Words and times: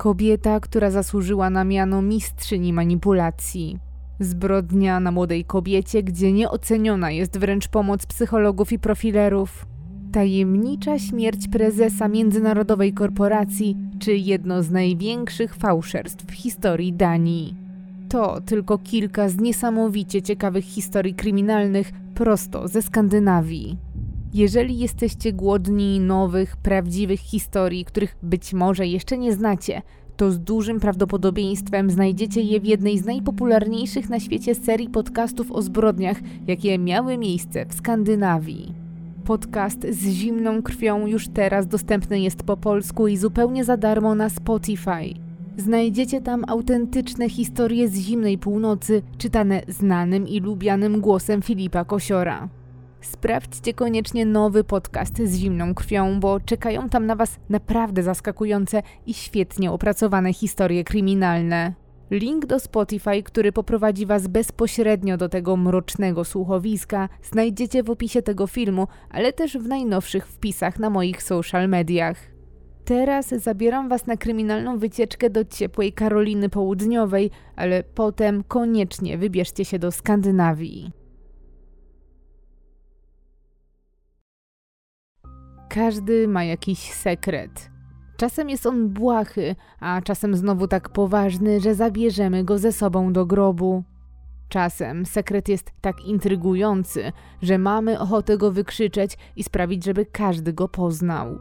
Kobieta, 0.00 0.60
która 0.60 0.90
zasłużyła 0.90 1.50
na 1.50 1.64
miano 1.64 2.02
mistrzyni 2.02 2.72
manipulacji. 2.72 3.78
Zbrodnia 4.20 5.00
na 5.00 5.10
młodej 5.10 5.44
kobiecie, 5.44 6.02
gdzie 6.02 6.32
nieoceniona 6.32 7.10
jest 7.10 7.38
wręcz 7.38 7.68
pomoc 7.68 8.06
psychologów 8.06 8.72
i 8.72 8.78
profilerów. 8.78 9.66
Tajemnicza 10.12 10.98
śmierć 10.98 11.48
prezesa 11.48 12.08
międzynarodowej 12.08 12.92
korporacji, 12.92 13.76
czy 13.98 14.16
jedno 14.16 14.62
z 14.62 14.70
największych 14.70 15.54
fałszerstw 15.54 16.26
w 16.26 16.32
historii 16.32 16.92
Danii. 16.92 17.54
To 18.08 18.40
tylko 18.40 18.78
kilka 18.78 19.28
z 19.28 19.36
niesamowicie 19.36 20.22
ciekawych 20.22 20.64
historii 20.64 21.14
kryminalnych 21.14 21.92
prosto 22.14 22.68
ze 22.68 22.82
Skandynawii. 22.82 23.76
Jeżeli 24.34 24.78
jesteście 24.78 25.32
głodni 25.32 26.00
nowych, 26.00 26.56
prawdziwych 26.56 27.20
historii, 27.20 27.84
których 27.84 28.16
być 28.22 28.52
może 28.52 28.86
jeszcze 28.86 29.18
nie 29.18 29.32
znacie, 29.32 29.82
to 30.16 30.30
z 30.30 30.40
dużym 30.40 30.80
prawdopodobieństwem 30.80 31.90
znajdziecie 31.90 32.40
je 32.40 32.60
w 32.60 32.64
jednej 32.64 32.98
z 32.98 33.04
najpopularniejszych 33.04 34.08
na 34.08 34.20
świecie 34.20 34.54
serii 34.54 34.88
podcastów 34.88 35.52
o 35.52 35.62
zbrodniach, 35.62 36.16
jakie 36.46 36.78
miały 36.78 37.18
miejsce 37.18 37.66
w 37.66 37.74
Skandynawii. 37.74 38.74
Podcast 39.24 39.86
z 39.90 40.08
zimną 40.08 40.62
krwią 40.62 41.06
już 41.06 41.28
teraz 41.28 41.66
dostępny 41.66 42.20
jest 42.20 42.42
po 42.42 42.56
polsku 42.56 43.08
i 43.08 43.16
zupełnie 43.16 43.64
za 43.64 43.76
darmo 43.76 44.14
na 44.14 44.28
Spotify. 44.28 45.14
Znajdziecie 45.56 46.20
tam 46.20 46.44
autentyczne 46.48 47.28
historie 47.28 47.88
z 47.88 47.96
zimnej 47.96 48.38
północy, 48.38 49.02
czytane 49.18 49.62
znanym 49.68 50.28
i 50.28 50.40
lubianym 50.40 51.00
głosem 51.00 51.42
Filipa 51.42 51.84
Kosiora. 51.84 52.59
Sprawdźcie 53.00 53.74
koniecznie 53.74 54.26
nowy 54.26 54.64
podcast 54.64 55.18
z 55.18 55.36
zimną 55.36 55.74
krwią, 55.74 56.20
bo 56.20 56.40
czekają 56.40 56.88
tam 56.88 57.06
na 57.06 57.16
Was 57.16 57.38
naprawdę 57.48 58.02
zaskakujące 58.02 58.82
i 59.06 59.14
świetnie 59.14 59.70
opracowane 59.70 60.32
historie 60.32 60.84
kryminalne. 60.84 61.74
Link 62.10 62.46
do 62.46 62.60
Spotify, 62.60 63.22
który 63.22 63.52
poprowadzi 63.52 64.06
Was 64.06 64.26
bezpośrednio 64.26 65.16
do 65.16 65.28
tego 65.28 65.56
mrocznego 65.56 66.24
słuchowiska, 66.24 67.08
znajdziecie 67.22 67.82
w 67.82 67.90
opisie 67.90 68.22
tego 68.22 68.46
filmu, 68.46 68.88
ale 69.10 69.32
też 69.32 69.58
w 69.58 69.68
najnowszych 69.68 70.26
wpisach 70.26 70.78
na 70.78 70.90
moich 70.90 71.22
social 71.22 71.68
mediach. 71.68 72.16
Teraz 72.84 73.28
zabieram 73.28 73.88
Was 73.88 74.06
na 74.06 74.16
kryminalną 74.16 74.78
wycieczkę 74.78 75.30
do 75.30 75.44
ciepłej 75.44 75.92
Karoliny 75.92 76.48
Południowej, 76.48 77.30
ale 77.56 77.82
potem 77.82 78.44
koniecznie 78.44 79.18
wybierzcie 79.18 79.64
się 79.64 79.78
do 79.78 79.92
Skandynawii. 79.92 80.99
Każdy 85.70 86.28
ma 86.28 86.44
jakiś 86.44 86.78
sekret. 86.78 87.70
Czasem 88.16 88.50
jest 88.50 88.66
on 88.66 88.88
błahy, 88.88 89.56
a 89.80 90.00
czasem 90.02 90.36
znowu 90.36 90.68
tak 90.68 90.88
poważny, 90.88 91.60
że 91.60 91.74
zabierzemy 91.74 92.44
go 92.44 92.58
ze 92.58 92.72
sobą 92.72 93.12
do 93.12 93.26
grobu. 93.26 93.84
Czasem 94.48 95.06
sekret 95.06 95.48
jest 95.48 95.70
tak 95.80 96.04
intrygujący, 96.04 97.12
że 97.42 97.58
mamy 97.58 98.00
ochotę 98.00 98.38
go 98.38 98.52
wykrzyczeć 98.52 99.18
i 99.36 99.42
sprawić, 99.42 99.84
żeby 99.84 100.06
każdy 100.06 100.52
go 100.52 100.68
poznał. 100.68 101.38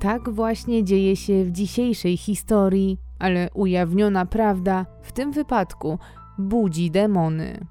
Tak 0.00 0.30
właśnie 0.30 0.84
dzieje 0.84 1.16
się 1.16 1.44
w 1.44 1.50
dzisiejszej 1.50 2.16
historii, 2.16 2.98
ale 3.18 3.50
ujawniona 3.54 4.26
prawda 4.26 4.86
w 5.02 5.12
tym 5.12 5.32
wypadku 5.32 5.98
budzi 6.38 6.90
demony. 6.90 7.66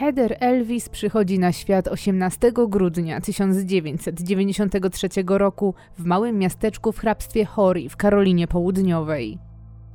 Heather 0.00 0.36
Elvis 0.40 0.88
przychodzi 0.88 1.38
na 1.38 1.52
świat 1.52 1.88
18 1.88 2.52
grudnia 2.68 3.20
1993 3.20 5.08
roku 5.26 5.74
w 5.98 6.04
małym 6.04 6.38
miasteczku 6.38 6.92
w 6.92 6.98
hrabstwie 6.98 7.44
Hori 7.44 7.88
w 7.88 7.96
Karolinie 7.96 8.48
Południowej. 8.48 9.38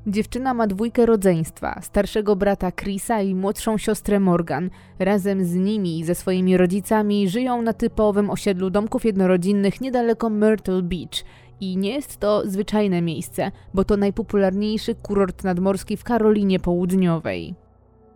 Dziewczyna 0.08 0.54
ma 0.54 0.68
dwójkę 0.68 1.06
rodzeństwa, 1.06 1.80
starszego 1.82 2.36
brata 2.36 2.72
Chrisa 2.72 3.22
i 3.22 3.36
młodszą 3.36 3.78
siostrę 3.78 4.20
Morgan. 4.20 4.70
Razem 5.00 5.46
z 5.46 5.56
nimi 5.56 6.00
i 6.00 6.04
ze 6.04 6.16
swoimi 6.16 6.58
rodzicami 6.58 7.30
żyją 7.30 7.62
na 7.62 7.74
typowym 7.74 8.30
osiedlu 8.30 8.70
domków 8.70 9.06
jednorodzinnych 9.06 9.82
niedaleko 9.82 10.30
Myrtle 10.30 10.82
Beach. 10.82 11.24
I 11.62 11.78
nie 11.78 11.94
jest 11.94 12.18
to 12.18 12.50
zwyczajne 12.50 13.02
miejsce, 13.02 13.52
bo 13.74 13.84
to 13.84 13.98
najpopularniejszy 13.98 14.96
kurort 14.96 15.44
nadmorski 15.44 15.98
w 15.98 16.04
Karolinie 16.04 16.60
Południowej. 16.60 17.65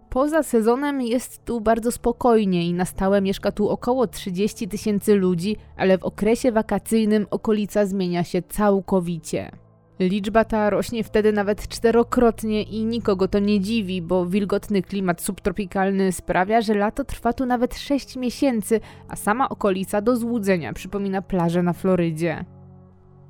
Poza 0.09 0.43
sezonem 0.43 1.01
jest 1.01 1.45
tu 1.45 1.61
bardzo 1.61 1.91
spokojnie 1.91 2.67
i 2.67 2.73
na 2.73 2.85
stałe 2.85 3.21
mieszka 3.21 3.51
tu 3.51 3.69
około 3.69 4.07
30 4.07 4.67
tysięcy 4.67 5.15
ludzi, 5.15 5.55
ale 5.77 5.97
w 5.97 6.03
okresie 6.03 6.51
wakacyjnym 6.51 7.27
okolica 7.31 7.85
zmienia 7.85 8.23
się 8.23 8.41
całkowicie. 8.41 9.51
Liczba 9.99 10.45
ta 10.45 10.69
rośnie 10.69 11.03
wtedy 11.03 11.33
nawet 11.33 11.67
czterokrotnie 11.67 12.63
i 12.63 12.85
nikogo 12.85 13.27
to 13.27 13.39
nie 13.39 13.59
dziwi, 13.59 14.01
bo 14.01 14.25
wilgotny 14.25 14.81
klimat 14.81 15.21
subtropikalny 15.21 16.11
sprawia, 16.11 16.61
że 16.61 16.73
lato 16.73 17.03
trwa 17.03 17.33
tu 17.33 17.45
nawet 17.45 17.77
6 17.77 18.15
miesięcy, 18.15 18.79
a 19.07 19.15
sama 19.15 19.49
okolica 19.49 20.01
do 20.01 20.15
złudzenia 20.15 20.73
przypomina 20.73 21.21
plażę 21.21 21.63
na 21.63 21.73
Florydzie. 21.73 22.45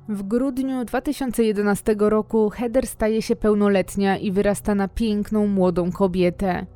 W 0.08 0.22
grudniu 0.22 0.84
2011 0.84 1.96
roku 1.98 2.50
Heather 2.50 2.86
staje 2.86 3.22
się 3.22 3.36
pełnoletnia 3.36 4.16
i 4.16 4.32
wyrasta 4.32 4.74
na 4.74 4.88
piękną 4.88 5.46
młodą 5.46 5.92
kobietę. 5.92 6.66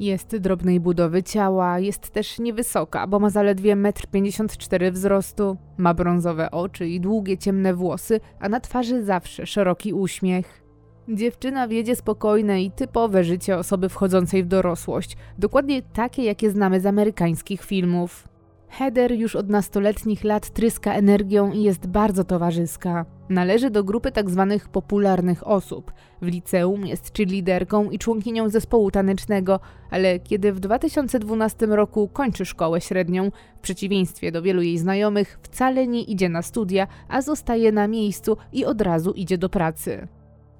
Jest 0.00 0.36
drobnej 0.36 0.80
budowy 0.80 1.22
ciała, 1.22 1.78
jest 1.78 2.10
też 2.10 2.38
niewysoka, 2.38 3.06
bo 3.06 3.18
ma 3.18 3.30
zaledwie 3.30 3.76
1,54 3.76 4.84
m 4.86 4.92
wzrostu, 4.92 5.56
ma 5.78 5.94
brązowe 5.94 6.50
oczy 6.50 6.88
i 6.88 7.00
długie 7.00 7.38
ciemne 7.38 7.74
włosy, 7.74 8.20
a 8.40 8.48
na 8.48 8.60
twarzy 8.60 9.04
zawsze 9.04 9.46
szeroki 9.46 9.92
uśmiech. 9.92 10.62
Dziewczyna 11.08 11.68
wiedzie 11.68 11.96
spokojne 11.96 12.62
i 12.62 12.70
typowe 12.70 13.24
życie 13.24 13.56
osoby 13.56 13.88
wchodzącej 13.88 14.44
w 14.44 14.48
dorosłość, 14.48 15.16
dokładnie 15.38 15.82
takie, 15.82 16.24
jakie 16.24 16.50
znamy 16.50 16.80
z 16.80 16.86
amerykańskich 16.86 17.64
filmów. 17.64 18.31
Heather 18.72 19.12
już 19.12 19.36
od 19.36 19.48
nastoletnich 19.48 20.24
lat 20.24 20.50
tryska 20.50 20.94
energią 20.94 21.52
i 21.52 21.62
jest 21.62 21.86
bardzo 21.86 22.24
towarzyska. 22.24 23.06
Należy 23.28 23.70
do 23.70 23.84
grupy 23.84 24.12
tzw. 24.12 24.46
Tak 24.50 24.68
popularnych 24.68 25.46
osób. 25.46 25.92
W 26.22 26.26
liceum 26.26 26.86
jest 26.86 27.16
cheerleaderką 27.16 27.90
i 27.90 27.98
członkinią 27.98 28.48
zespołu 28.48 28.90
tanecznego, 28.90 29.60
ale 29.90 30.18
kiedy 30.18 30.52
w 30.52 30.60
2012 30.60 31.66
roku 31.66 32.08
kończy 32.12 32.44
szkołę 32.44 32.80
średnią, 32.80 33.30
w 33.56 33.60
przeciwieństwie 33.60 34.32
do 34.32 34.42
wielu 34.42 34.62
jej 34.62 34.78
znajomych, 34.78 35.38
wcale 35.42 35.86
nie 35.86 36.02
idzie 36.02 36.28
na 36.28 36.42
studia, 36.42 36.86
a 37.08 37.22
zostaje 37.22 37.72
na 37.72 37.88
miejscu 37.88 38.36
i 38.52 38.64
od 38.64 38.80
razu 38.80 39.12
idzie 39.12 39.38
do 39.38 39.48
pracy. 39.48 40.08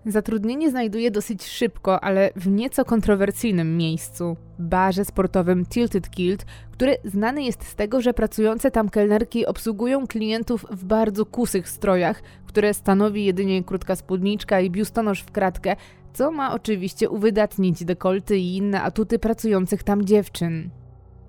Zatrudnienie 0.07 0.71
znajduje 0.71 1.11
dosyć 1.11 1.45
szybko, 1.47 2.05
ale 2.05 2.31
w 2.37 2.49
nieco 2.49 2.85
kontrowersyjnym 2.85 3.77
miejscu 3.77 4.37
barze 4.59 5.05
sportowym 5.05 5.67
Tilted 5.67 6.11
Kilt, 6.11 6.45
który 6.71 6.97
znany 7.05 7.43
jest 7.43 7.65
z 7.65 7.75
tego, 7.75 8.01
że 8.01 8.15
pracujące 8.15 8.71
tam 8.71 8.89
kelnerki 8.89 9.47
obsługują 9.47 10.07
klientów 10.07 10.67
w 10.71 10.85
bardzo 10.85 11.27
kusych 11.27 11.69
strojach, 11.69 12.23
które 12.47 12.75
stanowi 12.75 13.25
jedynie 13.25 13.65
krótka 13.65 13.97
spódniczka 13.97 14.61
i 14.61 14.71
biustonosz 14.71 15.21
w 15.21 15.33
kratkę, 15.33 15.77
co 16.12 16.31
ma 16.31 16.55
oczywiście 16.55 17.11
uwydatnić 17.11 17.85
dekolty 17.85 18.39
i 18.39 18.57
inne 18.57 18.83
atuty 18.83 19.19
pracujących 19.19 19.83
tam 19.83 20.05
dziewczyn. 20.05 20.71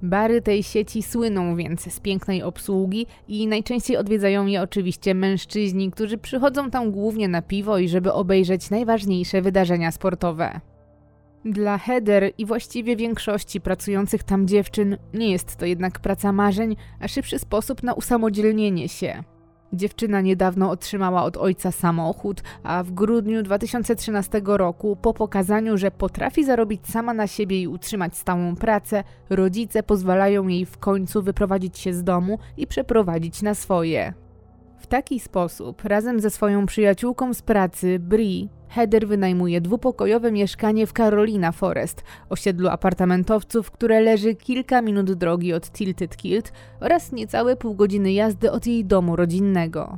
Bary 0.03 0.41
tej 0.41 0.63
sieci 0.63 1.03
słyną 1.03 1.55
więc 1.55 1.93
z 1.93 1.99
pięknej 1.99 2.43
obsługi 2.43 3.07
i 3.27 3.47
najczęściej 3.47 3.97
odwiedzają 3.97 4.45
je 4.45 4.61
oczywiście 4.61 5.15
mężczyźni, 5.15 5.91
którzy 5.91 6.17
przychodzą 6.17 6.69
tam 6.71 6.91
głównie 6.91 7.27
na 7.27 7.41
piwo 7.41 7.77
i 7.77 7.89
żeby 7.89 8.13
obejrzeć 8.13 8.69
najważniejsze 8.69 9.41
wydarzenia 9.41 9.91
sportowe. 9.91 10.59
Dla 11.45 11.77
Heather 11.77 12.31
i 12.37 12.45
właściwie 12.45 12.95
większości 12.95 13.61
pracujących 13.61 14.23
tam 14.23 14.47
dziewczyn 14.47 14.97
nie 15.13 15.31
jest 15.31 15.55
to 15.55 15.65
jednak 15.65 15.99
praca 15.99 16.31
marzeń, 16.31 16.75
a 16.99 17.07
szybszy 17.07 17.39
sposób 17.39 17.83
na 17.83 17.93
usamodzielnienie 17.93 18.89
się. 18.89 19.23
Dziewczyna 19.73 20.21
niedawno 20.21 20.69
otrzymała 20.69 21.23
od 21.23 21.37
ojca 21.37 21.71
samochód, 21.71 22.41
a 22.63 22.83
w 22.83 22.91
grudniu 22.91 23.43
2013 23.43 24.41
roku, 24.45 24.95
po 24.95 25.13
pokazaniu, 25.13 25.77
że 25.77 25.91
potrafi 25.91 26.43
zarobić 26.45 26.87
sama 26.87 27.13
na 27.13 27.27
siebie 27.27 27.61
i 27.61 27.67
utrzymać 27.67 28.17
stałą 28.17 28.55
pracę, 28.55 29.03
rodzice 29.29 29.83
pozwalają 29.83 30.47
jej 30.47 30.65
w 30.65 30.77
końcu 30.77 31.21
wyprowadzić 31.21 31.77
się 31.77 31.93
z 31.93 32.03
domu 32.03 32.39
i 32.57 32.67
przeprowadzić 32.67 33.41
na 33.41 33.55
swoje. 33.55 34.13
W 34.77 34.87
taki 34.87 35.19
sposób, 35.19 35.83
razem 35.83 36.19
ze 36.19 36.29
swoją 36.29 36.65
przyjaciółką 36.65 37.33
z 37.33 37.41
pracy, 37.41 37.99
Bri, 37.99 38.49
Heather 38.73 39.07
wynajmuje 39.07 39.61
dwupokojowe 39.61 40.31
mieszkanie 40.31 40.87
w 40.87 40.93
Carolina 40.93 41.51
Forest, 41.51 42.03
osiedlu 42.29 42.69
apartamentowców, 42.69 43.71
które 43.71 44.01
leży 44.01 44.35
kilka 44.35 44.81
minut 44.81 45.13
drogi 45.13 45.53
od 45.53 45.71
Tilted 45.71 46.17
Kilt 46.17 46.51
oraz 46.79 47.11
niecałe 47.11 47.55
pół 47.55 47.75
godziny 47.75 48.13
jazdy 48.13 48.51
od 48.51 48.67
jej 48.67 48.85
domu 48.85 49.15
rodzinnego. 49.15 49.97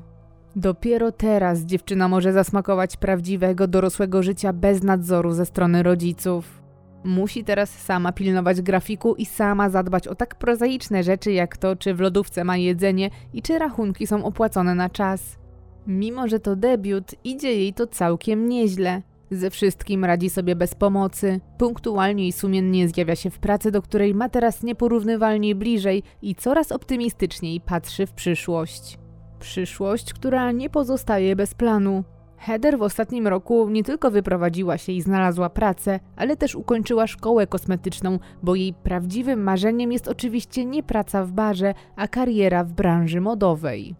Dopiero 0.55 1.11
teraz 1.11 1.59
dziewczyna 1.61 2.07
może 2.07 2.33
zasmakować 2.33 2.97
prawdziwego 2.97 3.67
dorosłego 3.67 4.23
życia 4.23 4.53
bez 4.53 4.83
nadzoru 4.83 5.31
ze 5.31 5.45
strony 5.45 5.83
rodziców. 5.83 6.61
Musi 7.03 7.43
teraz 7.43 7.69
sama 7.69 8.11
pilnować 8.11 8.61
grafiku 8.61 9.15
i 9.15 9.25
sama 9.25 9.69
zadbać 9.69 10.07
o 10.07 10.15
tak 10.15 10.35
prozaiczne 10.35 11.03
rzeczy 11.03 11.31
jak 11.31 11.57
to, 11.57 11.75
czy 11.75 11.93
w 11.93 11.99
lodówce 11.99 12.43
ma 12.43 12.57
jedzenie 12.57 13.09
i 13.33 13.41
czy 13.41 13.59
rachunki 13.59 14.07
są 14.07 14.25
opłacone 14.25 14.75
na 14.75 14.89
czas. 14.89 15.44
Mimo, 15.87 16.27
że 16.27 16.39
to 16.39 16.55
debiut, 16.55 17.15
idzie 17.23 17.53
jej 17.53 17.73
to 17.73 17.87
całkiem 17.87 18.49
nieźle. 18.49 19.01
Ze 19.31 19.49
wszystkim 19.49 20.05
radzi 20.05 20.29
sobie 20.29 20.55
bez 20.55 20.75
pomocy, 20.75 21.39
punktualnie 21.57 22.27
i 22.27 22.31
sumiennie 22.31 22.87
zjawia 22.87 23.15
się 23.15 23.29
w 23.29 23.39
pracy, 23.39 23.71
do 23.71 23.81
której 23.81 24.15
ma 24.15 24.29
teraz 24.29 24.63
nieporównywalnie 24.63 25.55
bliżej 25.55 26.03
i 26.21 26.35
coraz 26.35 26.71
optymistyczniej 26.71 27.61
patrzy 27.61 28.05
w 28.05 28.13
przyszłość. 28.13 28.97
Przyszłość, 29.39 30.13
która 30.13 30.51
nie 30.51 30.69
pozostaje 30.69 31.35
bez 31.35 31.53
planu. 31.53 32.03
Heather 32.37 32.77
w 32.77 32.81
ostatnim 32.81 33.27
roku 33.27 33.69
nie 33.69 33.83
tylko 33.83 34.11
wyprowadziła 34.11 34.77
się 34.77 34.91
i 34.91 35.01
znalazła 35.01 35.49
pracę, 35.49 35.99
ale 36.15 36.37
też 36.37 36.55
ukończyła 36.55 37.07
szkołę 37.07 37.47
kosmetyczną, 37.47 38.19
bo 38.43 38.55
jej 38.55 38.73
prawdziwym 38.73 39.43
marzeniem 39.43 39.91
jest 39.91 40.07
oczywiście 40.07 40.65
nie 40.65 40.83
praca 40.83 41.23
w 41.23 41.31
barze, 41.31 41.73
a 41.95 42.07
kariera 42.07 42.63
w 42.63 42.73
branży 42.73 43.21
modowej. 43.21 43.95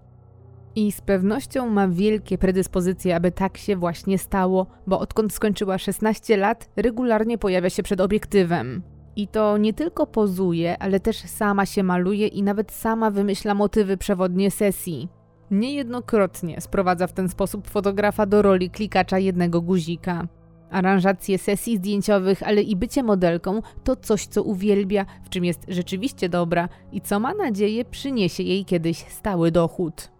I 0.76 0.92
z 0.92 1.02
pewnością 1.02 1.70
ma 1.70 1.88
wielkie 1.88 2.38
predyspozycje, 2.38 3.16
aby 3.16 3.32
tak 3.32 3.58
się 3.58 3.76
właśnie 3.76 4.18
stało, 4.18 4.68
bo 4.88 5.00
odkąd 5.00 5.34
skończyła 5.34 5.78
16 5.78 6.38
lat, 6.38 6.70
regularnie 6.76 7.38
pojawia 7.38 7.70
się 7.70 7.84
przed 7.84 8.02
obiektywem. 8.02 8.84
I 9.16 9.28
to 9.28 9.58
nie 9.58 9.74
tylko 9.74 10.08
pozuje, 10.08 10.78
ale 10.80 11.00
też 11.00 11.18
sama 11.18 11.66
się 11.66 11.84
maluje 11.84 12.28
i 12.28 12.44
nawet 12.44 12.72
sama 12.72 13.12
wymyśla 13.12 13.54
motywy 13.54 13.98
przewodnie 13.98 14.52
sesji. 14.52 15.10
Niejednokrotnie 15.52 16.62
sprowadza 16.62 17.08
w 17.08 17.14
ten 17.14 17.30
sposób 17.30 17.68
fotografa 17.68 18.26
do 18.26 18.42
roli 18.42 18.70
klikacza 18.70 19.20
jednego 19.20 19.62
guzika. 19.62 20.28
Aranżacje 20.70 21.38
sesji 21.38 21.78
zdjęciowych, 21.78 22.44
ale 22.44 22.62
i 22.62 22.76
bycie 22.76 23.04
modelką 23.04 23.62
to 23.84 23.96
coś, 23.96 24.26
co 24.26 24.44
uwielbia, 24.44 25.06
w 25.24 25.30
czym 25.30 25.46
jest 25.46 25.66
rzeczywiście 25.68 26.30
dobra 26.30 26.70
i 26.92 27.02
co 27.02 27.20
ma 27.20 27.34
nadzieję 27.34 27.86
przyniesie 27.86 28.44
jej 28.44 28.66
kiedyś 28.66 28.98
stały 28.98 29.52
dochód. 29.52 30.15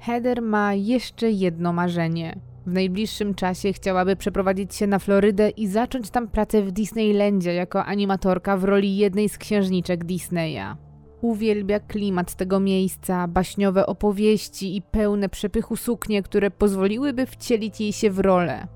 Heather 0.00 0.42
ma 0.42 0.74
jeszcze 0.74 1.30
jedno 1.30 1.72
marzenie. 1.72 2.40
W 2.66 2.72
najbliższym 2.72 3.34
czasie 3.34 3.72
chciałaby 3.72 4.16
przeprowadzić 4.16 4.74
się 4.74 4.86
na 4.86 4.98
Florydę 4.98 5.50
i 5.50 5.68
zacząć 5.68 6.10
tam 6.10 6.28
pracę 6.28 6.62
w 6.62 6.72
Disneylandzie 6.72 7.54
jako 7.54 7.84
animatorka 7.84 8.56
w 8.56 8.64
roli 8.64 8.96
jednej 8.96 9.28
z 9.28 9.38
księżniczek 9.38 10.04
Disneya. 10.04 10.76
Uwielbia 11.20 11.80
klimat 11.80 12.34
tego 12.34 12.60
miejsca, 12.60 13.28
baśniowe 13.28 13.86
opowieści 13.86 14.76
i 14.76 14.82
pełne 14.82 15.28
przepychu 15.28 15.76
suknie, 15.76 16.22
które 16.22 16.50
pozwoliłyby 16.50 17.26
wcielić 17.26 17.80
jej 17.80 17.92
się 17.92 18.10
w 18.10 18.18
rolę. 18.18 18.66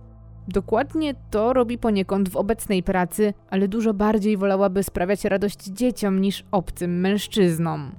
Dokładnie 0.49 1.15
to 1.31 1.53
robi 1.53 1.79
poniekąd 1.79 2.29
w 2.29 2.37
obecnej 2.37 2.83
pracy, 2.83 3.35
ale 3.51 3.69
dużo 3.69 3.95
bardziej 3.95 4.37
wolałaby 4.37 4.83
sprawiać 4.83 5.25
radość 5.25 5.65
dzieciom 5.65 6.21
niż 6.21 6.45
obcym 6.51 7.01
mężczyznom. 7.01 7.93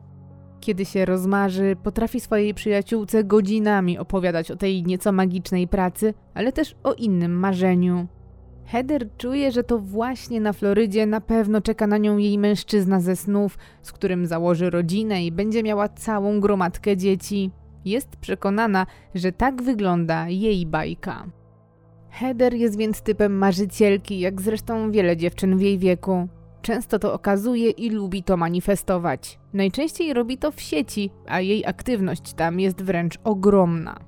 Kiedy 0.64 0.86
się 0.86 1.06
rozmarzy, 1.06 1.76
potrafi 1.84 2.20
swojej 2.20 2.54
przyjaciółce 2.54 3.24
godzinami 3.24 3.98
opowiadać 3.98 4.52
o 4.52 4.56
tej 4.56 4.84
nieco 4.84 5.12
magicznej 5.12 5.68
pracy, 5.68 6.14
ale 6.34 6.52
też 6.52 6.76
o 6.84 6.94
innym 6.94 7.40
marzeniu. 7.40 8.08
Heather 8.66 9.10
czuje, 9.18 9.52
że 9.52 9.64
to 9.64 9.80
właśnie 9.80 10.42
na 10.42 10.54
Florydzie 10.54 11.06
na 11.06 11.22
pewno 11.22 11.62
czeka 11.62 11.88
na 11.88 11.98
nią 11.98 12.18
jej 12.18 12.38
mężczyzna 12.38 13.00
ze 13.00 13.16
snów, 13.16 13.58
z 13.82 13.92
którym 13.92 14.26
założy 14.26 14.70
rodzinę 14.70 15.26
i 15.26 15.32
będzie 15.32 15.64
miała 15.64 15.90
całą 15.90 16.40
gromadkę 16.40 16.98
dzieci. 16.98 17.52
Jest 17.86 18.16
przekonana, 18.16 18.86
że 19.16 19.32
tak 19.32 19.62
wygląda 19.62 20.30
jej 20.30 20.66
bajka. 20.66 21.26
Heather 22.10 22.54
jest 22.54 22.78
więc 22.78 23.02
typem 23.02 23.38
marzycielki, 23.38 24.20
jak 24.20 24.42
zresztą 24.42 24.92
wiele 24.92 25.18
dziewczyn 25.18 25.58
w 25.58 25.62
jej 25.62 25.78
wieku. 25.78 26.28
Często 26.64 27.00
to 27.00 27.14
okazuje 27.14 27.70
i 27.70 27.90
lubi 27.90 28.24
to 28.24 28.38
manifestować. 28.38 29.40
Najczęściej 29.54 30.14
robi 30.14 30.38
to 30.38 30.52
w 30.52 30.62
sieci, 30.62 31.10
a 31.28 31.40
jej 31.40 31.66
aktywność 31.66 32.34
tam 32.34 32.60
jest 32.60 32.82
wręcz 32.82 33.18
ogromna. 33.24 34.00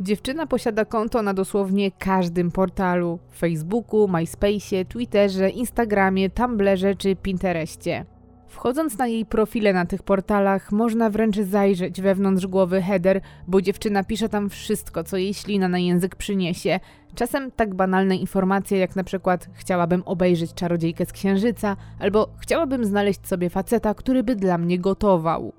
Dziewczyna 0.00 0.46
posiada 0.46 0.84
konto 0.84 1.22
na 1.22 1.34
dosłownie 1.34 1.90
każdym 1.90 2.50
portalu: 2.50 3.18
Facebooku, 3.38 4.08
MySpace, 4.08 4.84
Twitterze, 4.88 5.50
Instagramie, 5.50 6.30
Tumblrze 6.30 6.94
czy 6.94 7.16
Pinterestie. 7.16 8.04
Wchodząc 8.52 8.98
na 8.98 9.06
jej 9.06 9.26
profile 9.26 9.72
na 9.72 9.86
tych 9.86 10.02
portalach, 10.02 10.72
można 10.72 11.10
wręcz 11.10 11.36
zajrzeć 11.36 12.00
wewnątrz 12.00 12.46
głowy 12.46 12.82
Heather, 12.82 13.20
bo 13.46 13.62
dziewczyna 13.62 14.04
pisze 14.04 14.28
tam 14.28 14.50
wszystko, 14.50 15.04
co 15.04 15.16
jej 15.16 15.34
ślina 15.34 15.68
na 15.68 15.78
język 15.78 16.16
przyniesie. 16.16 16.80
Czasem 17.14 17.50
tak 17.50 17.74
banalne 17.74 18.16
informacje, 18.16 18.78
jak 18.78 18.96
na 18.96 19.04
przykład 19.04 19.48
chciałabym 19.54 20.02
obejrzeć 20.02 20.54
czarodziejkę 20.54 21.06
z 21.06 21.12
księżyca, 21.12 21.76
albo 21.98 22.28
chciałabym 22.38 22.84
znaleźć 22.84 23.26
sobie 23.26 23.50
faceta, 23.50 23.94
który 23.94 24.22
by 24.22 24.36
dla 24.36 24.58
mnie 24.58 24.78
gotował. 24.78 25.52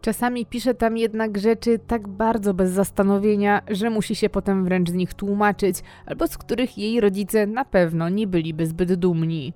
Czasami 0.00 0.46
pisze 0.46 0.74
tam 0.74 0.96
jednak 0.96 1.38
rzeczy 1.38 1.78
tak 1.86 2.08
bardzo 2.08 2.54
bez 2.54 2.70
zastanowienia, 2.70 3.62
że 3.68 3.90
musi 3.90 4.14
się 4.14 4.28
potem 4.28 4.64
wręcz 4.64 4.90
z 4.90 4.94
nich 4.94 5.14
tłumaczyć, 5.14 5.76
albo 6.06 6.26
z 6.26 6.38
których 6.38 6.78
jej 6.78 7.00
rodzice 7.00 7.46
na 7.46 7.64
pewno 7.64 8.08
nie 8.08 8.26
byliby 8.26 8.66
zbyt 8.66 8.94
dumni. 8.94 9.52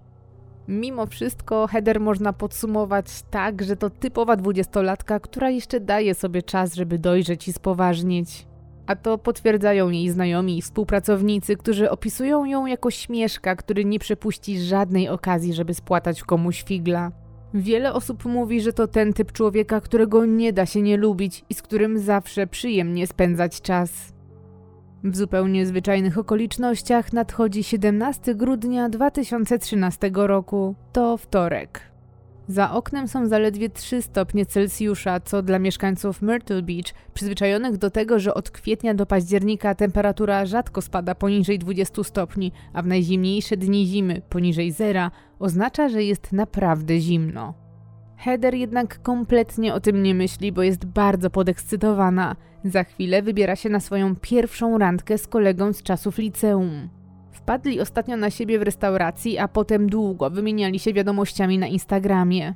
Mimo 0.68 1.06
wszystko 1.06 1.66
Heather 1.66 2.00
można 2.00 2.32
podsumować 2.32 3.06
tak, 3.30 3.62
że 3.62 3.76
to 3.76 3.90
typowa 3.90 4.36
dwudziestolatka, 4.36 5.20
która 5.20 5.50
jeszcze 5.50 5.80
daje 5.80 6.14
sobie 6.14 6.42
czas, 6.42 6.74
żeby 6.74 6.98
dojrzeć 6.98 7.48
i 7.48 7.52
spoważnieć. 7.52 8.46
A 8.86 8.96
to 8.96 9.18
potwierdzają 9.18 9.90
jej 9.90 10.10
znajomi 10.10 10.58
i 10.58 10.62
współpracownicy, 10.62 11.56
którzy 11.56 11.90
opisują 11.90 12.44
ją 12.44 12.66
jako 12.66 12.90
śmieszka, 12.90 13.56
który 13.56 13.84
nie 13.84 13.98
przepuści 13.98 14.60
żadnej 14.60 15.08
okazji, 15.08 15.54
żeby 15.54 15.74
spłatać 15.74 16.22
komuś 16.22 16.62
figla. 16.62 17.12
Wiele 17.54 17.92
osób 17.92 18.24
mówi, 18.24 18.60
że 18.60 18.72
to 18.72 18.88
ten 18.88 19.12
typ 19.12 19.32
człowieka, 19.32 19.80
którego 19.80 20.26
nie 20.26 20.52
da 20.52 20.66
się 20.66 20.82
nie 20.82 20.96
lubić 20.96 21.44
i 21.50 21.54
z 21.54 21.62
którym 21.62 21.98
zawsze 21.98 22.46
przyjemnie 22.46 23.06
spędzać 23.06 23.60
czas. 23.60 24.11
W 25.04 25.16
zupełnie 25.16 25.66
zwyczajnych 25.66 26.18
okolicznościach 26.18 27.12
nadchodzi 27.12 27.64
17 27.64 28.34
grudnia 28.34 28.88
2013 28.88 30.10
roku. 30.14 30.74
To 30.92 31.16
wtorek. 31.16 31.80
Za 32.48 32.72
oknem 32.72 33.08
są 33.08 33.26
zaledwie 33.26 33.70
3 33.70 34.02
stopnie 34.02 34.46
Celsjusza, 34.46 35.20
co 35.20 35.42
dla 35.42 35.58
mieszkańców 35.58 36.22
Myrtle 36.22 36.62
Beach, 36.62 36.94
przyzwyczajonych 37.14 37.76
do 37.76 37.90
tego, 37.90 38.18
że 38.18 38.34
od 38.34 38.50
kwietnia 38.50 38.94
do 38.94 39.06
października 39.06 39.74
temperatura 39.74 40.46
rzadko 40.46 40.82
spada 40.82 41.14
poniżej 41.14 41.58
20 41.58 42.04
stopni, 42.04 42.52
a 42.72 42.82
w 42.82 42.86
najzimniejsze 42.86 43.56
dni 43.56 43.86
zimy 43.86 44.22
poniżej 44.28 44.72
zera, 44.72 45.10
oznacza, 45.38 45.88
że 45.88 46.02
jest 46.02 46.32
naprawdę 46.32 47.00
zimno. 47.00 47.54
Heather 48.16 48.54
jednak 48.54 49.02
kompletnie 49.02 49.74
o 49.74 49.80
tym 49.80 50.02
nie 50.02 50.14
myśli, 50.14 50.52
bo 50.52 50.62
jest 50.62 50.84
bardzo 50.84 51.30
podekscytowana. 51.30 52.36
Za 52.64 52.84
chwilę 52.84 53.22
wybiera 53.22 53.56
się 53.56 53.68
na 53.68 53.80
swoją 53.80 54.16
pierwszą 54.16 54.78
randkę 54.78 55.18
z 55.18 55.26
kolegą 55.26 55.72
z 55.72 55.82
czasów 55.82 56.18
liceum. 56.18 56.88
Wpadli 57.30 57.80
ostatnio 57.80 58.16
na 58.16 58.30
siebie 58.30 58.58
w 58.58 58.62
restauracji, 58.62 59.38
a 59.38 59.48
potem 59.48 59.88
długo 59.88 60.30
wymieniali 60.30 60.78
się 60.78 60.92
wiadomościami 60.92 61.58
na 61.58 61.66
Instagramie. 61.66 62.54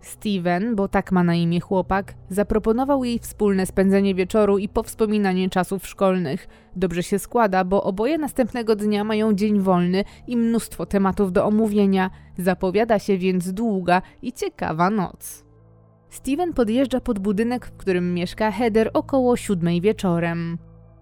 Steven, 0.00 0.76
bo 0.76 0.88
tak 0.88 1.12
ma 1.12 1.24
na 1.24 1.34
imię 1.34 1.60
chłopak, 1.60 2.14
zaproponował 2.30 3.04
jej 3.04 3.18
wspólne 3.18 3.66
spędzenie 3.66 4.14
wieczoru 4.14 4.58
i 4.58 4.68
powspominanie 4.68 5.50
czasów 5.50 5.86
szkolnych. 5.86 6.48
Dobrze 6.76 7.02
się 7.02 7.18
składa, 7.18 7.64
bo 7.64 7.82
oboje 7.82 8.18
następnego 8.18 8.76
dnia 8.76 9.04
mają 9.04 9.34
dzień 9.34 9.60
wolny 9.60 10.04
i 10.26 10.36
mnóstwo 10.36 10.86
tematów 10.86 11.32
do 11.32 11.46
omówienia. 11.46 12.10
Zapowiada 12.38 12.98
się 12.98 13.18
więc 13.18 13.52
długa 13.52 14.02
i 14.22 14.32
ciekawa 14.32 14.90
noc. 14.90 15.47
Steven 16.10 16.52
podjeżdża 16.52 17.00
pod 17.00 17.18
budynek, 17.18 17.66
w 17.66 17.76
którym 17.76 18.14
mieszka 18.14 18.50
Heather 18.50 18.90
około 18.94 19.36
siódmej 19.36 19.80
wieczorem. 19.80 20.58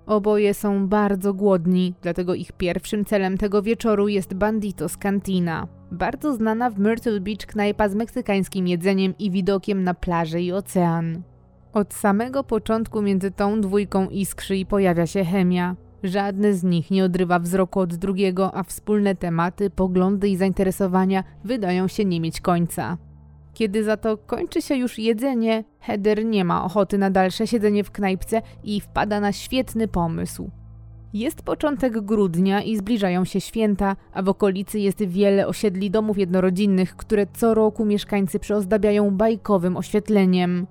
Oboje 0.06 0.54
są 0.54 0.88
bardzo 0.88 1.34
głodni, 1.34 1.94
dlatego 2.02 2.34
ich 2.34 2.52
pierwszym 2.52 3.04
celem 3.04 3.38
tego 3.38 3.62
wieczoru 3.62 4.08
jest 4.08 4.34
Banditos 4.34 4.96
Cantina. 4.96 5.68
Bardzo 5.92 6.34
znana 6.34 6.70
w 6.70 6.78
Myrtle 6.78 7.20
Beach 7.20 7.46
knajpa 7.46 7.88
z 7.88 7.94
meksykańskim 7.94 8.66
jedzeniem 8.66 9.14
i 9.18 9.30
widokiem 9.30 9.84
na 9.84 9.94
plażę 9.94 10.42
i 10.42 10.52
ocean. 10.52 11.22
Od 11.72 11.94
samego 11.94 12.44
początku 12.44 13.02
między 13.02 13.30
tą 13.30 13.60
dwójką 13.60 14.08
iskrzy 14.08 14.56
i 14.56 14.66
pojawia 14.66 15.06
się 15.06 15.24
chemia. 15.24 15.76
Żadny 16.02 16.54
z 16.54 16.64
nich 16.64 16.90
nie 16.90 17.04
odrywa 17.04 17.38
wzroku 17.38 17.80
od 17.80 17.94
drugiego, 17.94 18.54
a 18.54 18.62
wspólne 18.62 19.14
tematy, 19.14 19.70
poglądy 19.70 20.28
i 20.28 20.36
zainteresowania 20.36 21.24
wydają 21.44 21.88
się 21.88 22.04
nie 22.04 22.20
mieć 22.20 22.40
końca. 22.40 22.98
Kiedy 23.56 23.84
za 23.84 23.96
to 23.96 24.16
kończy 24.16 24.62
się 24.62 24.76
już 24.76 24.98
jedzenie, 24.98 25.64
Heather 25.80 26.24
nie 26.24 26.44
ma 26.44 26.64
ochoty 26.64 26.98
na 26.98 27.10
dalsze 27.10 27.46
siedzenie 27.46 27.84
w 27.84 27.90
knajpce 27.90 28.42
i 28.64 28.80
wpada 28.80 29.20
na 29.20 29.32
świetny 29.32 29.88
pomysł. 29.88 30.50
Jest 31.12 31.42
początek 31.42 32.00
grudnia 32.00 32.62
i 32.62 32.76
zbliżają 32.76 33.24
się 33.24 33.40
święta, 33.40 33.96
a 34.12 34.22
w 34.22 34.28
okolicy 34.28 34.78
jest 34.78 35.02
wiele 35.02 35.46
osiedli 35.46 35.90
domów 35.90 36.18
jednorodzinnych, 36.18 36.96
które 36.96 37.26
co 37.26 37.54
roku 37.54 37.84
mieszkańcy 37.84 38.38
przyozdabiają 38.38 39.10
bajkowym 39.10 39.76
oświetleniem. 39.76 40.66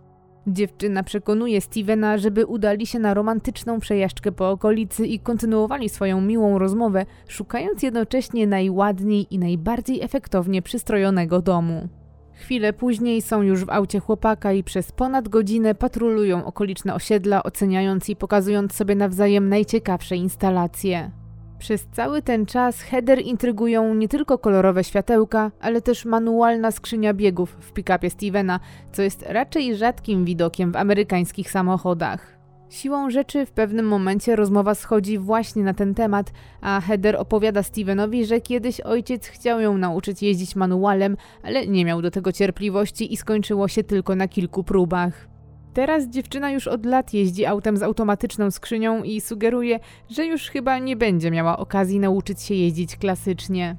Dziewczyna 0.47 1.03
przekonuje 1.03 1.61
Stevena, 1.61 2.17
żeby 2.17 2.45
udali 2.45 2.85
się 2.85 2.99
na 2.99 3.13
romantyczną 3.13 3.79
przejażdżkę 3.79 4.31
po 4.31 4.49
okolicy 4.49 5.07
i 5.07 5.19
kontynuowali 5.19 5.89
swoją 5.89 6.21
miłą 6.21 6.59
rozmowę, 6.59 7.05
szukając 7.27 7.83
jednocześnie 7.83 8.47
najładniej 8.47 9.27
i 9.33 9.39
najbardziej 9.39 10.01
efektownie 10.01 10.61
przystrojonego 10.61 11.41
domu. 11.41 11.89
Chwilę 12.35 12.73
później 12.73 13.21
są 13.21 13.41
już 13.41 13.65
w 13.65 13.69
aucie 13.69 13.99
chłopaka 13.99 14.53
i 14.53 14.63
przez 14.63 14.91
ponad 14.91 15.29
godzinę 15.29 15.75
patrolują 15.75 16.45
okoliczne 16.45 16.93
osiedla, 16.95 17.43
oceniając 17.43 18.09
i 18.09 18.15
pokazując 18.15 18.73
sobie 18.73 18.95
nawzajem 18.95 19.49
najciekawsze 19.49 20.15
instalacje. 20.15 21.11
Przez 21.59 21.87
cały 21.91 22.21
ten 22.21 22.45
czas 22.45 22.81
header 22.81 23.21
intrygują 23.21 23.95
nie 23.95 24.07
tylko 24.07 24.37
kolorowe 24.37 24.83
światełka, 24.83 25.51
ale 25.61 25.81
też 25.81 26.05
manualna 26.05 26.71
skrzynia 26.71 27.13
biegów 27.13 27.57
w 27.59 27.73
pick-upie 27.73 28.09
Stevena, 28.09 28.59
co 28.91 29.01
jest 29.01 29.25
raczej 29.27 29.75
rzadkim 29.75 30.25
widokiem 30.25 30.71
w 30.71 30.75
amerykańskich 30.75 31.51
samochodach. 31.51 32.34
Siłą 32.75 33.10
rzeczy 33.10 33.46
w 33.46 33.51
pewnym 33.51 33.88
momencie 33.88 34.36
rozmowa 34.36 34.75
schodzi 34.75 35.17
właśnie 35.17 35.63
na 35.63 35.74
ten 35.74 35.94
temat, 35.94 36.32
a 36.62 36.82
Heather 36.82 37.15
opowiada 37.15 37.63
Stevenowi, 37.63 38.25
że 38.25 38.41
kiedyś 38.41 38.82
ojciec 38.82 39.27
chciał 39.27 39.60
ją 39.60 39.77
nauczyć 39.77 40.24
jeździć 40.24 40.55
manualem, 40.55 41.17
ale 41.44 41.67
nie 41.67 41.86
miał 41.86 42.01
do 42.01 42.12
tego 42.12 42.32
cierpliwości 42.32 43.13
i 43.13 43.17
skończyło 43.17 43.67
się 43.67 43.84
tylko 43.84 44.15
na 44.15 44.27
kilku 44.27 44.63
próbach. 44.63 45.27
Teraz 45.74 46.08
dziewczyna 46.08 46.51
już 46.51 46.67
od 46.67 46.86
lat 46.86 47.13
jeździ 47.13 47.46
autem 47.46 47.77
z 47.77 47.84
automatyczną 47.84 48.51
skrzynią 48.51 49.03
i 49.03 49.22
sugeruje, 49.22 49.79
że 50.10 50.25
już 50.25 50.50
chyba 50.50 50.79
nie 50.79 50.96
będzie 50.96 51.32
miała 51.32 51.58
okazji 51.58 52.00
nauczyć 52.00 52.41
się 52.41 52.55
jeździć 52.55 52.96
klasycznie. 52.96 53.77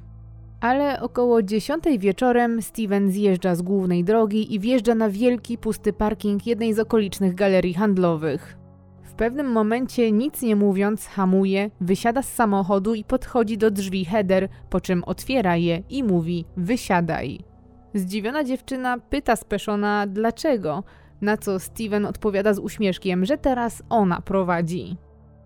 Ale 0.61 1.01
około 1.01 1.43
10 1.43 1.83
wieczorem 1.97 2.61
Steven 2.61 3.11
zjeżdża 3.11 3.55
z 3.55 3.61
głównej 3.61 4.03
drogi 4.03 4.55
i 4.55 4.59
wjeżdża 4.59 4.95
na 4.95 5.09
wielki 5.09 5.57
pusty 5.57 5.93
parking 5.93 6.47
jednej 6.47 6.73
z 6.73 6.79
okolicznych 6.79 7.35
galerii 7.35 7.73
handlowych. 7.73 8.57
Pewnym 9.17 9.51
momencie, 9.51 10.11
nic 10.11 10.41
nie 10.41 10.55
mówiąc, 10.55 11.07
hamuje, 11.07 11.69
wysiada 11.81 12.21
z 12.21 12.33
samochodu 12.33 12.93
i 12.93 13.03
podchodzi 13.03 13.57
do 13.57 13.71
drzwi 13.71 14.05
Heather, 14.05 14.49
po 14.69 14.81
czym 14.81 15.03
otwiera 15.03 15.55
je 15.55 15.83
i 15.89 16.03
mówi: 16.03 16.45
Wysiadaj. 16.57 17.39
Zdziwiona 17.93 18.43
dziewczyna 18.43 18.97
pyta 18.97 19.35
speszona 19.35 20.07
dlaczego, 20.07 20.83
na 21.21 21.37
co 21.37 21.59
Steven 21.59 22.05
odpowiada 22.05 22.53
z 22.53 22.59
uśmieszkiem, 22.59 23.25
że 23.25 23.37
teraz 23.37 23.83
ona 23.89 24.21
prowadzi. 24.21 24.97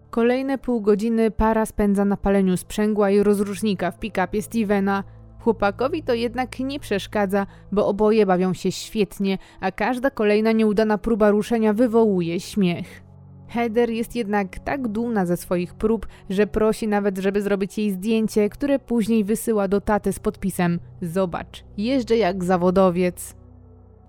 Kolejne 0.09 0.57
pół 0.57 0.81
godziny 0.81 1.31
para 1.31 1.65
spędza 1.65 2.05
na 2.05 2.17
paleniu 2.17 2.57
sprzęgła 2.57 3.09
i 3.09 3.23
rozrusznika 3.23 3.91
w 3.91 3.99
pick-upie 3.99 4.41
Stevena. 4.41 5.03
Chłopakowi 5.39 6.03
to 6.03 6.13
jednak 6.13 6.59
nie 6.59 6.79
przeszkadza, 6.79 7.47
bo 7.71 7.87
oboje 7.87 8.25
bawią 8.25 8.53
się 8.53 8.71
świetnie, 8.71 9.37
a 9.59 9.71
każda 9.71 10.09
kolejna 10.09 10.51
nieudana 10.51 10.97
próba 10.97 11.29
ruszenia 11.29 11.73
wywołuje 11.73 12.39
śmiech. 12.39 13.10
Heather 13.51 13.89
jest 13.89 14.15
jednak 14.15 14.59
tak 14.59 14.87
dumna 14.87 15.25
ze 15.25 15.37
swoich 15.37 15.73
prób, 15.73 16.07
że 16.29 16.47
prosi 16.47 16.87
nawet, 16.87 17.17
żeby 17.17 17.41
zrobić 17.41 17.77
jej 17.77 17.91
zdjęcie, 17.91 18.49
które 18.49 18.79
później 18.79 19.23
wysyła 19.23 19.67
do 19.67 19.81
taty 19.81 20.13
z 20.13 20.19
podpisem: 20.19 20.79
Zobacz, 21.01 21.63
jeżdżę 21.77 22.17
jak 22.17 22.43
zawodowiec. 22.43 23.35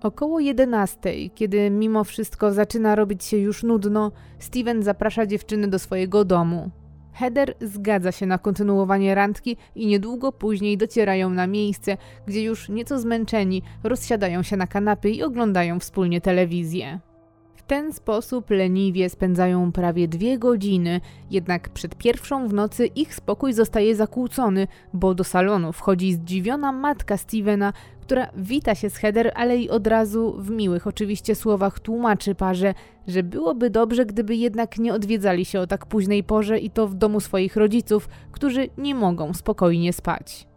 Około 0.01 0.39
11, 0.39 1.29
kiedy 1.29 1.69
mimo 1.69 2.03
wszystko 2.03 2.51
zaczyna 2.51 2.95
robić 2.95 3.23
się 3.23 3.37
już 3.37 3.63
nudno, 3.63 4.11
Steven 4.39 4.83
zaprasza 4.83 5.25
dziewczyny 5.25 5.67
do 5.67 5.79
swojego 5.79 6.25
domu. 6.25 6.71
Heather 7.13 7.53
zgadza 7.61 8.11
się 8.11 8.25
na 8.25 8.37
kontynuowanie 8.37 9.15
randki 9.15 9.57
i 9.75 9.87
niedługo 9.87 10.31
później 10.31 10.77
docierają 10.77 11.29
na 11.29 11.47
miejsce, 11.47 11.97
gdzie 12.27 12.43
już 12.43 12.69
nieco 12.69 12.99
zmęczeni 12.99 13.61
rozsiadają 13.83 14.43
się 14.43 14.57
na 14.57 14.67
kanapy 14.67 15.09
i 15.09 15.23
oglądają 15.23 15.79
wspólnie 15.79 16.21
telewizję. 16.21 16.99
W 17.63 17.65
ten 17.65 17.93
sposób 17.93 18.49
leniwie 18.49 19.09
spędzają 19.09 19.71
prawie 19.71 20.07
dwie 20.07 20.39
godziny, 20.39 21.01
jednak 21.31 21.69
przed 21.69 21.95
pierwszą 21.95 22.47
w 22.47 22.53
nocy 22.53 22.85
ich 22.85 23.15
spokój 23.15 23.53
zostaje 23.53 23.95
zakłócony, 23.95 24.67
bo 24.93 25.15
do 25.15 25.23
salonu 25.23 25.73
wchodzi 25.73 26.13
zdziwiona 26.13 26.71
matka 26.71 27.17
Stevena, 27.17 27.73
która 28.01 28.27
wita 28.37 28.75
się 28.75 28.89
z 28.89 28.95
Heather, 28.95 29.31
ale 29.35 29.57
i 29.57 29.69
od 29.69 29.87
razu 29.87 30.35
w 30.39 30.49
miłych 30.49 30.87
oczywiście 30.87 31.35
słowach 31.35 31.79
tłumaczy 31.79 32.35
parze, 32.35 32.73
że 33.07 33.23
byłoby 33.23 33.69
dobrze, 33.69 34.05
gdyby 34.05 34.35
jednak 34.35 34.77
nie 34.77 34.93
odwiedzali 34.93 35.45
się 35.45 35.59
o 35.59 35.67
tak 35.67 35.85
późnej 35.85 36.23
porze 36.23 36.59
i 36.59 36.69
to 36.69 36.87
w 36.87 36.95
domu 36.95 37.19
swoich 37.19 37.55
rodziców, 37.55 38.09
którzy 38.31 38.67
nie 38.77 38.95
mogą 38.95 39.33
spokojnie 39.33 39.93
spać. 39.93 40.47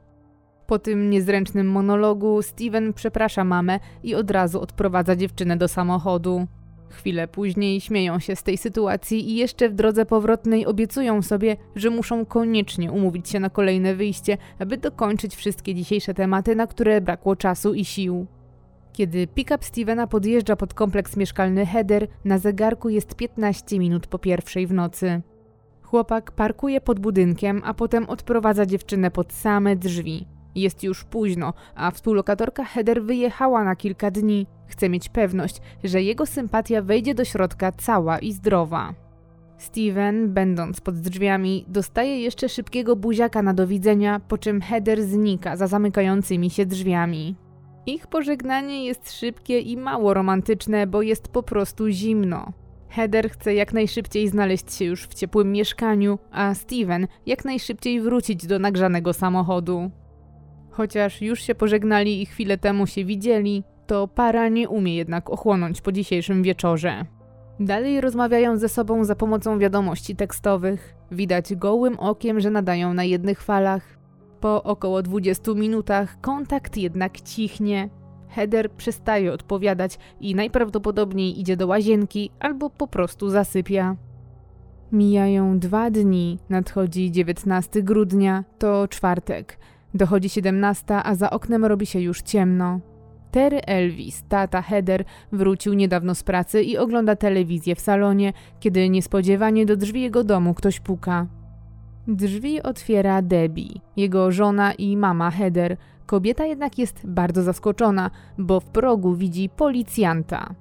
Po 0.66 0.78
tym 0.78 1.10
niezręcznym 1.10 1.70
monologu 1.70 2.42
Steven 2.42 2.92
przeprasza 2.92 3.44
mamę 3.44 3.80
i 4.02 4.14
od 4.14 4.30
razu 4.30 4.60
odprowadza 4.60 5.16
dziewczynę 5.16 5.56
do 5.56 5.68
samochodu. 5.68 6.46
Chwilę 6.88 7.28
później 7.28 7.80
śmieją 7.80 8.18
się 8.18 8.36
z 8.36 8.42
tej 8.42 8.58
sytuacji 8.58 9.30
i 9.30 9.36
jeszcze 9.36 9.68
w 9.68 9.74
drodze 9.74 10.06
powrotnej 10.06 10.66
obiecują 10.66 11.22
sobie, 11.22 11.56
że 11.76 11.90
muszą 11.90 12.26
koniecznie 12.26 12.92
umówić 12.92 13.28
się 13.28 13.40
na 13.40 13.50
kolejne 13.50 13.94
wyjście, 13.94 14.38
aby 14.58 14.76
dokończyć 14.76 15.36
wszystkie 15.36 15.74
dzisiejsze 15.74 16.14
tematy, 16.14 16.56
na 16.56 16.66
które 16.66 17.00
brakło 17.00 17.36
czasu 17.36 17.74
i 17.74 17.84
sił. 17.84 18.26
Kiedy 18.92 19.26
pick-up 19.26 19.64
Stevena 19.64 20.06
podjeżdża 20.06 20.56
pod 20.56 20.74
kompleks 20.74 21.16
mieszkalny 21.16 21.66
Heather, 21.66 22.08
na 22.24 22.38
zegarku 22.38 22.88
jest 22.88 23.14
15 23.14 23.78
minut 23.78 24.06
po 24.06 24.18
pierwszej 24.18 24.66
w 24.66 24.72
nocy. 24.72 25.22
Chłopak 25.82 26.32
parkuje 26.32 26.80
pod 26.80 27.00
budynkiem, 27.00 27.62
a 27.64 27.74
potem 27.74 28.08
odprowadza 28.08 28.66
dziewczynę 28.66 29.10
pod 29.10 29.32
same 29.32 29.76
drzwi. 29.76 30.35
Jest 30.56 30.82
już 30.82 31.04
późno, 31.04 31.52
a 31.74 31.90
współlokatorka 31.90 32.64
Heather 32.64 33.02
wyjechała 33.02 33.64
na 33.64 33.76
kilka 33.76 34.10
dni. 34.10 34.46
Chce 34.66 34.88
mieć 34.88 35.08
pewność, 35.08 35.60
że 35.84 36.02
jego 36.02 36.26
sympatia 36.26 36.82
wejdzie 36.82 37.14
do 37.14 37.24
środka 37.24 37.72
cała 37.72 38.18
i 38.18 38.32
zdrowa. 38.32 38.94
Steven, 39.58 40.32
będąc 40.32 40.80
pod 40.80 40.98
drzwiami, 41.00 41.64
dostaje 41.68 42.20
jeszcze 42.20 42.48
szybkiego 42.48 42.96
buziaka 42.96 43.42
na 43.42 43.54
do 43.54 43.66
widzenia, 43.66 44.20
po 44.28 44.38
czym 44.38 44.60
Heather 44.60 45.02
znika 45.02 45.56
za 45.56 45.66
zamykającymi 45.66 46.50
się 46.50 46.66
drzwiami. 46.66 47.36
Ich 47.86 48.06
pożegnanie 48.06 48.86
jest 48.86 49.12
szybkie 49.12 49.60
i 49.60 49.76
mało 49.76 50.14
romantyczne, 50.14 50.86
bo 50.86 51.02
jest 51.02 51.28
po 51.28 51.42
prostu 51.42 51.88
zimno. 51.88 52.52
Heather 52.88 53.30
chce 53.30 53.54
jak 53.54 53.72
najszybciej 53.72 54.28
znaleźć 54.28 54.74
się 54.74 54.84
już 54.84 55.06
w 55.06 55.14
ciepłym 55.14 55.52
mieszkaniu, 55.52 56.18
a 56.30 56.54
Steven 56.54 57.06
jak 57.26 57.44
najszybciej 57.44 58.00
wrócić 58.00 58.46
do 58.46 58.58
nagrzanego 58.58 59.12
samochodu. 59.12 59.90
Chociaż 60.76 61.22
już 61.22 61.42
się 61.42 61.54
pożegnali 61.54 62.22
i 62.22 62.26
chwilę 62.26 62.58
temu 62.58 62.86
się 62.86 63.04
widzieli, 63.04 63.64
to 63.86 64.08
para 64.08 64.48
nie 64.48 64.68
umie 64.68 64.96
jednak 64.96 65.30
ochłonąć 65.30 65.80
po 65.80 65.92
dzisiejszym 65.92 66.42
wieczorze. 66.42 67.04
Dalej 67.60 68.00
rozmawiają 68.00 68.56
ze 68.56 68.68
sobą 68.68 69.04
za 69.04 69.16
pomocą 69.16 69.58
wiadomości 69.58 70.16
tekstowych. 70.16 70.94
Widać 71.10 71.54
gołym 71.54 71.98
okiem, 71.98 72.40
że 72.40 72.50
nadają 72.50 72.94
na 72.94 73.04
jednych 73.04 73.42
falach. 73.42 73.98
Po 74.40 74.62
około 74.62 75.02
20 75.02 75.52
minutach 75.54 76.20
kontakt 76.20 76.76
jednak 76.76 77.20
cichnie. 77.20 77.88
Heather 78.28 78.70
przestaje 78.70 79.32
odpowiadać 79.32 79.98
i 80.20 80.34
najprawdopodobniej 80.34 81.40
idzie 81.40 81.56
do 81.56 81.66
łazienki 81.66 82.30
albo 82.40 82.70
po 82.70 82.86
prostu 82.86 83.28
zasypia. 83.28 83.96
Mijają 84.92 85.58
dwa 85.58 85.90
dni, 85.90 86.38
nadchodzi 86.48 87.10
19 87.10 87.82
grudnia, 87.82 88.44
to 88.58 88.88
czwartek. 88.88 89.58
Dochodzi 89.94 90.28
17, 90.28 90.94
a 90.94 91.14
za 91.14 91.30
oknem 91.30 91.64
robi 91.64 91.86
się 91.86 92.00
już 92.00 92.22
ciemno. 92.22 92.80
Terry 93.30 93.60
Elvis, 93.60 94.24
tata 94.28 94.62
Heather, 94.62 95.04
wrócił 95.32 95.74
niedawno 95.74 96.14
z 96.14 96.22
pracy 96.22 96.62
i 96.62 96.78
ogląda 96.78 97.16
telewizję 97.16 97.74
w 97.74 97.80
salonie, 97.80 98.32
kiedy 98.60 98.88
niespodziewanie 98.88 99.66
do 99.66 99.76
drzwi 99.76 100.02
jego 100.02 100.24
domu 100.24 100.54
ktoś 100.54 100.80
puka. 100.80 101.26
Drzwi 102.08 102.62
otwiera 102.62 103.22
Debbie, 103.22 103.80
jego 103.96 104.32
żona 104.32 104.72
i 104.72 104.96
mama 104.96 105.30
Heather. 105.30 105.76
Kobieta 106.06 106.44
jednak 106.44 106.78
jest 106.78 107.06
bardzo 107.06 107.42
zaskoczona, 107.42 108.10
bo 108.38 108.60
w 108.60 108.64
progu 108.64 109.14
widzi 109.14 109.48
policjanta. 109.48 110.54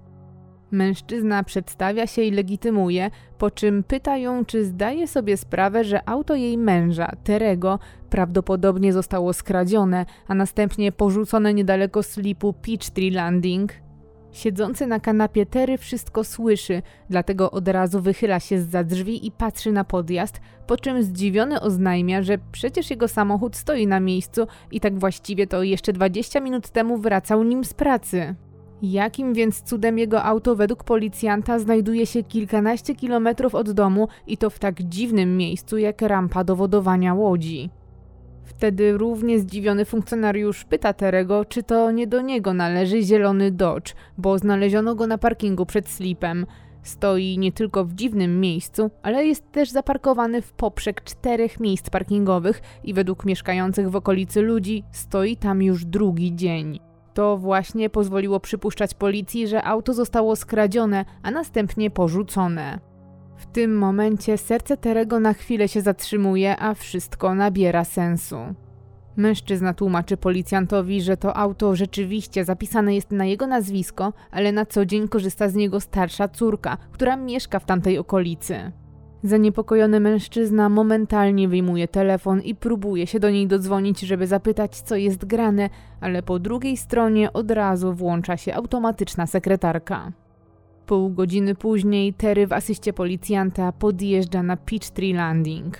Mężczyzna 0.76 1.44
przedstawia 1.44 2.08
się 2.08 2.22
i 2.22 2.32
legitymuje, 2.32 3.12
po 3.38 3.52
czym 3.52 3.84
pyta 3.84 4.18
ją, 4.18 4.46
czy 4.46 4.66
zdaje 4.66 5.08
sobie 5.08 5.38
sprawę, 5.38 5.84
że 5.84 6.10
auto 6.10 6.36
jej 6.36 6.58
męża, 6.58 7.12
Terego, 7.24 7.80
prawdopodobnie 8.10 8.94
zostało 8.94 9.34
skradzione, 9.34 10.06
a 10.28 10.36
następnie 10.36 10.92
porzucone 10.92 11.54
niedaleko 11.54 12.04
slipu 12.04 12.54
Peachtree 12.54 13.12
Landing. 13.12 13.74
Siedzący 14.32 14.88
na 14.88 15.00
kanapie 15.00 15.46
Terry 15.46 15.78
wszystko 15.78 16.24
słyszy, 16.24 16.82
dlatego 17.10 17.52
od 17.52 17.68
razu 17.68 18.02
wychyla 18.02 18.40
się 18.40 18.62
za 18.62 18.84
drzwi 18.84 19.28
i 19.28 19.32
patrzy 19.32 19.72
na 19.72 19.84
podjazd, 19.84 20.42
po 20.68 20.78
czym 20.78 21.04
zdziwiony 21.04 21.62
oznajmia, 21.62 22.22
że 22.22 22.38
przecież 22.52 22.90
jego 22.90 23.08
samochód 23.08 23.56
stoi 23.56 23.88
na 23.88 24.00
miejscu 24.00 24.48
i 24.72 24.80
tak 24.80 25.00
właściwie 25.00 25.48
to 25.48 25.64
jeszcze 25.64 25.94
20 25.94 26.40
minut 26.40 26.70
temu 26.70 26.98
wracał 26.98 27.44
nim 27.44 27.64
z 27.64 27.74
pracy. 27.74 28.36
Jakim 28.82 29.34
więc 29.34 29.62
cudem 29.62 29.98
jego 29.98 30.24
auto 30.24 30.56
według 30.56 30.84
policjanta 30.84 31.60
znajduje 31.60 32.06
się 32.06 32.24
kilkanaście 32.24 32.96
kilometrów 32.96 33.56
od 33.56 33.72
domu 33.72 34.08
i 34.28 34.38
to 34.38 34.50
w 34.50 34.60
tak 34.60 34.84
dziwnym 34.84 35.38
miejscu 35.38 35.78
jak 35.78 36.02
rampa 36.02 36.44
do 36.44 36.56
wodowania 36.56 37.14
łodzi? 37.14 37.70
Wtedy 38.44 38.98
równie 38.98 39.40
zdziwiony 39.40 39.86
funkcjonariusz 39.86 40.66
pyta 40.66 40.94
Terego, 40.94 41.46
czy 41.46 41.64
to 41.64 41.92
nie 41.92 42.08
do 42.08 42.22
niego 42.22 42.54
należy 42.54 43.02
zielony 43.02 43.52
Dodge, 43.52 43.94
bo 44.18 44.38
znaleziono 44.38 44.96
go 44.96 45.08
na 45.08 45.18
parkingu 45.18 45.66
przed 45.66 45.90
slipem. 45.90 46.46
Stoi 46.84 47.38
nie 47.38 47.52
tylko 47.52 47.86
w 47.86 47.94
dziwnym 47.94 48.40
miejscu, 48.40 48.92
ale 49.04 49.26
jest 49.26 49.52
też 49.52 49.70
zaparkowany 49.70 50.42
w 50.42 50.54
poprzek 50.54 51.04
czterech 51.04 51.60
miejsc 51.60 51.90
parkingowych 51.90 52.62
i 52.84 52.94
według 52.94 53.26
mieszkających 53.26 53.90
w 53.90 53.96
okolicy 53.96 54.42
ludzi 54.42 54.84
stoi 54.92 55.38
tam 55.38 55.62
już 55.62 55.86
drugi 55.86 56.36
dzień. 56.36 56.85
To 57.16 57.38
właśnie 57.38 57.90
pozwoliło 57.90 58.40
przypuszczać 58.40 58.94
policji, 58.94 59.48
że 59.48 59.64
auto 59.64 59.94
zostało 59.94 60.36
skradzione, 60.36 61.06
a 61.24 61.32
następnie 61.32 61.92
porzucone. 61.92 62.80
W 63.38 63.46
tym 63.46 63.78
momencie 63.78 64.38
serce 64.38 64.78
Terego 64.78 65.20
na 65.20 65.34
chwilę 65.34 65.68
się 65.68 65.82
zatrzymuje, 65.82 66.60
a 66.60 66.74
wszystko 66.74 67.36
nabiera 67.36 67.84
sensu. 67.84 68.38
Mężczyzna 69.16 69.74
tłumaczy 69.74 70.18
policjantowi, 70.18 71.02
że 71.02 71.18
to 71.18 71.38
auto 71.38 71.76
rzeczywiście 71.76 72.46
zapisane 72.46 72.96
jest 72.96 73.12
na 73.12 73.26
jego 73.26 73.48
nazwisko, 73.48 74.14
ale 74.32 74.52
na 74.52 74.66
co 74.66 74.86
dzień 74.86 75.08
korzysta 75.08 75.50
z 75.50 75.56
niego 75.56 75.80
starsza 75.80 76.28
córka, 76.28 76.78
która 76.92 77.18
mieszka 77.18 77.60
w 77.60 77.66
tamtej 77.66 77.98
okolicy. 77.98 78.72
Zaniepokojony 79.24 80.00
mężczyzna 80.00 80.70
momentalnie 80.70 81.48
wyjmuje 81.48 81.88
telefon 81.88 82.42
i 82.42 82.56
próbuje 82.56 83.08
się 83.08 83.20
do 83.20 83.30
niej 83.30 83.48
dodzwonić, 83.48 84.00
żeby 84.00 84.28
zapytać, 84.28 84.82
co 84.82 84.96
jest 84.96 85.26
grane, 85.26 85.70
ale 86.02 86.24
po 86.24 86.40
drugiej 86.40 86.78
stronie 86.78 87.34
od 87.34 87.52
razu 87.52 87.94
włącza 87.94 88.38
się 88.38 88.54
automatyczna 88.54 89.28
sekretarka. 89.28 90.12
Pół 90.86 91.10
godziny 91.10 91.56
później 91.56 92.14
Terry 92.14 92.48
w 92.48 92.54
asyście 92.54 92.94
policjanta 92.94 93.72
podjeżdża 93.72 94.44
na 94.44 94.58
Peachtree 94.58 95.14
Landing. 95.14 95.78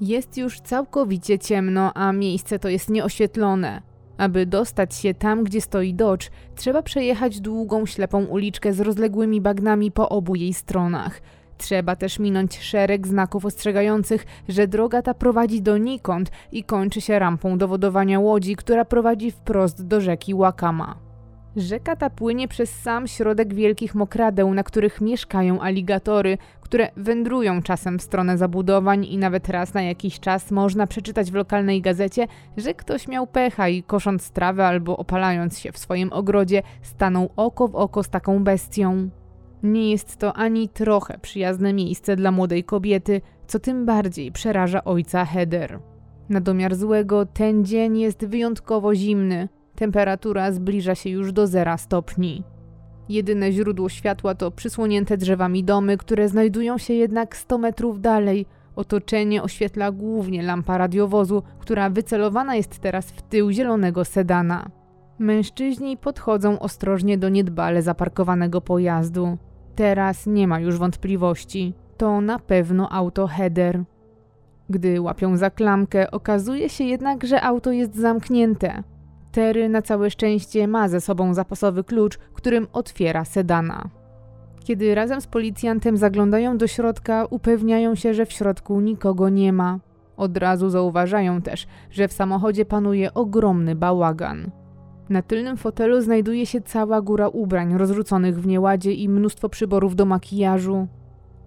Jest 0.00 0.38
już 0.38 0.60
całkowicie 0.60 1.38
ciemno, 1.38 1.94
a 1.94 2.12
miejsce 2.12 2.58
to 2.58 2.68
jest 2.68 2.90
nieoświetlone. 2.90 3.82
Aby 4.18 4.46
dostać 4.46 4.94
się 4.94 5.14
tam, 5.14 5.44
gdzie 5.44 5.60
stoi 5.60 5.94
Dodge, 5.94 6.30
trzeba 6.56 6.82
przejechać 6.82 7.40
długą, 7.40 7.86
ślepą 7.86 8.24
uliczkę 8.24 8.72
z 8.72 8.80
rozległymi 8.80 9.40
bagnami 9.40 9.90
po 9.90 10.08
obu 10.08 10.34
jej 10.34 10.54
stronach. 10.54 11.20
Trzeba 11.64 11.96
też 11.96 12.18
minąć 12.18 12.58
szereg 12.60 13.06
znaków 13.06 13.44
ostrzegających, 13.44 14.26
że 14.48 14.68
droga 14.68 15.02
ta 15.02 15.14
prowadzi 15.14 15.62
donikąd 15.62 16.30
i 16.52 16.64
kończy 16.64 17.00
się 17.00 17.18
rampą 17.18 17.58
do 17.58 17.68
wodowania 17.68 18.20
łodzi, 18.20 18.56
która 18.56 18.84
prowadzi 18.84 19.30
wprost 19.30 19.86
do 19.86 20.00
rzeki 20.00 20.34
Wakama. 20.34 20.98
Rzeka 21.56 21.96
ta 21.96 22.10
płynie 22.10 22.48
przez 22.48 22.70
sam 22.70 23.06
środek 23.06 23.54
wielkich 23.54 23.94
mokradeł, 23.94 24.54
na 24.54 24.62
których 24.62 25.00
mieszkają 25.00 25.60
aligatory, 25.60 26.38
które 26.60 26.90
wędrują 26.96 27.62
czasem 27.62 27.98
w 27.98 28.02
stronę 28.02 28.38
zabudowań 28.38 29.04
i 29.04 29.18
nawet 29.18 29.48
raz 29.48 29.74
na 29.74 29.82
jakiś 29.82 30.20
czas 30.20 30.50
można 30.50 30.86
przeczytać 30.86 31.30
w 31.30 31.34
lokalnej 31.34 31.80
gazecie, 31.82 32.26
że 32.56 32.74
ktoś 32.74 33.08
miał 33.08 33.26
pecha 33.26 33.68
i 33.68 33.82
kosząc 33.82 34.30
trawę 34.30 34.66
albo 34.66 34.96
opalając 34.96 35.58
się 35.58 35.72
w 35.72 35.78
swoim 35.78 36.12
ogrodzie 36.12 36.62
stanął 36.82 37.30
oko 37.36 37.68
w 37.68 37.74
oko 37.74 38.02
z 38.02 38.08
taką 38.08 38.44
bestią. 38.44 39.10
Nie 39.64 39.90
jest 39.90 40.16
to 40.16 40.32
ani 40.32 40.68
trochę 40.68 41.18
przyjazne 41.18 41.72
miejsce 41.72 42.16
dla 42.16 42.30
młodej 42.30 42.64
kobiety, 42.64 43.20
co 43.46 43.58
tym 43.58 43.86
bardziej 43.86 44.32
przeraża 44.32 44.84
ojca 44.84 45.24
Heather. 45.24 45.78
Na 46.28 46.40
domiar 46.40 46.74
złego 46.74 47.26
ten 47.26 47.64
dzień 47.64 47.98
jest 47.98 48.26
wyjątkowo 48.26 48.94
zimny, 48.94 49.48
Temperatura 49.74 50.52
zbliża 50.52 50.94
się 50.94 51.10
już 51.10 51.32
do 51.32 51.46
zera 51.46 51.76
stopni. 51.76 52.42
Jedyne 53.08 53.52
źródło 53.52 53.88
światła 53.88 54.34
to 54.34 54.50
przysłonięte 54.50 55.16
drzewami 55.16 55.64
domy, 55.64 55.96
które 55.96 56.28
znajdują 56.28 56.78
się 56.78 56.94
jednak 56.94 57.36
100 57.36 57.58
metrów 57.58 58.00
dalej. 58.00 58.46
Otoczenie 58.76 59.42
oświetla 59.42 59.92
głównie 59.92 60.42
lampa 60.42 60.78
radiowozu, 60.78 61.42
która 61.58 61.90
wycelowana 61.90 62.56
jest 62.56 62.78
teraz 62.78 63.10
w 63.10 63.22
tył 63.22 63.50
zielonego 63.50 64.04
sedana. 64.04 64.70
Mężczyźni 65.18 65.96
podchodzą 65.96 66.58
ostrożnie 66.58 67.18
do 67.18 67.28
niedbale 67.28 67.82
zaparkowanego 67.82 68.60
pojazdu. 68.60 69.38
Teraz 69.74 70.26
nie 70.26 70.48
ma 70.48 70.60
już 70.60 70.78
wątpliwości. 70.78 71.74
To 71.96 72.20
na 72.20 72.38
pewno 72.38 72.92
auto 72.92 73.26
header. 73.26 73.84
Gdy 74.70 75.00
łapią 75.00 75.36
za 75.36 75.50
klamkę, 75.50 76.10
okazuje 76.10 76.68
się 76.68 76.84
jednak, 76.84 77.24
że 77.24 77.42
auto 77.42 77.72
jest 77.72 77.96
zamknięte. 77.96 78.82
Terry 79.32 79.68
na 79.68 79.82
całe 79.82 80.10
szczęście 80.10 80.68
ma 80.68 80.88
ze 80.88 81.00
sobą 81.00 81.34
zapasowy 81.34 81.84
klucz, 81.84 82.18
którym 82.18 82.66
otwiera 82.72 83.24
sedana. 83.24 83.88
Kiedy 84.64 84.94
razem 84.94 85.20
z 85.20 85.26
policjantem 85.26 85.96
zaglądają 85.96 86.58
do 86.58 86.66
środka, 86.66 87.26
upewniają 87.30 87.94
się, 87.94 88.14
że 88.14 88.26
w 88.26 88.32
środku 88.32 88.80
nikogo 88.80 89.28
nie 89.28 89.52
ma. 89.52 89.78
Od 90.16 90.36
razu 90.36 90.70
zauważają 90.70 91.42
też, 91.42 91.66
że 91.90 92.08
w 92.08 92.12
samochodzie 92.12 92.64
panuje 92.64 93.14
ogromny 93.14 93.74
bałagan. 93.74 94.50
Na 95.08 95.22
tylnym 95.22 95.56
fotelu 95.56 96.00
znajduje 96.00 96.46
się 96.46 96.60
cała 96.60 97.00
góra 97.00 97.28
ubrań 97.28 97.78
rozrzuconych 97.78 98.40
w 98.40 98.46
nieładzie 98.46 98.92
i 98.92 99.08
mnóstwo 99.08 99.48
przyborów 99.48 99.96
do 99.96 100.04
makijażu. 100.04 100.88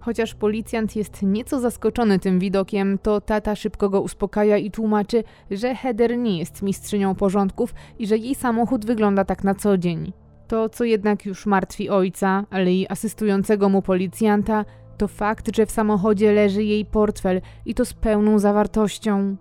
Chociaż 0.00 0.34
policjant 0.34 0.96
jest 0.96 1.22
nieco 1.22 1.60
zaskoczony 1.60 2.18
tym 2.18 2.38
widokiem, 2.38 2.98
to 3.02 3.20
tata 3.20 3.56
szybko 3.56 3.88
go 3.88 4.00
uspokaja 4.00 4.56
i 4.56 4.70
tłumaczy, 4.70 5.24
że 5.50 5.74
Heather 5.74 6.18
nie 6.18 6.38
jest 6.38 6.62
mistrzynią 6.62 7.14
porządków 7.14 7.74
i 7.98 8.06
że 8.06 8.16
jej 8.16 8.34
samochód 8.34 8.86
wygląda 8.86 9.24
tak 9.24 9.44
na 9.44 9.54
co 9.54 9.78
dzień. 9.78 10.12
To, 10.48 10.68
co 10.68 10.84
jednak 10.84 11.26
już 11.26 11.46
martwi 11.46 11.90
ojca, 11.90 12.44
ale 12.50 12.72
i 12.72 12.88
asystującego 12.88 13.68
mu 13.68 13.82
policjanta, 13.82 14.64
to 14.98 15.08
fakt, 15.08 15.56
że 15.56 15.66
w 15.66 15.70
samochodzie 15.70 16.32
leży 16.32 16.64
jej 16.64 16.84
portfel 16.84 17.40
i 17.66 17.74
to 17.74 17.84
z 17.84 17.94
pełną 17.94 18.38
zawartością. 18.38 19.36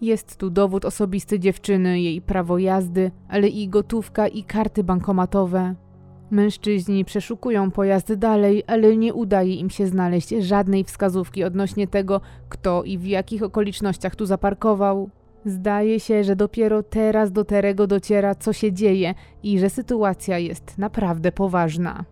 Jest 0.00 0.36
tu 0.36 0.50
dowód 0.50 0.84
osobisty 0.84 1.40
dziewczyny, 1.40 2.00
jej 2.00 2.22
prawo 2.22 2.58
jazdy, 2.58 3.10
ale 3.28 3.48
i 3.48 3.68
gotówka 3.68 4.28
i 4.28 4.44
karty 4.44 4.84
bankomatowe. 4.84 5.74
Mężczyźni 6.30 7.04
przeszukują 7.04 7.70
pojazd 7.70 8.14
dalej, 8.14 8.62
ale 8.66 8.96
nie 8.96 9.14
udaje 9.14 9.54
im 9.54 9.70
się 9.70 9.86
znaleźć 9.86 10.28
żadnej 10.28 10.84
wskazówki 10.84 11.44
odnośnie 11.44 11.88
tego, 11.88 12.20
kto 12.48 12.84
i 12.84 12.98
w 12.98 13.06
jakich 13.06 13.42
okolicznościach 13.42 14.16
tu 14.16 14.26
zaparkował. 14.26 15.10
Zdaje 15.44 16.00
się, 16.00 16.24
że 16.24 16.36
dopiero 16.36 16.82
teraz 16.82 17.32
do 17.32 17.44
Terego 17.44 17.86
dociera, 17.86 18.34
co 18.34 18.52
się 18.52 18.72
dzieje 18.72 19.14
i 19.42 19.58
że 19.58 19.70
sytuacja 19.70 20.38
jest 20.38 20.78
naprawdę 20.78 21.32
poważna. 21.32 22.04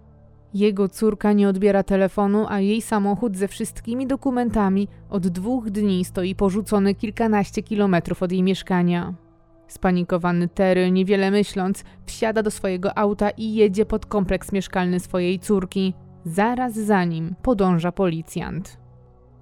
Jego 0.55 0.89
córka 0.89 1.33
nie 1.33 1.49
odbiera 1.49 1.83
telefonu, 1.83 2.47
a 2.49 2.61
jej 2.61 2.83
samochód 2.83 3.37
ze 3.37 3.49
wszystkimi 3.49 4.07
dokumentami 4.07 4.89
od 5.11 5.29
dwóch 5.29 5.71
dni 5.71 6.05
stoi 6.05 6.35
porzucony 6.35 6.95
kilkanaście 6.95 7.63
kilometrów 7.63 8.23
od 8.23 8.33
jej 8.33 8.43
mieszkania. 8.43 9.15
Spanikowany 9.69 10.49
Terry, 10.49 10.91
niewiele 10.91 11.31
myśląc, 11.31 11.85
wsiada 12.07 12.43
do 12.43 12.51
swojego 12.51 12.99
auta 12.99 13.31
i 13.31 13.55
jedzie 13.55 13.87
pod 13.87 14.07
kompleks 14.07 14.53
mieszkalny 14.53 15.01
swojej 15.01 15.39
córki. 15.39 15.95
Zaraz 16.25 16.75
za 16.75 17.05
nim 17.05 17.35
podąża 17.43 17.93
policjant. 17.93 18.79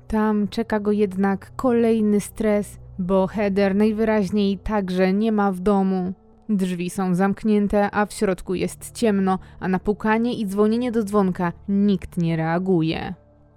Tam 0.08 0.48
czeka 0.48 0.80
go 0.80 0.92
jednak 0.92 1.52
kolejny 1.56 2.20
stres, 2.20 2.78
bo 2.98 3.26
Heather 3.26 3.74
najwyraźniej 3.74 4.58
także 4.58 5.12
nie 5.12 5.32
ma 5.32 5.52
w 5.52 5.60
domu. 5.60 6.12
Drzwi 6.48 6.90
są 6.90 7.14
zamknięte, 7.14 7.90
a 7.90 8.06
w 8.06 8.12
środku 8.12 8.54
jest 8.54 8.92
ciemno, 8.92 9.38
a 9.60 9.68
na 9.68 9.78
pukanie 9.78 10.34
i 10.34 10.46
dzwonienie 10.46 10.92
do 10.92 11.02
dzwonka 11.02 11.52
nikt 11.68 12.16
nie 12.16 12.36
reaguje. 12.36 13.14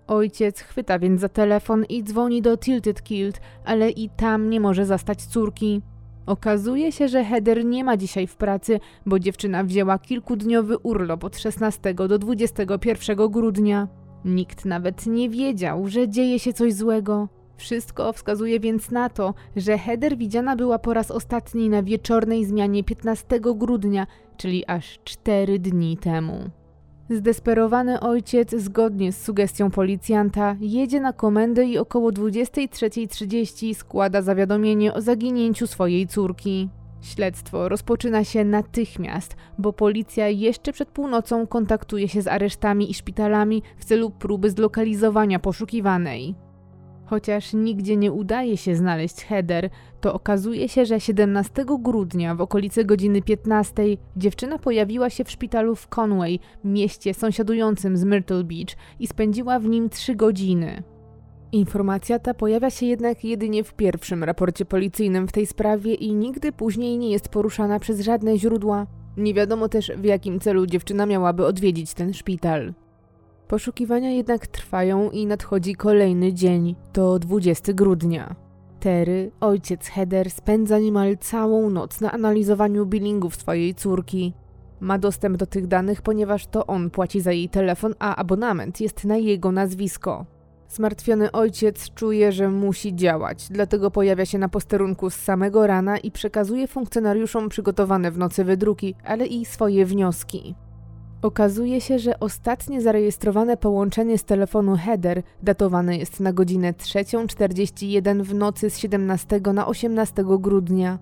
Ojciec 0.08 0.60
chwyta 0.60 1.00
więc 1.00 1.22
za 1.22 1.30
telefon 1.30 1.86
i 1.90 2.04
dzwoni 2.04 2.42
do 2.42 2.58
Tilted 2.58 3.04
Kilt, 3.04 3.42
ale 3.66 3.90
i 3.90 4.10
tam 4.10 4.50
nie 4.50 4.60
może 4.60 4.86
zastać 4.86 5.26
córki. 5.26 5.82
Okazuje 6.26 6.92
się, 6.92 7.08
że 7.08 7.24
Heather 7.24 7.66
nie 7.66 7.84
ma 7.84 7.98
dzisiaj 7.98 8.28
w 8.28 8.36
pracy, 8.36 8.80
bo 9.06 9.20
dziewczyna 9.20 9.64
wzięła 9.64 10.00
kilkudniowy 10.00 10.78
urlop 10.78 11.24
od 11.24 11.38
16 11.38 11.94
do 11.94 12.20
21 12.20 13.18
grudnia. 13.32 13.88
Nikt 14.26 14.66
nawet 14.66 15.06
nie 15.06 15.30
wiedział, 15.30 15.88
że 15.88 16.10
dzieje 16.10 16.40
się 16.40 16.54
coś 16.54 16.74
złego. 16.74 17.28
Wszystko 17.58 18.14
wskazuje 18.14 18.60
więc 18.60 18.92
na 18.92 19.10
to, 19.10 19.34
że 19.56 19.78
Heather 19.78 20.18
widziana 20.18 20.56
była 20.56 20.80
po 20.80 20.94
raz 20.94 21.12
ostatni 21.12 21.70
na 21.70 21.84
wieczornej 21.84 22.46
zmianie 22.46 22.84
15 22.84 23.40
grudnia, 23.40 24.08
czyli 24.38 24.66
aż 24.68 25.00
4 25.04 25.60
dni 25.60 25.98
temu. 25.98 26.50
Zdesperowany 27.10 28.00
ojciec, 28.00 28.56
zgodnie 28.56 29.12
z 29.12 29.24
sugestią 29.24 29.72
policjanta, 29.72 30.56
jedzie 30.60 31.00
na 31.00 31.14
komendę 31.14 31.66
i 31.66 31.78
około 31.78 32.12
23.30 32.12 33.74
składa 33.74 34.22
zawiadomienie 34.22 34.94
o 34.94 35.02
zaginięciu 35.02 35.68
swojej 35.68 36.08
córki. 36.08 36.70
Śledztwo 37.02 37.70
rozpoczyna 37.70 38.24
się 38.24 38.46
natychmiast, 38.46 39.36
bo 39.58 39.74
policja 39.74 40.30
jeszcze 40.30 40.74
przed 40.74 40.90
północą 40.90 41.48
kontaktuje 41.48 42.08
się 42.08 42.22
z 42.22 42.28
aresztami 42.28 42.92
i 42.92 42.94
szpitalami 42.94 43.62
w 43.78 43.86
celu 43.86 44.10
próby 44.10 44.50
zlokalizowania 44.50 45.40
poszukiwanej. 45.40 46.45
Chociaż 47.06 47.54
nigdzie 47.54 47.98
nie 47.98 48.12
udaje 48.12 48.58
się 48.58 48.76
znaleźć 48.76 49.16
Heather, 49.16 49.70
to 50.02 50.14
okazuje 50.14 50.70
się, 50.70 50.86
że 50.86 51.00
17 51.00 51.66
grudnia 51.80 52.36
w 52.36 52.42
okolicy 52.42 52.86
godziny 52.86 53.22
15 53.22 53.84
dziewczyna 54.18 54.58
pojawiła 54.60 55.10
się 55.10 55.24
w 55.24 55.32
szpitalu 55.32 55.76
w 55.76 55.88
Conway, 55.88 56.40
mieście 56.64 57.14
sąsiadującym 57.14 57.98
z 57.98 58.04
Myrtle 58.04 58.44
Beach 58.44 58.76
i 59.00 59.08
spędziła 59.08 59.60
w 59.60 59.66
nim 59.66 59.90
3 59.90 60.16
godziny. 60.16 60.84
Informacja 61.52 62.20
ta 62.20 62.34
pojawia 62.34 62.70
się 62.70 62.86
jednak 62.86 63.24
jedynie 63.24 63.64
w 63.64 63.74
pierwszym 63.74 64.24
raporcie 64.24 64.66
policyjnym 64.66 65.28
w 65.28 65.32
tej 65.32 65.46
sprawie 65.46 65.94
i 65.94 66.14
nigdy 66.14 66.52
później 66.52 66.98
nie 66.98 67.12
jest 67.12 67.30
poruszana 67.30 67.80
przez 67.80 68.00
żadne 68.00 68.38
źródła. 68.38 68.88
Nie 69.18 69.34
wiadomo 69.34 69.70
też 69.70 69.92
w 69.98 70.04
jakim 70.04 70.40
celu 70.40 70.66
dziewczyna 70.66 71.06
miałaby 71.06 71.46
odwiedzić 71.46 71.94
ten 71.94 72.14
szpital. 72.14 72.74
Poszukiwania 73.48 74.12
jednak 74.12 74.48
trwają 74.48 75.10
i 75.12 75.26
nadchodzi 75.26 75.76
kolejny 75.76 76.34
dzień, 76.34 76.76
to 76.94 77.20
20 77.20 77.74
grudnia. 77.74 78.36
Terry, 78.80 79.32
ojciec 79.40 79.88
Heather, 79.88 80.32
spędza 80.32 80.80
niemal 80.80 81.18
całą 81.18 81.70
noc 81.70 82.02
na 82.02 82.12
analizowaniu 82.12 82.86
billingów 82.86 83.36
swojej 83.36 83.76
córki. 83.76 84.34
Ma 84.80 84.98
dostęp 84.98 85.38
do 85.38 85.46
tych 85.46 85.68
danych, 85.68 86.02
ponieważ 86.02 86.48
to 86.48 86.66
on 86.68 86.90
płaci 86.90 87.22
za 87.22 87.32
jej 87.32 87.50
telefon, 87.50 87.96
a 88.00 88.16
abonament 88.16 88.82
jest 88.82 89.06
na 89.06 89.18
jego 89.18 89.52
nazwisko. 89.52 90.26
Zmartwiony 90.70 91.32
ojciec 91.32 91.94
czuje, 91.94 92.32
że 92.32 92.50
musi 92.50 92.96
działać, 92.96 93.48
dlatego 93.50 93.92
pojawia 93.92 94.26
się 94.26 94.38
na 94.38 94.50
posterunku 94.50 95.10
z 95.10 95.16
samego 95.16 95.68
rana 95.68 95.98
i 95.98 96.12
przekazuje 96.12 96.68
funkcjonariuszom 96.68 97.50
przygotowane 97.50 98.12
w 98.12 98.18
nocy 98.18 98.44
wydruki, 98.44 98.96
ale 99.04 99.26
i 99.26 99.46
swoje 99.46 99.86
wnioski. 99.86 100.56
Okazuje 101.26 101.82
się, 101.82 102.00
że 102.00 102.20
ostatnie 102.20 102.82
zarejestrowane 102.82 103.58
połączenie 103.58 104.18
z 104.18 104.24
telefonu 104.24 104.76
Heather 104.78 105.24
datowane 105.44 105.98
jest 105.98 106.20
na 106.20 106.34
godzinę 106.34 106.74
3.41 106.74 108.22
w 108.24 108.34
nocy 108.34 108.70
z 108.70 108.78
17 108.78 109.42
na 109.54 109.68
18 109.68 110.24
grudnia. 110.40 111.00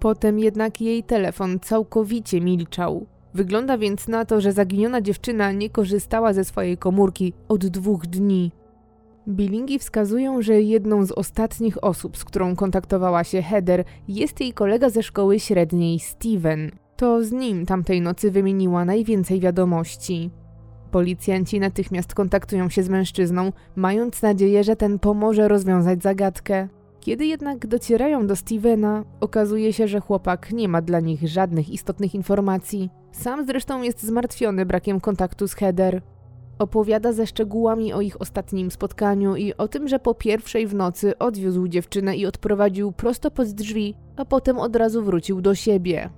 Potem 0.00 0.38
jednak 0.38 0.80
jej 0.80 1.04
telefon 1.04 1.60
całkowicie 1.60 2.40
milczał. 2.40 3.06
Wygląda 3.34 3.78
więc 3.78 4.08
na 4.08 4.24
to, 4.24 4.40
że 4.40 4.52
zaginiona 4.52 5.00
dziewczyna 5.00 5.52
nie 5.52 5.70
korzystała 5.70 6.32
ze 6.32 6.44
swojej 6.44 6.78
komórki 6.78 7.32
od 7.48 7.66
dwóch 7.66 8.06
dni. 8.06 8.52
Billingi 9.28 9.78
wskazują, 9.78 10.42
że 10.42 10.62
jedną 10.62 11.06
z 11.06 11.12
ostatnich 11.12 11.84
osób, 11.84 12.16
z 12.16 12.24
którą 12.24 12.56
kontaktowała 12.56 13.24
się 13.24 13.42
Heather, 13.42 13.84
jest 14.08 14.40
jej 14.40 14.52
kolega 14.52 14.90
ze 14.90 15.02
szkoły 15.02 15.40
średniej 15.40 15.98
Steven. 15.98 16.70
To 16.96 17.24
z 17.24 17.32
nim 17.32 17.66
tamtej 17.66 18.00
nocy 18.00 18.30
wymieniła 18.30 18.84
najwięcej 18.84 19.40
wiadomości. 19.40 20.30
Policjanci 20.90 21.60
natychmiast 21.60 22.14
kontaktują 22.14 22.68
się 22.68 22.82
z 22.82 22.88
mężczyzną, 22.88 23.52
mając 23.76 24.22
nadzieję, 24.22 24.64
że 24.64 24.76
ten 24.76 24.98
pomoże 24.98 25.48
rozwiązać 25.48 26.02
zagadkę. 26.02 26.68
Kiedy 27.00 27.26
jednak 27.26 27.66
docierają 27.66 28.26
do 28.26 28.36
Stevena, 28.36 29.04
okazuje 29.20 29.72
się, 29.72 29.88
że 29.88 30.00
chłopak 30.00 30.52
nie 30.52 30.68
ma 30.68 30.82
dla 30.82 31.00
nich 31.00 31.28
żadnych 31.28 31.70
istotnych 31.70 32.14
informacji. 32.14 32.90
Sam 33.12 33.46
zresztą 33.46 33.82
jest 33.82 34.02
zmartwiony 34.02 34.66
brakiem 34.66 35.00
kontaktu 35.00 35.48
z 35.48 35.54
Heather. 35.54 36.02
Opowiada 36.58 37.12
ze 37.12 37.26
szczegółami 37.26 37.92
o 37.92 38.00
ich 38.00 38.20
ostatnim 38.20 38.70
spotkaniu 38.70 39.36
i 39.36 39.54
o 39.54 39.68
tym, 39.68 39.88
że 39.88 39.98
po 39.98 40.14
pierwszej 40.14 40.66
w 40.66 40.74
nocy 40.74 41.18
odwiózł 41.18 41.68
dziewczynę 41.68 42.16
i 42.16 42.26
odprowadził 42.26 42.92
prosto 42.92 43.30
pod 43.30 43.48
drzwi, 43.48 43.94
a 44.16 44.24
potem 44.24 44.58
od 44.58 44.76
razu 44.76 45.04
wrócił 45.04 45.40
do 45.40 45.54
siebie. 45.54 46.10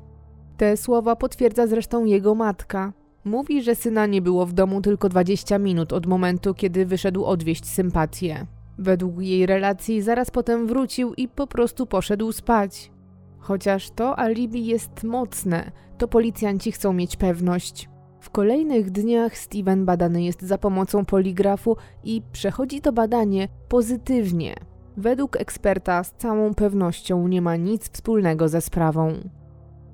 Te 0.58 0.76
słowa 0.76 1.16
potwierdza 1.16 1.66
zresztą 1.66 2.04
jego 2.04 2.34
matka. 2.34 2.92
Mówi, 3.24 3.62
że 3.62 3.74
syna 3.74 4.06
nie 4.06 4.22
było 4.22 4.46
w 4.46 4.52
domu 4.52 4.80
tylko 4.80 5.08
20 5.08 5.58
minut 5.58 5.92
od 5.92 6.06
momentu, 6.06 6.54
kiedy 6.54 6.86
wyszedł 6.86 7.24
odwieźć 7.24 7.66
sympatię. 7.66 8.46
Według 8.78 9.20
jej 9.20 9.46
relacji 9.46 10.02
zaraz 10.02 10.30
potem 10.30 10.66
wrócił 10.66 11.14
i 11.14 11.28
po 11.28 11.46
prostu 11.46 11.86
poszedł 11.86 12.32
spać. 12.32 12.90
Chociaż 13.38 13.90
to 13.90 14.18
alibi 14.18 14.66
jest 14.66 15.04
mocne, 15.04 15.72
to 15.98 16.08
policjanci 16.08 16.72
chcą 16.72 16.92
mieć 16.92 17.16
pewność. 17.16 17.88
W 18.20 18.30
kolejnych 18.30 18.90
dniach 18.90 19.38
Steven 19.38 19.84
badany 19.84 20.22
jest 20.22 20.42
za 20.42 20.58
pomocą 20.58 21.04
poligrafu 21.04 21.76
i 22.04 22.22
przechodzi 22.32 22.80
to 22.80 22.92
badanie 22.92 23.48
pozytywnie. 23.68 24.54
Według 24.96 25.36
eksperta 25.36 26.04
z 26.04 26.12
całą 26.12 26.54
pewnością 26.54 27.28
nie 27.28 27.42
ma 27.42 27.56
nic 27.56 27.90
wspólnego 27.90 28.48
ze 28.48 28.60
sprawą. 28.60 29.37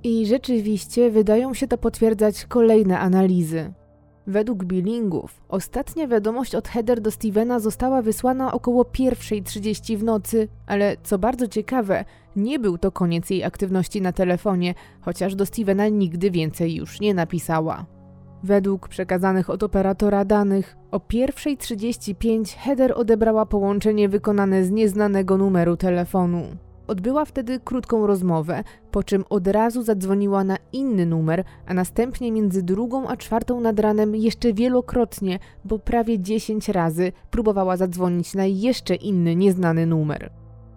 I 0.05 0.27
rzeczywiście 0.27 1.11
wydają 1.11 1.55
się 1.55 1.69
to 1.69 1.79
potwierdzać 1.79 2.45
kolejne 2.45 2.99
analizy. 2.99 3.73
Według 4.27 4.65
billingów, 4.65 5.43
ostatnia 5.49 6.09
wiadomość 6.09 6.55
od 6.55 6.69
Heather 6.69 7.01
do 7.01 7.11
Stevena 7.11 7.61
została 7.61 8.03
wysłana 8.03 8.53
około 8.53 8.83
1.30 8.83 9.97
w 9.97 10.05
nocy, 10.05 10.49
ale 10.67 10.97
co 11.03 11.19
bardzo 11.19 11.49
ciekawe, 11.49 12.05
nie 12.37 12.59
był 12.59 12.79
to 12.79 12.93
koniec 12.93 13.31
jej 13.31 13.45
aktywności 13.45 14.03
na 14.03 14.13
telefonie, 14.13 14.75
chociaż 15.01 15.35
do 15.35 15.47
Stevena 15.47 15.89
nigdy 15.89 16.31
więcej 16.31 16.75
już 16.75 17.01
nie 17.01 17.15
napisała. 17.15 17.87
Według 18.43 18.89
przekazanych 18.89 19.51
od 19.51 19.63
operatora 19.63 20.25
danych, 20.25 20.77
o 20.91 20.99
1.35 20.99 22.57
Heather 22.57 22.93
odebrała 22.97 23.47
połączenie 23.47 24.09
wykonane 24.09 24.65
z 24.65 24.71
nieznanego 24.71 25.37
numeru 25.37 25.77
telefonu. 25.77 26.43
Odbyła 26.87 27.25
wtedy 27.25 27.61
krótką 27.61 28.07
rozmowę, 28.07 28.65
po 28.91 29.03
czym 29.03 29.25
od 29.31 29.49
razu 29.49 29.83
zadzwoniła 29.83 30.45
na 30.45 30.57
inny 30.73 31.07
numer, 31.07 31.45
a 31.67 31.75
następnie 31.75 32.33
między 32.33 32.63
drugą 32.63 33.09
a 33.09 33.17
czwartą 33.17 33.61
nad 33.61 33.81
ranem 33.81 34.15
jeszcze 34.15 34.53
wielokrotnie, 34.53 35.39
bo 35.65 35.79
prawie 35.79 36.21
10 36.21 36.69
razy 36.69 37.13
próbowała 37.31 37.77
zadzwonić 37.77 38.35
na 38.35 38.47
jeszcze 38.47 38.95
inny 38.95 39.37
nieznany 39.37 39.87
numer. 39.87 40.31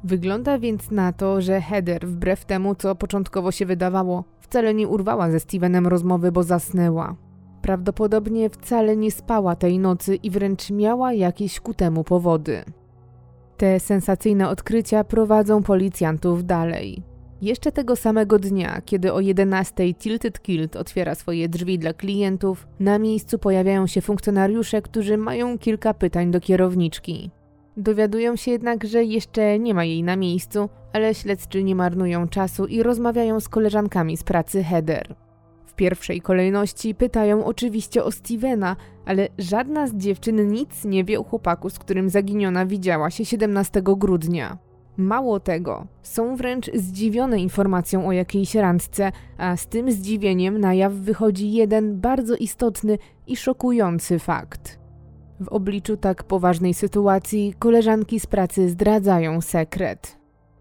Wygląda 0.04 0.60
więc 0.60 0.91
na 0.91 1.13
to, 1.13 1.41
że 1.41 1.62
Heather, 1.62 2.08
wbrew 2.08 2.46
temu 2.46 2.76
co 2.76 2.96
początkowo 2.96 3.52
się 3.52 3.65
wydawało, 3.65 4.24
wcale 4.39 4.74
nie 4.74 4.88
urwała 4.88 5.32
ze 5.32 5.39
Stevenem 5.39 5.88
rozmowy, 5.88 6.32
bo 6.32 6.43
zasnęła. 6.43 7.15
Prawdopodobnie 7.62 8.50
wcale 8.50 8.98
nie 8.98 9.12
spała 9.12 9.56
tej 9.56 9.80
nocy 9.80 10.15
i 10.15 10.30
wręcz 10.30 10.70
miała 10.72 11.13
jakieś 11.13 11.60
ku 11.60 11.74
temu 11.74 12.04
powody. 12.04 12.63
Te 13.58 13.80
sensacyjne 13.80 14.50
odkrycia 14.50 15.04
prowadzą 15.04 15.63
policjantów 15.63 16.46
dalej. 16.46 17.04
Jeszcze 17.41 17.72
tego 17.72 17.96
samego 17.96 18.39
dnia, 18.39 18.82
kiedy 18.86 19.13
o 19.13 19.20
11 19.20 19.93
Tilted 19.93 20.41
Kilt 20.41 20.76
otwiera 20.76 21.15
swoje 21.15 21.50
drzwi 21.50 21.80
dla 21.80 21.93
klientów, 21.93 22.67
na 22.80 23.00
miejscu 23.00 23.39
pojawiają 23.39 23.88
się 23.88 24.02
funkcjonariusze, 24.02 24.82
którzy 24.82 25.17
mają 25.17 25.58
kilka 25.58 25.93
pytań 25.93 26.32
do 26.32 26.39
kierowniczki. 26.39 27.32
Dowiadują 27.78 28.36
się 28.36 28.52
jednak, 28.52 28.84
że 28.84 29.04
jeszcze 29.04 29.60
nie 29.60 29.74
ma 29.74 29.86
jej 29.86 30.04
na 30.04 30.15
miejscu, 30.15 30.70
ale 30.93 31.15
śledczy 31.15 31.63
nie 31.63 31.76
marnują 31.76 32.28
czasu 32.28 32.65
i 32.65 32.84
rozmawiają 32.84 33.39
z 33.39 33.50
koleżankami 33.50 34.17
z 34.17 34.24
pracy 34.24 34.63
Heather 34.63 35.26
pierwszej 35.77 36.21
kolejności 36.21 36.95
pytają 36.95 37.45
oczywiście 37.45 38.03
o 38.03 38.11
Stevena, 38.11 38.75
ale 39.05 39.27
żadna 39.37 39.87
z 39.87 39.95
dziewczyn 39.95 40.51
nic 40.51 40.85
nie 40.85 41.03
wie 41.03 41.19
o 41.19 41.23
chłopaku, 41.23 41.69
z 41.69 41.79
którym 41.79 42.09
zaginiona 42.09 42.65
widziała 42.65 43.09
się 43.09 43.25
17 43.25 43.81
grudnia. 43.83 44.57
Mało 44.97 45.39
tego, 45.39 45.87
są 46.01 46.35
wręcz 46.35 46.71
zdziwione 46.73 47.39
informacją 47.39 48.07
o 48.07 48.11
jakiejś 48.11 48.55
randce, 48.55 49.11
a 49.37 49.57
z 49.57 49.67
tym 49.67 49.91
zdziwieniem 49.91 50.57
na 50.57 50.73
jaw 50.73 50.93
wychodzi 50.93 51.51
jeden 51.51 51.99
bardzo 51.99 52.35
istotny 52.35 52.97
i 53.27 53.35
szokujący 53.35 54.19
fakt. 54.19 54.79
W 55.39 55.47
obliczu 55.47 55.97
tak 55.97 56.23
poważnej 56.23 56.73
sytuacji 56.73 57.53
koleżanki 57.59 58.19
z 58.19 58.25
pracy 58.25 58.69
zdradzają 58.69 59.41
sekret. 59.41 60.16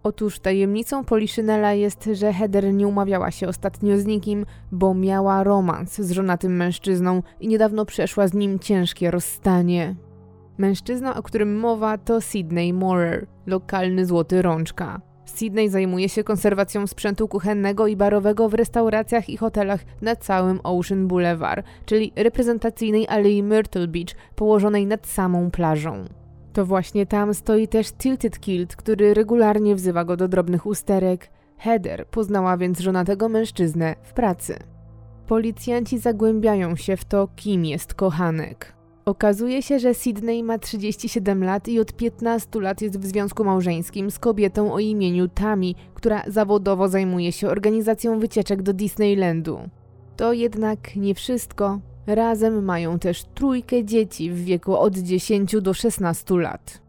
Otóż 0.07 0.39
tajemnicą 0.39 1.05
Poliszynela 1.05 1.73
jest, 1.73 2.11
że 2.13 2.33
Heather 2.33 2.75
nie 2.75 2.89
umawiała 2.89 3.31
się 3.31 3.49
ostatnio 3.49 3.99
z 3.99 4.07
nikim, 4.07 4.47
bo 4.73 4.95
miała 4.95 5.45
romans 5.45 5.97
z 5.97 6.11
żonatym 6.11 6.57
mężczyzną 6.57 7.23
i 7.41 7.49
niedawno 7.49 7.85
przeszła 7.85 8.29
z 8.29 8.35
nim 8.35 8.59
ciężkie 8.59 9.11
rozstanie. 9.11 9.95
Mężczyzna, 10.59 11.17
o 11.17 11.23
którym 11.23 11.59
mowa, 11.59 11.99
to 11.99 12.21
Sydney 12.21 12.73
Moorer, 12.73 13.27
lokalny 13.47 14.07
złoty 14.07 14.43
rączka. 14.43 15.01
Sydney 15.25 15.69
zajmuje 15.69 16.09
się 16.09 16.25
konserwacją 16.25 16.87
sprzętu 16.87 17.29
kuchennego 17.29 17.87
i 17.87 17.97
barowego 17.97 18.49
w 18.49 18.55
restauracjach 18.55 19.29
i 19.29 19.37
hotelach 19.37 19.81
na 20.03 20.17
całym 20.17 20.61
Ocean 20.63 21.09
Boulevard, 21.09 21.67
czyli 21.87 22.13
reprezentacyjnej 22.17 23.09
alei 23.09 23.43
Myrtle 23.43 23.89
Beach, 23.89 24.15
położonej 24.37 24.87
nad 24.87 25.07
samą 25.07 25.51
plażą. 25.51 26.05
To 26.57 26.67
właśnie 26.67 27.07
tam 27.07 27.35
stoi 27.35 27.69
też 27.69 27.93
Tilted 27.93 28.41
Kilt, 28.41 28.77
który 28.77 29.15
regularnie 29.15 29.75
wzywa 29.75 30.05
go 30.05 30.17
do 30.17 30.29
drobnych 30.29 30.67
usterek. 30.67 31.31
Heather 31.59 32.07
poznała 32.07 32.57
więc 32.57 32.81
żonatego 32.81 33.29
mężczyznę 33.29 33.95
w 34.03 34.13
pracy. 34.13 34.59
Policjanci 35.27 35.99
zagłębiają 35.99 36.77
się 36.77 36.97
w 36.97 37.05
to, 37.05 37.29
kim 37.37 37.65
jest 37.65 37.95
kochanek. 37.95 38.75
Okazuje 39.05 39.63
się, 39.63 39.79
że 39.79 39.95
Sydney 39.95 40.43
ma 40.43 40.59
37 40.59 41.45
lat 41.45 41.69
i 41.69 41.81
od 41.81 41.93
15 41.93 42.61
lat 42.61 42.83
jest 42.83 43.01
w 43.01 43.07
związku 43.07 43.45
małżeńskim 43.45 44.11
z 44.11 44.19
kobietą 44.19 44.73
o 44.73 44.79
imieniu 44.79 45.29
Tami, 45.29 45.75
która 45.95 46.23
zawodowo 46.27 46.89
zajmuje 46.89 47.33
się 47.33 47.49
organizacją 47.49 48.19
wycieczek 48.19 48.63
do 48.63 48.73
Disneylandu. 48.73 49.59
To 50.17 50.33
jednak 50.33 50.97
nie 50.97 51.15
wszystko. 51.15 51.81
Razem 52.07 52.65
mają 52.65 52.99
też 52.99 53.25
trójkę 53.25 53.85
dzieci 53.85 54.31
w 54.31 54.45
wieku 54.45 54.77
od 54.77 54.99
10 54.99 55.57
do 55.61 55.75
16 55.75 56.35
lat. 56.35 56.81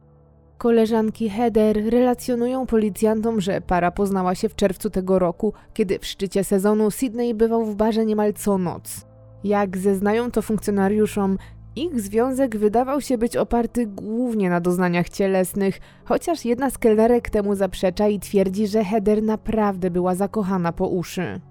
Koleżanki 0.57 1.29
Heather 1.29 1.89
relacjonują 1.89 2.65
policjantom, 2.65 3.41
że 3.41 3.61
para 3.61 3.91
poznała 3.91 4.35
się 4.35 4.49
w 4.49 4.55
czerwcu 4.55 4.89
tego 4.89 5.19
roku, 5.19 5.53
kiedy 5.73 5.99
w 5.99 6.05
szczycie 6.05 6.43
sezonu 6.43 6.91
Sydney 6.91 7.33
bywał 7.33 7.65
w 7.65 7.75
barze 7.75 8.05
niemal 8.05 8.33
co 8.33 8.57
noc. 8.57 9.05
Jak 9.43 9.77
zeznają 9.77 10.31
to 10.31 10.41
funkcjonariuszom, 10.41 11.37
ich 11.75 12.01
związek 12.01 12.57
wydawał 12.57 13.01
się 13.01 13.17
być 13.17 13.37
oparty 13.37 13.85
głównie 13.85 14.49
na 14.49 14.61
doznaniach 14.61 15.09
cielesnych, 15.09 15.79
chociaż 16.05 16.45
jedna 16.45 16.69
z 16.69 16.77
kelnerek 16.77 17.29
temu 17.29 17.55
zaprzecza 17.55 18.07
i 18.07 18.19
twierdzi, 18.19 18.67
że 18.67 18.83
Heather 18.83 19.23
naprawdę 19.23 19.91
była 19.91 20.15
zakochana 20.15 20.71
po 20.71 20.87
uszy. 20.87 21.41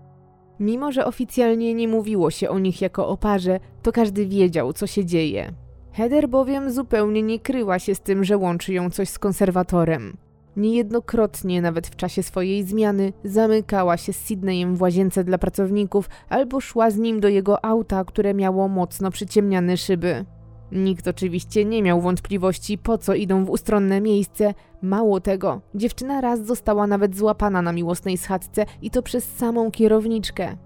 Mimo, 0.60 0.92
że 0.92 1.04
oficjalnie 1.04 1.74
nie 1.74 1.88
mówiło 1.88 2.30
się 2.30 2.50
o 2.50 2.58
nich 2.58 2.80
jako 2.80 3.08
o 3.08 3.16
parze, 3.16 3.60
to 3.82 3.92
każdy 3.92 4.26
wiedział, 4.26 4.72
co 4.72 4.86
się 4.86 5.04
dzieje. 5.04 5.52
Heather 5.92 6.28
bowiem 6.28 6.70
zupełnie 6.70 7.22
nie 7.22 7.38
kryła 7.38 7.78
się 7.78 7.94
z 7.94 8.00
tym, 8.00 8.24
że 8.24 8.36
łączy 8.36 8.72
ją 8.72 8.90
coś 8.90 9.08
z 9.08 9.18
konserwatorem. 9.18 10.16
Niejednokrotnie, 10.56 11.62
nawet 11.62 11.86
w 11.86 11.96
czasie 11.96 12.22
swojej 12.22 12.64
zmiany, 12.64 13.12
zamykała 13.24 13.96
się 13.96 14.12
z 14.12 14.16
Sydneyem 14.16 14.76
w 14.76 14.82
łazience 14.82 15.24
dla 15.24 15.38
pracowników 15.38 16.08
albo 16.28 16.60
szła 16.60 16.90
z 16.90 16.98
nim 16.98 17.20
do 17.20 17.28
jego 17.28 17.64
auta, 17.64 18.04
które 18.04 18.34
miało 18.34 18.68
mocno 18.68 19.10
przyciemniane 19.10 19.76
szyby. 19.76 20.24
Nikt 20.72 21.08
oczywiście 21.08 21.64
nie 21.64 21.82
miał 21.82 22.00
wątpliwości, 22.00 22.78
po 22.78 22.98
co 22.98 23.14
idą 23.14 23.44
w 23.44 23.50
ustronne 23.50 24.00
miejsce. 24.00 24.54
Mało 24.82 25.20
tego, 25.20 25.60
dziewczyna 25.74 26.20
raz 26.20 26.46
została 26.46 26.86
nawet 26.86 27.16
złapana 27.16 27.62
na 27.62 27.72
miłosnej 27.72 28.18
schadzce 28.18 28.66
i 28.82 28.90
to 28.90 29.02
przez 29.02 29.24
samą 29.36 29.70
kierowniczkę. 29.70 30.56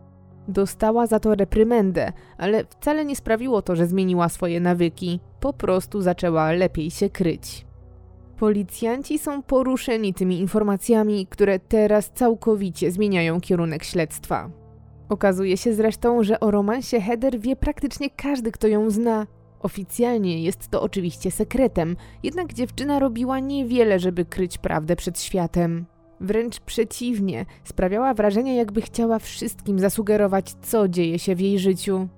Dostała 0.48 1.06
za 1.06 1.20
to 1.20 1.34
reprymendę, 1.34 2.12
ale 2.38 2.64
wcale 2.64 3.04
nie 3.04 3.16
sprawiło 3.16 3.62
to, 3.62 3.76
że 3.76 3.86
zmieniła 3.86 4.28
swoje 4.28 4.60
nawyki. 4.60 5.20
Po 5.40 5.52
prostu 5.52 6.02
zaczęła 6.02 6.52
lepiej 6.52 6.90
się 6.90 7.10
kryć. 7.10 7.66
Policjanci 8.38 9.18
są 9.18 9.42
poruszeni 9.42 10.14
tymi 10.14 10.40
informacjami, 10.40 11.26
które 11.26 11.58
teraz 11.58 12.10
całkowicie 12.14 12.90
zmieniają 12.90 13.40
kierunek 13.40 13.84
śledztwa. 13.84 14.50
Okazuje 15.08 15.56
się 15.56 15.74
zresztą, 15.74 16.22
że 16.22 16.40
o 16.40 16.50
romansie 16.50 17.00
Heather 17.00 17.40
wie 17.40 17.56
praktycznie 17.56 18.10
każdy, 18.10 18.52
kto 18.52 18.68
ją 18.68 18.90
zna. 18.90 19.26
Oficjalnie 19.60 20.42
jest 20.42 20.68
to 20.68 20.82
oczywiście 20.82 21.30
sekretem, 21.30 21.96
jednak 22.22 22.52
dziewczyna 22.52 22.98
robiła 22.98 23.38
niewiele, 23.38 23.98
żeby 23.98 24.24
kryć 24.24 24.58
prawdę 24.58 24.96
przed 24.96 25.20
światem. 25.20 25.86
Wręcz 26.20 26.60
przeciwnie, 26.60 27.46
sprawiała 27.64 28.14
wrażenie, 28.14 28.56
jakby 28.56 28.80
chciała 28.80 29.18
wszystkim 29.18 29.78
zasugerować, 29.78 30.54
co 30.62 30.88
dzieje 30.88 31.18
się 31.18 31.34
w 31.34 31.40
jej 31.40 31.58
życiu. 31.58 32.08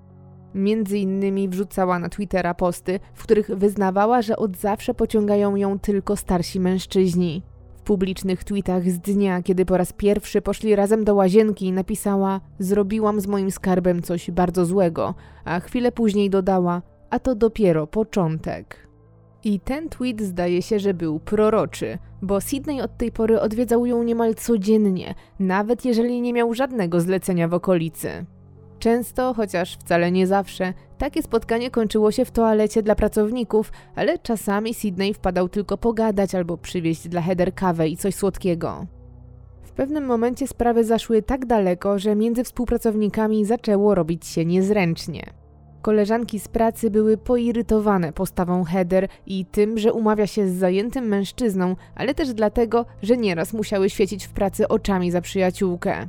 Między 0.55 0.99
innymi 0.99 1.49
wrzucała 1.49 1.99
na 1.99 2.09
Twittera 2.09 2.55
posty, 2.55 3.01
w 3.15 3.23
których 3.23 3.51
wyznawała, 3.51 4.23
że 4.23 4.37
od 4.37 4.57
zawsze 4.57 4.95
pociągają 4.95 5.57
ją 5.57 5.79
tylko 5.79 6.17
starsi 6.17 6.61
mężczyźni. 6.61 7.43
W 7.77 7.83
publicznych 7.83 8.45
tweetach 8.45 8.91
z 8.91 8.99
dnia, 8.99 9.43
kiedy 9.43 9.65
po 9.65 9.77
raz 9.77 9.93
pierwszy 9.93 10.43
poszli 10.43 10.77
razem 10.77 11.05
do 11.05 11.15
łazienki, 11.15 11.73
napisała: 11.73 12.41
Zrobiłam 12.59 13.21
z 13.21 13.27
moim 13.27 13.51
skarbem 13.51 14.03
coś 14.03 14.31
bardzo 14.31 14.65
złego, 14.65 15.15
a 15.45 15.61
chwilę 15.61 15.93
później 15.93 16.31
dodała: 16.31 16.83
A 17.13 17.19
to 17.19 17.35
dopiero 17.35 17.87
początek. 17.87 18.89
I 19.45 19.61
ten 19.61 19.89
tweet 19.89 20.21
zdaje 20.23 20.63
się, 20.63 20.79
że 20.79 20.95
był 20.95 21.21
proroczy, 21.21 21.99
bo 22.23 22.41
Sydney 22.41 22.81
od 22.81 22.97
tej 22.97 23.13
pory 23.13 23.41
odwiedzał 23.41 23.87
ją 23.87 24.03
niemal 24.03 24.35
codziennie, 24.35 25.15
nawet 25.39 25.85
jeżeli 25.85 26.21
nie 26.21 26.33
miał 26.33 26.55
żadnego 26.55 27.01
zlecenia 27.01 27.49
w 27.49 27.55
okolicy. 27.55 28.27
Często, 28.79 29.35
chociaż 29.35 29.77
wcale 29.77 30.13
nie 30.13 30.27
zawsze, 30.27 30.73
takie 30.99 31.23
spotkanie 31.23 31.71
kończyło 31.71 32.11
się 32.11 32.25
w 32.25 32.31
toalecie 32.31 32.83
dla 32.83 32.95
pracowników, 32.95 33.73
ale 33.95 34.19
czasami 34.19 34.75
Sydney 34.75 35.15
wpadał 35.15 35.49
tylko 35.49 35.79
pogadać 35.79 36.35
albo 36.35 36.57
przywieźć 36.57 37.09
dla 37.09 37.23
Heather 37.23 37.55
kawę 37.55 37.89
i 37.89 37.97
coś 37.97 38.15
słodkiego. 38.15 38.87
W 39.63 39.73
pewnym 39.73 40.05
momencie 40.05 40.47
sprawy 40.47 40.85
zaszły 40.85 41.23
tak 41.23 41.47
daleko, 41.47 41.99
że 41.99 42.17
między 42.17 42.45
współpracownikami 42.45 43.45
zaczęło 43.45 43.95
robić 43.95 44.27
się 44.27 44.45
niezręcznie. 44.45 45.42
Koleżanki 45.83 46.41
z 46.41 46.49
pracy 46.49 46.91
były 46.91 47.17
poirytowane 47.17 48.13
postawą 48.13 48.65
Heather 48.65 49.09
i 49.27 49.45
tym, 49.45 49.79
że 49.79 49.93
umawia 49.93 50.27
się 50.27 50.49
z 50.49 50.55
zajętym 50.55 51.05
mężczyzną, 51.05 51.77
ale 51.95 52.15
też 52.15 52.35
dlatego, 52.35 52.87
że 53.03 53.17
nieraz 53.17 53.53
musiały 53.53 53.91
świecić 53.91 54.27
w 54.27 54.33
pracy 54.33 54.69
oczami 54.69 55.11
za 55.11 55.21
przyjaciółkę. 55.21 56.07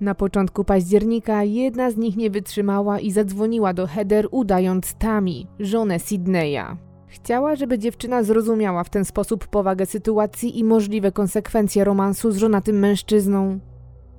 Na 0.00 0.14
początku 0.14 0.64
października 0.64 1.44
jedna 1.44 1.90
z 1.90 1.96
nich 1.96 2.16
nie 2.16 2.30
wytrzymała 2.30 3.00
i 3.00 3.10
zadzwoniła 3.10 3.74
do 3.74 3.86
Heather, 3.86 4.28
udając 4.30 4.94
Tami, 4.94 5.46
żonę 5.60 5.98
Sydneya. 5.98 6.76
Chciała, 7.06 7.56
żeby 7.56 7.78
dziewczyna 7.78 8.22
zrozumiała 8.22 8.84
w 8.84 8.90
ten 8.90 9.04
sposób 9.04 9.46
powagę 9.46 9.86
sytuacji 9.86 10.58
i 10.58 10.64
możliwe 10.64 11.12
konsekwencje 11.12 11.84
romansu 11.84 12.30
z 12.30 12.36
żonatym 12.36 12.78
mężczyzną. 12.78 13.58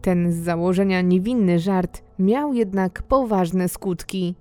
Ten 0.01 0.31
z 0.31 0.35
założenia 0.35 1.01
niewinny 1.01 1.59
żart 1.59 2.03
miał 2.19 2.53
jednak 2.53 3.03
poważne 3.03 3.69
skutki. 3.69 4.35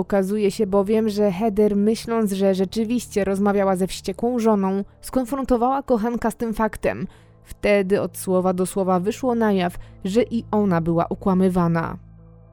Okazuje 0.00 0.50
się 0.50 0.66
bowiem, 0.66 1.08
że 1.08 1.32
Heather, 1.32 1.76
myśląc, 1.76 2.32
że 2.32 2.54
rzeczywiście 2.54 3.24
rozmawiała 3.24 3.76
ze 3.76 3.86
wściekłą 3.86 4.38
żoną, 4.38 4.84
skonfrontowała 5.00 5.82
kochanka 5.82 6.30
z 6.30 6.36
tym 6.36 6.54
faktem, 6.54 7.06
Wtedy 7.50 8.00
od 8.00 8.18
słowa 8.18 8.52
do 8.52 8.66
słowa 8.66 9.00
wyszło 9.00 9.34
na 9.34 9.52
jaw, 9.52 9.78
że 10.04 10.22
i 10.22 10.44
ona 10.50 10.80
była 10.80 11.08
okłamywana. 11.08 11.98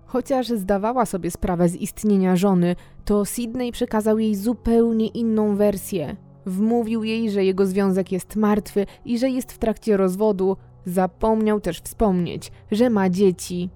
Chociaż 0.05 0.47
zdawała 0.47 1.05
sobie 1.05 1.31
sprawę 1.31 1.69
z 1.69 1.75
istnienia 1.75 2.35
żony, 2.35 2.75
to 3.05 3.25
Sydney 3.25 3.71
przekazał 3.71 4.19
jej 4.19 4.35
zupełnie 4.35 5.07
inną 5.07 5.55
wersję. 5.55 6.15
Wmówił 6.45 7.03
jej, 7.03 7.31
że 7.31 7.45
jego 7.45 7.65
związek 7.65 8.11
jest 8.11 8.35
martwy 8.35 8.85
i 9.05 9.19
że 9.19 9.29
jest 9.29 9.51
w 9.51 9.57
trakcie 9.57 9.97
rozwodu. 9.97 10.57
Zapomniał 10.85 11.59
też 11.59 11.79
wspomnieć, 11.79 12.51
że 12.71 12.89
ma 12.89 13.09
dzieci. 13.09 13.69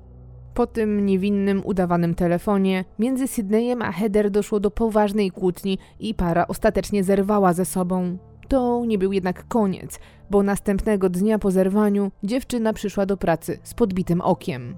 Po 0.53 0.67
tym 0.67 1.05
niewinnym, 1.05 1.61
udawanym 1.65 2.15
telefonie 2.15 2.85
między 2.99 3.27
Sydneyem 3.27 3.81
a 3.81 3.91
Heather 3.91 4.31
doszło 4.31 4.59
do 4.59 4.71
poważnej 4.71 5.31
kłótni 5.31 5.77
i 5.99 6.13
para 6.13 6.47
ostatecznie 6.47 7.03
zerwała 7.03 7.53
ze 7.53 7.65
sobą. 7.65 8.17
To 8.47 8.83
nie 8.85 8.97
był 8.97 9.11
jednak 9.13 9.47
koniec, 9.47 9.99
bo 10.29 10.43
następnego 10.43 11.09
dnia 11.09 11.39
po 11.39 11.51
zerwaniu 11.51 12.11
dziewczyna 12.23 12.73
przyszła 12.73 13.05
do 13.05 13.17
pracy 13.17 13.59
z 13.63 13.73
podbitym 13.73 14.21
okiem. 14.21 14.75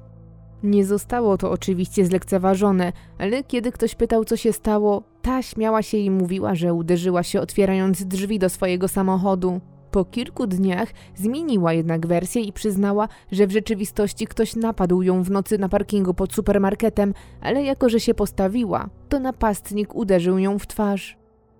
Nie 0.64 0.86
zostało 0.86 1.38
to 1.38 1.52
oczywiście 1.52 2.06
zlekceważone, 2.06 2.94
ale 3.18 3.44
kiedy 3.44 3.72
ktoś 3.72 3.96
pytał, 3.96 4.26
co 4.26 4.38
się 4.38 4.54
stało, 4.54 5.04
ta 5.22 5.42
śmiała 5.42 5.82
się 5.82 5.98
i 5.98 6.12
mówiła, 6.12 6.56
że 6.56 6.74
uderzyła 6.74 7.24
się 7.24 7.42
otwierając 7.42 8.06
drzwi 8.06 8.40
do 8.40 8.50
swojego 8.50 8.88
samochodu. 8.88 9.62
Po 9.94 10.06
kilku 10.06 10.48
dniach 10.48 10.90
zmieniła 11.16 11.74
jednak 11.74 12.08
wersję 12.08 12.42
i 12.42 12.54
przyznała, 12.54 13.08
że 13.32 13.48
w 13.48 13.52
rzeczywistości 13.52 14.28
ktoś 14.28 14.56
napadł 14.56 15.02
ją 15.02 15.24
w 15.24 15.32
nocy 15.32 15.58
na 15.58 15.70
parkingu 15.70 16.14
pod 16.14 16.34
supermarketem, 16.34 17.14
ale 17.42 17.64
jako 17.64 17.90
że 17.90 18.00
się 18.00 18.14
postawiła, 18.14 18.90
to 19.10 19.20
napastnik 19.20 19.96
uderzył 19.96 20.38
ją 20.38 20.60
w 20.60 20.68
twarz. 20.68 21.18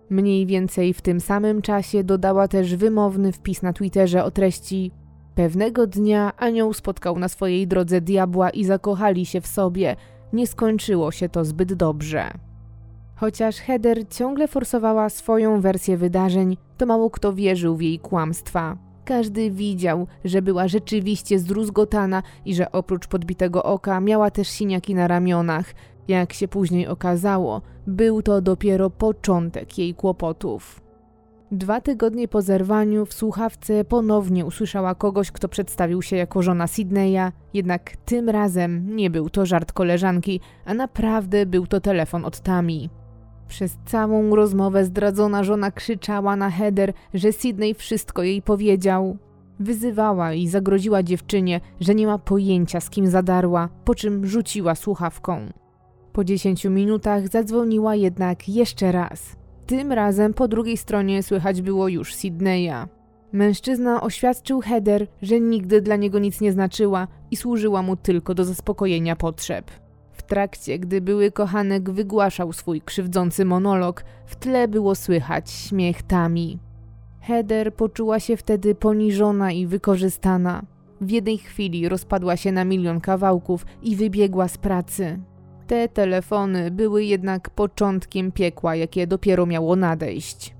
Mniej 0.10 0.46
więcej 0.46 0.94
w 0.94 1.02
tym 1.02 1.20
samym 1.20 1.62
czasie 1.62 2.04
dodała 2.04 2.48
też 2.48 2.76
wymowny 2.76 3.32
wpis 3.32 3.62
na 3.62 3.74
Twitterze 3.74 4.24
o 4.24 4.32
treści 4.32 4.92
Pewnego 5.36 5.88
dnia 5.88 6.34
anioł 6.38 6.74
spotkał 6.74 7.20
na 7.20 7.28
swojej 7.28 7.68
drodze 7.68 8.02
diabła 8.02 8.50
i 8.50 8.66
zakochali 8.66 9.26
się 9.26 9.42
w 9.42 9.48
sobie. 9.48 9.96
Nie 10.34 10.48
skończyło 10.48 11.12
się 11.12 11.30
to 11.30 11.46
zbyt 11.46 11.74
dobrze. 11.74 12.32
Chociaż 13.24 13.58
Heather 13.58 14.08
ciągle 14.10 14.48
forsowała 14.48 15.10
swoją 15.10 15.62
wersję 15.62 15.98
wydarzeń, 15.98 16.58
to 16.78 16.86
mało 16.86 17.10
kto 17.10 17.34
wierzył 17.34 17.76
w 17.76 17.82
jej 17.82 18.00
kłamstwa. 18.00 18.78
Każdy 19.06 19.52
widział, 19.52 20.08
że 20.26 20.42
była 20.42 20.68
rzeczywiście 20.68 21.40
zdruzgotana 21.40 22.24
i 22.46 22.56
że 22.56 22.72
oprócz 22.72 23.08
podbitego 23.08 23.64
oka 23.64 24.00
miała 24.00 24.32
też 24.32 24.48
siniaki 24.48 24.96
na 24.96 25.08
ramionach, 25.08 25.74
jak 26.08 26.34
się 26.34 26.48
później 26.48 26.88
okazało, 26.88 27.62
był 27.88 28.22
to 28.22 28.42
dopiero 28.42 28.90
początek 28.90 29.78
jej 29.78 29.94
kłopotów. 29.94 30.82
Dwa 31.52 31.82
tygodnie 31.82 32.28
po 32.28 32.42
zerwaniu 32.42 33.06
w 33.06 33.14
słuchawce 33.14 33.86
ponownie 33.86 34.46
usłyszała 34.46 34.96
kogoś, 34.96 35.32
kto 35.32 35.50
przedstawił 35.50 36.02
się 36.02 36.16
jako 36.16 36.42
żona 36.42 36.68
Sydneya, 36.68 37.32
jednak 37.54 37.98
tym 38.06 38.30
razem 38.30 38.96
nie 38.96 39.10
był 39.10 39.30
to 39.30 39.46
żart 39.46 39.72
koleżanki, 39.72 40.40
a 40.66 40.74
naprawdę 40.74 41.46
był 41.46 41.68
to 41.68 41.82
telefon 41.82 42.26
od 42.26 42.40
Tami. 42.40 42.90
Przez 43.54 43.78
całą 43.86 44.36
rozmowę 44.36 44.86
zdradzona 44.86 45.44
żona 45.44 45.72
krzyczała 45.72 46.36
na 46.36 46.50
Heather, 46.50 46.94
że 47.14 47.32
Sydney 47.32 47.74
wszystko 47.74 48.24
jej 48.24 48.42
powiedział. 48.42 49.18
Wyzywała 49.60 50.34
i 50.34 50.48
zagroziła 50.48 51.04
dziewczynie, 51.04 51.62
że 51.80 51.96
nie 51.96 52.08
ma 52.08 52.18
pojęcia 52.18 52.80
z 52.80 52.90
kim 52.90 53.08
zadarła, 53.08 53.70
po 53.86 53.96
czym 53.96 54.26
rzuciła 54.26 54.76
słuchawką. 54.76 55.40
Po 56.14 56.24
10 56.24 56.66
minutach 56.66 57.28
zadzwoniła 57.28 57.96
jednak 57.96 58.50
jeszcze 58.50 58.92
raz. 58.92 59.36
Tym 59.66 59.92
razem 59.92 60.34
po 60.34 60.48
drugiej 60.48 60.78
stronie 60.78 61.24
słychać 61.24 61.62
było 61.62 61.88
już 61.88 62.16
Sydneya. 62.16 62.88
Mężczyzna 63.32 64.02
oświadczył 64.02 64.62
Heather, 64.62 65.08
że 65.22 65.40
nigdy 65.40 65.82
dla 65.82 65.96
niego 65.96 66.20
nic 66.20 66.42
nie 66.42 66.52
znaczyła 66.52 67.08
i 67.32 67.36
służyła 67.36 67.82
mu 67.82 67.96
tylko 67.96 68.36
do 68.36 68.46
zaspokojenia 68.46 69.16
potrzeb. 69.16 69.83
Trakcie, 70.34 70.80
gdy 70.80 71.02
były 71.02 71.32
kochanek 71.32 71.90
wygłaszał 71.90 72.54
swój 72.54 72.82
krzywdzący 72.82 73.46
monolog, 73.46 74.04
w 74.26 74.36
tle 74.36 74.68
było 74.68 74.96
słychać 74.96 75.52
śmiech 75.52 76.04
Tami. 76.04 76.60
Heather 77.22 77.74
poczuła 77.74 78.20
się 78.20 78.38
wtedy 78.38 78.76
poniżona 78.76 79.52
i 79.52 79.68
wykorzystana. 79.68 80.64
W 81.02 81.10
jednej 81.10 81.38
chwili 81.38 81.90
rozpadła 81.90 82.38
się 82.38 82.52
na 82.52 82.66
milion 82.66 83.02
kawałków 83.02 83.66
i 83.84 83.96
wybiegła 83.96 84.48
z 84.48 84.58
pracy. 84.58 85.20
Te 85.68 85.90
telefony 85.90 86.72
były 86.72 87.04
jednak 87.04 87.50
początkiem 87.50 88.32
piekła, 88.32 88.76
jakie 88.76 89.08
dopiero 89.08 89.46
miało 89.46 89.76
nadejść. 89.76 90.56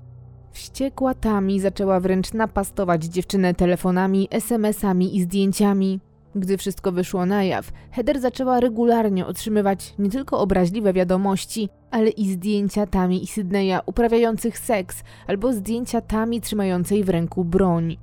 Wściekła 0.52 1.14
Tami 1.14 1.60
zaczęła 1.60 2.00
wręcz 2.00 2.32
napastować 2.32 3.04
dziewczynę 3.04 3.54
telefonami, 3.54 4.28
SMS-ami 4.30 5.16
i 5.16 5.22
zdjęciami. 5.22 6.00
Gdy 6.36 6.56
wszystko 6.56 6.92
wyszło 6.92 7.26
na 7.26 7.44
jaw, 7.44 7.72
Heather 7.90 8.20
zaczęła 8.20 8.60
regularnie 8.60 9.26
otrzymywać 9.26 9.94
nie 9.98 10.10
tylko 10.10 10.38
obraźliwe 10.38 10.92
wiadomości, 10.92 11.68
ale 11.90 12.10
i 12.10 12.32
zdjęcia 12.32 12.86
Tami 12.86 13.22
i 13.22 13.26
Sydneya 13.26 13.80
uprawiających 13.86 14.58
seks 14.58 15.02
albo 15.26 15.52
zdjęcia 15.52 16.00
Tami 16.00 16.40
trzymającej 16.40 17.04
w 17.04 17.08
ręku 17.08 17.44
broń. 17.44 17.96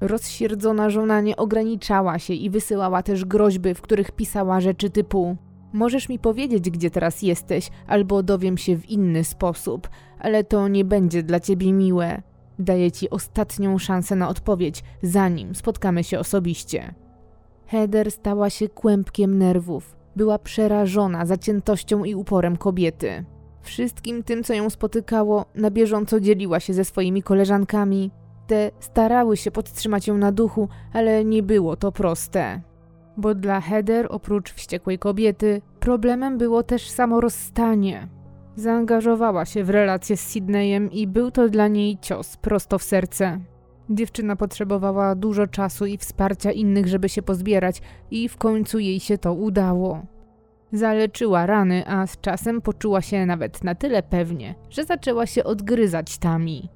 Rozsierdzona 0.00 0.90
żona 0.90 1.20
nie 1.20 1.36
ograniczała 1.36 2.18
się 2.18 2.34
i 2.34 2.50
wysyłała 2.50 3.02
też 3.02 3.24
groźby, 3.24 3.74
w 3.74 3.80
których 3.80 4.12
pisała 4.12 4.60
rzeczy 4.60 4.90
typu 4.90 5.36
Możesz 5.72 6.08
mi 6.08 6.18
powiedzieć, 6.18 6.70
gdzie 6.70 6.90
teraz 6.90 7.22
jesteś, 7.22 7.70
albo 7.86 8.22
dowiem 8.22 8.58
się 8.58 8.76
w 8.76 8.90
inny 8.90 9.24
sposób, 9.24 9.88
ale 10.18 10.44
to 10.44 10.68
nie 10.68 10.84
będzie 10.84 11.22
dla 11.22 11.40
ciebie 11.40 11.72
miłe. 11.72 12.22
Daję 12.58 12.92
ci 12.92 13.10
ostatnią 13.10 13.78
szansę 13.78 14.16
na 14.16 14.28
odpowiedź, 14.28 14.84
zanim 15.02 15.54
spotkamy 15.54 16.04
się 16.04 16.18
osobiście. 16.18 16.94
Heather 17.68 18.10
stała 18.10 18.50
się 18.50 18.68
kłębkiem 18.68 19.38
nerwów. 19.38 19.96
Była 20.16 20.38
przerażona 20.38 21.26
zaciętością 21.26 22.04
i 22.04 22.14
uporem 22.14 22.56
kobiety. 22.56 23.24
Wszystkim 23.62 24.22
tym, 24.22 24.44
co 24.44 24.54
ją 24.54 24.70
spotykało, 24.70 25.44
na 25.54 25.70
bieżąco 25.70 26.20
dzieliła 26.20 26.60
się 26.60 26.74
ze 26.74 26.84
swoimi 26.84 27.22
koleżankami. 27.22 28.10
Te 28.46 28.70
starały 28.80 29.36
się 29.36 29.50
podtrzymać 29.50 30.06
ją 30.06 30.18
na 30.18 30.32
duchu, 30.32 30.68
ale 30.92 31.24
nie 31.24 31.42
było 31.42 31.76
to 31.76 31.92
proste. 31.92 32.60
Bo 33.16 33.34
dla 33.34 33.60
Heather, 33.60 34.06
oprócz 34.10 34.52
wściekłej 34.52 34.98
kobiety, 34.98 35.62
problemem 35.80 36.38
było 36.38 36.62
też 36.62 36.90
samo 36.90 37.20
rozstanie. 37.20 38.08
Zaangażowała 38.56 39.44
się 39.44 39.64
w 39.64 39.70
relację 39.70 40.16
z 40.16 40.20
Sydneyem 40.20 40.90
i 40.90 41.06
był 41.06 41.30
to 41.30 41.48
dla 41.48 41.68
niej 41.68 41.98
cios 42.00 42.36
prosto 42.36 42.78
w 42.78 42.82
serce. 42.82 43.40
Dziewczyna 43.90 44.36
potrzebowała 44.36 45.14
dużo 45.14 45.46
czasu 45.46 45.86
i 45.86 45.98
wsparcia 45.98 46.52
innych, 46.52 46.86
żeby 46.86 47.08
się 47.08 47.22
pozbierać, 47.22 47.82
i 48.10 48.28
w 48.28 48.36
końcu 48.36 48.78
jej 48.78 49.00
się 49.00 49.18
to 49.18 49.34
udało. 49.34 50.06
Zaleczyła 50.72 51.46
rany, 51.46 51.86
a 51.86 52.06
z 52.06 52.20
czasem 52.20 52.60
poczuła 52.60 53.02
się 53.02 53.26
nawet 53.26 53.64
na 53.64 53.74
tyle 53.74 54.02
pewnie, 54.02 54.54
że 54.70 54.84
zaczęła 54.84 55.26
się 55.26 55.44
odgryzać 55.44 56.18
tami. 56.18 56.68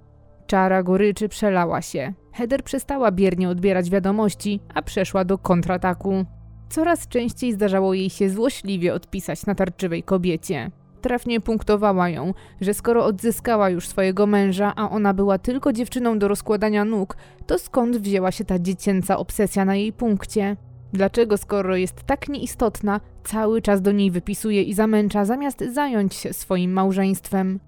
Czara 0.46 0.82
goryczy 0.82 1.28
przelała 1.28 1.82
się. 1.82 2.12
Heather 2.32 2.62
przestała 2.62 3.10
biernie 3.10 3.48
odbierać 3.48 3.90
wiadomości, 3.90 4.60
a 4.74 4.82
przeszła 4.82 5.24
do 5.24 5.38
kontrataku. 5.38 6.24
Coraz 6.68 7.08
częściej 7.08 7.52
zdarzało 7.52 7.94
jej 7.94 8.10
się 8.10 8.30
złośliwie 8.30 8.94
odpisać 8.94 9.46
natarczywej 9.46 10.02
kobiecie. 10.02 10.70
Trafnie 11.02 11.40
punktowała 11.40 12.08
ją, 12.08 12.34
że 12.60 12.74
skoro 12.74 13.04
odzyskała 13.04 13.70
już 13.70 13.88
swojego 13.88 14.26
męża, 14.26 14.72
a 14.76 14.90
ona 14.90 15.14
była 15.14 15.38
tylko 15.38 15.72
dziewczyną 15.72 16.18
do 16.18 16.28
rozkładania 16.28 16.84
nóg, 16.84 17.16
to 17.46 17.58
skąd 17.58 17.96
wzięła 17.96 18.32
się 18.32 18.44
ta 18.44 18.58
dziecięca 18.58 19.16
obsesja 19.16 19.64
na 19.64 19.76
jej 19.76 19.92
punkcie? 19.92 20.56
Dlaczego, 20.92 21.36
skoro 21.36 21.76
jest 21.76 22.02
tak 22.02 22.28
nieistotna, 22.28 23.00
cały 23.24 23.62
czas 23.62 23.82
do 23.82 23.92
niej 23.92 24.10
wypisuje 24.10 24.62
i 24.62 24.74
zamęcza, 24.74 25.24
zamiast 25.24 25.64
zająć 25.72 26.14
się 26.14 26.32
swoim 26.32 26.72
małżeństwem? 26.72 27.60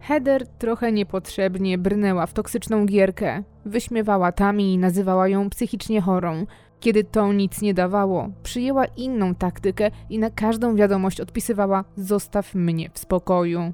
Heather 0.00 0.46
trochę 0.46 0.92
niepotrzebnie 0.92 1.78
brnęła 1.78 2.26
w 2.26 2.32
toksyczną 2.32 2.86
gierkę. 2.86 3.42
Wyśmiewała 3.64 4.32
Tami 4.32 4.74
i 4.74 4.78
nazywała 4.78 5.28
ją 5.28 5.50
psychicznie 5.50 6.00
chorą. 6.00 6.46
Kiedy 6.80 7.04
to 7.04 7.32
nic 7.32 7.62
nie 7.62 7.74
dawało, 7.74 8.28
przyjęła 8.42 8.84
inną 8.84 9.34
taktykę 9.34 9.90
i 10.10 10.18
na 10.18 10.30
każdą 10.30 10.76
wiadomość 10.76 11.20
odpisywała: 11.20 11.84
Zostaw 11.96 12.54
mnie 12.54 12.90
w 12.92 12.98
spokoju. 12.98 13.72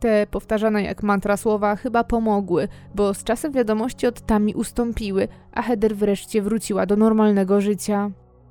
Te 0.00 0.26
powtarzane 0.26 0.82
jak 0.82 1.02
mantra 1.02 1.36
słowa 1.36 1.76
chyba 1.76 2.04
pomogły, 2.04 2.68
bo 2.94 3.14
z 3.14 3.24
czasem 3.24 3.52
wiadomości 3.52 4.06
od 4.06 4.20
Tami 4.20 4.54
ustąpiły, 4.54 5.28
a 5.52 5.62
Heather 5.62 5.96
wreszcie 5.96 6.42
wróciła 6.42 6.86
do 6.86 6.96
normalnego 6.96 7.60
życia. 7.60 8.10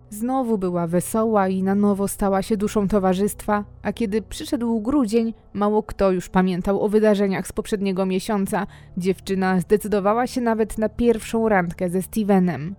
Znowu 0.09 0.57
była 0.57 0.87
wesoła 0.87 1.47
i 1.47 1.63
na 1.63 1.75
nowo 1.75 2.07
stała 2.07 2.41
się 2.41 2.57
duszą 2.57 2.87
towarzystwa, 2.87 3.63
a 3.81 3.93
kiedy 3.93 4.21
przyszedł 4.21 4.81
grudzień, 4.81 5.33
mało 5.53 5.83
kto 5.83 6.11
już 6.11 6.29
pamiętał 6.29 6.81
o 6.83 6.89
wydarzeniach 6.89 7.47
z 7.47 7.51
poprzedniego 7.51 8.05
miesiąca. 8.05 8.67
Dziewczyna 8.97 9.59
zdecydowała 9.59 10.27
się 10.27 10.41
nawet 10.41 10.77
na 10.77 10.89
pierwszą 10.89 11.49
randkę 11.49 11.89
ze 11.89 12.01
Stevenem. 12.01 12.75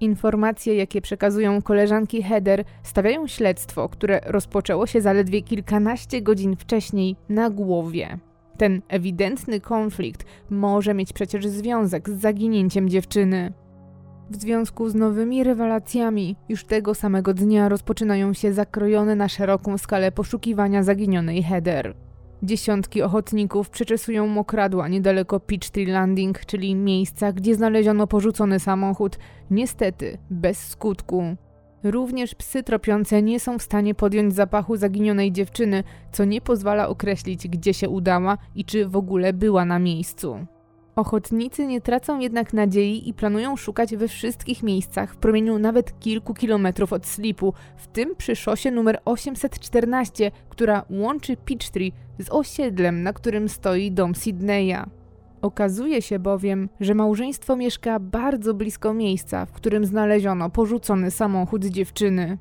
Informacje, 0.00 0.74
jakie 0.74 1.00
przekazują 1.00 1.62
koleżanki 1.62 2.22
Heather, 2.22 2.64
stawiają 2.82 3.26
śledztwo, 3.26 3.88
które 3.88 4.20
rozpoczęło 4.26 4.86
się 4.86 5.00
zaledwie 5.00 5.42
kilkanaście 5.42 6.22
godzin 6.22 6.56
wcześniej, 6.56 7.16
na 7.28 7.50
głowie. 7.50 8.18
Ten 8.58 8.82
ewidentny 8.88 9.60
konflikt 9.60 10.24
może 10.50 10.94
mieć 10.94 11.12
przecież 11.12 11.46
związek 11.46 12.10
z 12.10 12.20
zaginięciem 12.20 12.88
dziewczyny. 12.88 13.52
W 14.30 14.36
związku 14.36 14.88
z 14.88 14.94
nowymi 14.94 15.44
rewelacjami, 15.44 16.36
już 16.48 16.64
tego 16.64 16.94
samego 16.94 17.34
dnia 17.34 17.68
rozpoczynają 17.68 18.32
się 18.32 18.52
zakrojone 18.52 19.16
na 19.16 19.28
szeroką 19.28 19.78
skalę 19.78 20.12
poszukiwania 20.12 20.82
zaginionej 20.82 21.42
Heather. 21.42 21.94
Dziesiątki 22.42 23.02
ochotników 23.02 23.70
przeczesują 23.70 24.26
mokradła 24.26 24.88
niedaleko 24.88 25.40
Peachtree 25.40 25.86
Landing, 25.86 26.40
czyli 26.46 26.74
miejsca, 26.74 27.32
gdzie 27.32 27.54
znaleziono 27.54 28.06
porzucony 28.06 28.60
samochód, 28.60 29.18
niestety 29.50 30.18
bez 30.30 30.68
skutku. 30.68 31.36
Również 31.82 32.34
psy 32.34 32.62
tropiące 32.62 33.22
nie 33.22 33.40
są 33.40 33.58
w 33.58 33.62
stanie 33.62 33.94
podjąć 33.94 34.34
zapachu 34.34 34.76
zaginionej 34.76 35.32
dziewczyny, 35.32 35.84
co 36.12 36.24
nie 36.24 36.40
pozwala 36.40 36.88
określić, 36.88 37.48
gdzie 37.48 37.74
się 37.74 37.88
udała 37.88 38.38
i 38.54 38.64
czy 38.64 38.88
w 38.88 38.96
ogóle 38.96 39.32
była 39.32 39.64
na 39.64 39.78
miejscu. 39.78 40.46
Ochotnicy 40.96 41.66
nie 41.66 41.80
tracą 41.80 42.18
jednak 42.18 42.52
nadziei 42.52 43.08
i 43.08 43.14
planują 43.14 43.56
szukać 43.56 43.96
we 43.96 44.08
wszystkich 44.08 44.62
miejscach 44.62 45.14
w 45.14 45.16
promieniu 45.16 45.58
nawet 45.58 46.00
kilku 46.00 46.34
kilometrów 46.34 46.92
od 46.92 47.06
slipu, 47.06 47.54
w 47.76 47.86
tym 47.86 48.16
przy 48.16 48.36
szosie 48.36 48.70
numer 48.70 49.00
814, 49.04 50.30
która 50.48 50.84
łączy 50.90 51.36
Peachtree 51.36 51.92
z 52.18 52.30
osiedlem, 52.30 53.02
na 53.02 53.12
którym 53.12 53.48
stoi 53.48 53.92
dom 53.92 54.14
Sydneya. 54.14 54.84
Okazuje 55.42 56.02
się 56.02 56.18
bowiem, 56.18 56.68
że 56.80 56.94
małżeństwo 56.94 57.56
mieszka 57.56 58.00
bardzo 58.00 58.54
blisko 58.54 58.94
miejsca, 58.94 59.46
w 59.46 59.52
którym 59.52 59.84
znaleziono 59.84 60.50
porzucony 60.50 61.10
samochód 61.10 61.64
dziewczyny. 61.64 62.38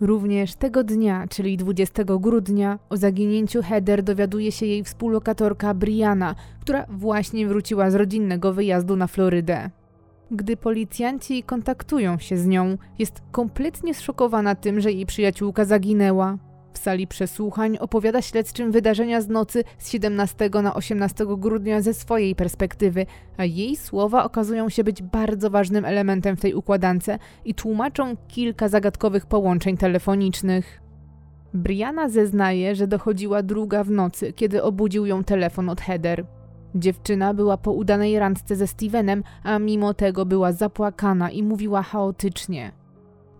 Również 0.00 0.54
tego 0.54 0.84
dnia, 0.84 1.26
czyli 1.28 1.56
20 1.56 2.04
grudnia, 2.04 2.78
o 2.88 2.96
zaginięciu 2.96 3.62
Heather 3.62 4.02
dowiaduje 4.02 4.52
się 4.52 4.66
jej 4.66 4.84
współlokatorka 4.84 5.74
Brianna, 5.74 6.34
która 6.60 6.86
właśnie 6.88 7.46
wróciła 7.46 7.90
z 7.90 7.94
rodzinnego 7.94 8.52
wyjazdu 8.52 8.96
na 8.96 9.06
Florydę. 9.06 9.70
Gdy 10.30 10.56
policjanci 10.56 11.42
kontaktują 11.42 12.18
się 12.18 12.36
z 12.36 12.46
nią, 12.46 12.78
jest 12.98 13.22
kompletnie 13.32 13.94
zszokowana 13.94 14.54
tym, 14.54 14.80
że 14.80 14.92
jej 14.92 15.06
przyjaciółka 15.06 15.64
zaginęła. 15.64 16.38
W 16.72 16.78
sali 16.78 17.06
przesłuchań 17.06 17.78
opowiada 17.80 18.22
śledczym 18.22 18.72
wydarzenia 18.72 19.20
z 19.20 19.28
nocy 19.28 19.64
z 19.78 19.90
17 19.90 20.50
na 20.62 20.74
18 20.74 21.26
grudnia 21.38 21.82
ze 21.82 21.94
swojej 21.94 22.34
perspektywy, 22.34 23.06
a 23.36 23.44
jej 23.44 23.76
słowa 23.76 24.24
okazują 24.24 24.68
się 24.68 24.84
być 24.84 25.02
bardzo 25.02 25.50
ważnym 25.50 25.84
elementem 25.84 26.36
w 26.36 26.40
tej 26.40 26.54
układance 26.54 27.10
i 27.44 27.54
tłumaczą 27.54 28.16
kilka 28.28 28.68
zagadkowych 28.68 29.26
połączeń 29.26 29.76
telefonicznych. 29.76 30.80
Brianna 31.54 32.08
zeznaje, 32.08 32.74
że 32.74 32.86
dochodziła 32.86 33.42
druga 33.42 33.84
w 33.84 33.90
nocy, 33.90 34.32
kiedy 34.32 34.62
obudził 34.62 35.06
ją 35.06 35.24
telefon 35.24 35.68
od 35.68 35.80
Heather. 35.80 36.26
Dziewczyna 36.74 37.34
była 37.34 37.56
po 37.56 37.72
udanej 37.72 38.18
randce 38.18 38.56
ze 38.56 38.66
Stevenem, 38.66 39.22
a 39.42 39.58
mimo 39.58 39.94
tego 39.94 40.26
była 40.26 40.52
zapłakana 40.52 41.30
i 41.30 41.42
mówiła 41.42 41.82
chaotycznie. 41.82 42.72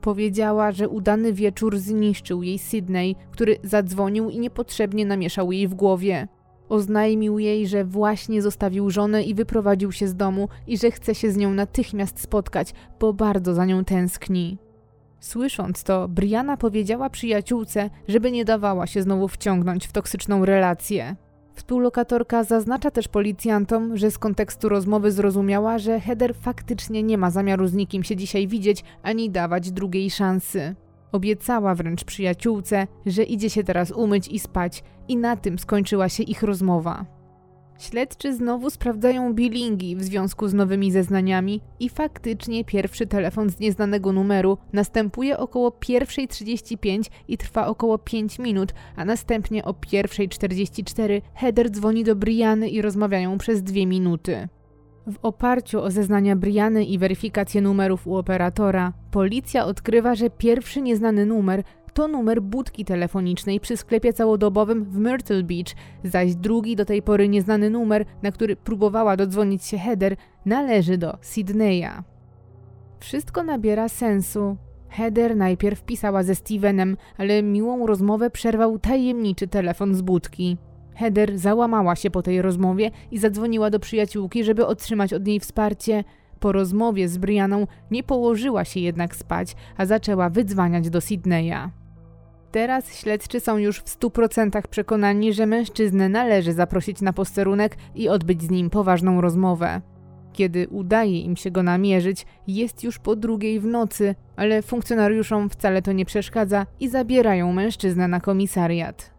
Powiedziała, 0.00 0.72
że 0.72 0.88
udany 0.88 1.32
wieczór 1.32 1.78
zniszczył 1.78 2.42
jej 2.42 2.58
Sydney, 2.58 3.16
który 3.30 3.56
zadzwonił 3.62 4.30
i 4.30 4.38
niepotrzebnie 4.38 5.06
namieszał 5.06 5.52
jej 5.52 5.68
w 5.68 5.74
głowie. 5.74 6.28
Oznajmił 6.68 7.38
jej, 7.38 7.66
że 7.66 7.84
właśnie 7.84 8.42
zostawił 8.42 8.90
żonę 8.90 9.22
i 9.22 9.34
wyprowadził 9.34 9.92
się 9.92 10.08
z 10.08 10.14
domu 10.14 10.48
i 10.66 10.78
że 10.78 10.90
chce 10.90 11.14
się 11.14 11.30
z 11.30 11.36
nią 11.36 11.54
natychmiast 11.54 12.20
spotkać, 12.20 12.74
bo 13.00 13.12
bardzo 13.12 13.54
za 13.54 13.64
nią 13.64 13.84
tęskni. 13.84 14.58
Słysząc 15.20 15.84
to, 15.84 16.08
Brianna 16.08 16.56
powiedziała 16.56 17.10
przyjaciółce, 17.10 17.90
żeby 18.08 18.32
nie 18.32 18.44
dawała 18.44 18.86
się 18.86 19.02
znowu 19.02 19.28
wciągnąć 19.28 19.86
w 19.86 19.92
toksyczną 19.92 20.44
relację. 20.44 21.16
Współlokatorka 21.58 22.44
zaznacza 22.44 22.90
też 22.90 23.08
policjantom, 23.08 23.96
że 23.96 24.10
z 24.10 24.18
kontekstu 24.18 24.68
rozmowy 24.68 25.12
zrozumiała, 25.12 25.78
że 25.78 26.00
Heather 26.00 26.34
faktycznie 26.34 27.02
nie 27.02 27.18
ma 27.18 27.30
zamiaru 27.30 27.66
z 27.66 27.74
nikim 27.74 28.04
się 28.04 28.16
dzisiaj 28.16 28.48
widzieć 28.48 28.84
ani 29.02 29.30
dawać 29.30 29.70
drugiej 29.70 30.10
szansy. 30.10 30.74
Obiecała 31.12 31.74
wręcz 31.74 32.04
przyjaciółce, 32.04 32.86
że 33.06 33.22
idzie 33.22 33.50
się 33.50 33.64
teraz 33.64 33.90
umyć 33.90 34.28
i 34.28 34.38
spać, 34.38 34.84
i 35.08 35.16
na 35.16 35.36
tym 35.36 35.58
skończyła 35.58 36.08
się 36.08 36.22
ich 36.22 36.42
rozmowa. 36.42 37.17
Śledczy 37.78 38.34
znowu 38.34 38.70
sprawdzają 38.70 39.34
bilingi 39.34 39.96
w 39.96 40.02
związku 40.02 40.48
z 40.48 40.54
nowymi 40.54 40.92
zeznaniami 40.92 41.60
i 41.80 41.88
faktycznie 41.88 42.64
pierwszy 42.64 43.06
telefon 43.06 43.50
z 43.50 43.58
nieznanego 43.60 44.12
numeru 44.12 44.58
następuje 44.72 45.38
około 45.38 45.70
1.35 45.70 47.10
i 47.28 47.38
trwa 47.38 47.66
około 47.66 47.98
5 47.98 48.38
minut, 48.38 48.74
a 48.96 49.04
następnie 49.04 49.64
o 49.64 49.72
1.44 49.72 51.22
Heather 51.34 51.70
dzwoni 51.70 52.04
do 52.04 52.16
Briany 52.16 52.68
i 52.68 52.82
rozmawiają 52.82 53.38
przez 53.38 53.62
2 53.62 53.86
minuty. 53.86 54.48
W 55.06 55.16
oparciu 55.22 55.82
o 55.82 55.90
zeznania 55.90 56.36
Briany 56.36 56.84
i 56.84 56.98
weryfikację 56.98 57.60
numerów 57.60 58.06
u 58.06 58.16
operatora, 58.16 58.92
policja 59.10 59.64
odkrywa, 59.64 60.14
że 60.14 60.30
pierwszy 60.30 60.80
nieznany 60.80 61.26
numer 61.26 61.62
to 61.98 62.08
numer 62.08 62.42
budki 62.42 62.84
telefonicznej 62.84 63.60
przy 63.60 63.76
sklepie 63.76 64.12
całodobowym 64.12 64.84
w 64.84 64.98
Myrtle 64.98 65.42
Beach, 65.42 65.74
zaś 66.04 66.34
drugi 66.34 66.76
do 66.76 66.84
tej 66.84 67.02
pory 67.02 67.28
nieznany 67.28 67.70
numer, 67.70 68.04
na 68.22 68.32
który 68.32 68.56
próbowała 68.56 69.16
dodzwonić 69.16 69.64
się 69.64 69.78
Heather, 69.78 70.16
należy 70.46 70.98
do 70.98 71.18
Sydneya. 71.20 72.02
Wszystko 73.00 73.42
nabiera 73.42 73.88
sensu. 73.88 74.56
Heather 74.88 75.36
najpierw 75.36 75.84
pisała 75.84 76.22
ze 76.22 76.34
Stevenem, 76.34 76.96
ale 77.16 77.42
miłą 77.42 77.86
rozmowę 77.86 78.30
przerwał 78.30 78.78
tajemniczy 78.78 79.48
telefon 79.48 79.94
z 79.94 80.02
budki. 80.02 80.56
Heather 80.94 81.38
załamała 81.38 81.96
się 81.96 82.10
po 82.10 82.22
tej 82.22 82.42
rozmowie 82.42 82.90
i 83.10 83.18
zadzwoniła 83.18 83.70
do 83.70 83.80
przyjaciółki, 83.80 84.44
żeby 84.44 84.66
otrzymać 84.66 85.12
od 85.12 85.26
niej 85.26 85.40
wsparcie. 85.40 86.04
Po 86.40 86.52
rozmowie 86.52 87.08
z 87.08 87.18
Brianą 87.18 87.66
nie 87.90 88.02
położyła 88.02 88.64
się 88.64 88.80
jednak 88.80 89.16
spać, 89.16 89.56
a 89.76 89.86
zaczęła 89.86 90.30
wydzwaniać 90.30 90.90
do 90.90 91.00
Sydneya. 91.00 91.70
Teraz 92.50 92.98
śledczy 92.98 93.40
są 93.40 93.58
już 93.58 93.78
w 93.78 93.98
100% 93.98 94.62
przekonani, 94.62 95.32
że 95.32 95.46
mężczyznę 95.46 96.08
należy 96.08 96.52
zaprosić 96.52 97.00
na 97.00 97.12
posterunek 97.12 97.76
i 97.94 98.08
odbyć 98.08 98.42
z 98.42 98.50
nim 98.50 98.70
poważną 98.70 99.20
rozmowę. 99.20 99.80
Kiedy 100.32 100.68
udaje 100.68 101.20
im 101.20 101.36
się 101.36 101.50
go 101.50 101.62
namierzyć, 101.62 102.26
jest 102.46 102.84
już 102.84 102.98
po 102.98 103.16
drugiej 103.16 103.60
w 103.60 103.64
nocy, 103.64 104.14
ale 104.36 104.62
funkcjonariuszom 104.62 105.50
wcale 105.50 105.82
to 105.82 105.92
nie 105.92 106.04
przeszkadza 106.04 106.66
i 106.80 106.88
zabierają 106.88 107.52
mężczyznę 107.52 108.08
na 108.08 108.20
komisariat. 108.20 109.14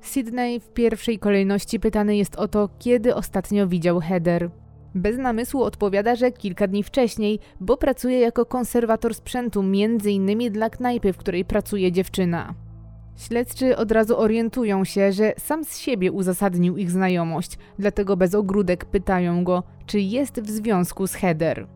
Sydney 0.00 0.60
w 0.60 0.72
pierwszej 0.72 1.18
kolejności 1.18 1.80
pytany 1.80 2.16
jest 2.16 2.36
o 2.36 2.48
to, 2.48 2.68
kiedy 2.78 3.14
ostatnio 3.14 3.66
widział 3.66 4.00
Heather. 4.00 4.50
Bez 4.94 5.18
namysłu 5.18 5.62
odpowiada, 5.62 6.16
że 6.16 6.32
kilka 6.32 6.66
dni 6.66 6.82
wcześniej, 6.82 7.38
bo 7.60 7.76
pracuje 7.76 8.20
jako 8.20 8.46
konserwator 8.46 9.14
sprzętu, 9.14 9.60
m.in. 9.60 10.52
dla 10.52 10.70
knajpy, 10.70 11.12
w 11.12 11.16
której 11.16 11.44
pracuje 11.44 11.92
dziewczyna. 11.92 12.54
Śledczy 13.16 13.76
od 13.76 13.92
razu 13.92 14.18
orientują 14.18 14.84
się, 14.84 15.12
że 15.12 15.32
sam 15.38 15.64
z 15.64 15.78
siebie 15.78 16.12
uzasadnił 16.12 16.76
ich 16.76 16.90
znajomość, 16.90 17.58
dlatego 17.78 18.16
bez 18.16 18.34
ogródek 18.34 18.84
pytają 18.84 19.44
go, 19.44 19.62
czy 19.86 20.00
jest 20.00 20.40
w 20.40 20.50
związku 20.50 21.06
z 21.06 21.14
Heather. 21.14 21.66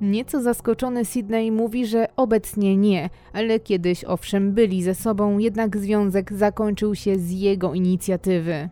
Nieco 0.00 0.42
zaskoczony 0.42 1.04
Sydney 1.04 1.52
mówi, 1.52 1.86
że 1.86 2.06
obecnie 2.16 2.76
nie, 2.76 3.10
ale 3.32 3.60
kiedyś 3.60 4.04
owszem 4.04 4.52
byli 4.52 4.82
ze 4.82 4.94
sobą, 4.94 5.38
jednak 5.38 5.76
związek 5.76 6.32
zakończył 6.32 6.94
się 6.94 7.18
z 7.18 7.30
jego 7.30 7.74
inicjatywy. 7.74 8.68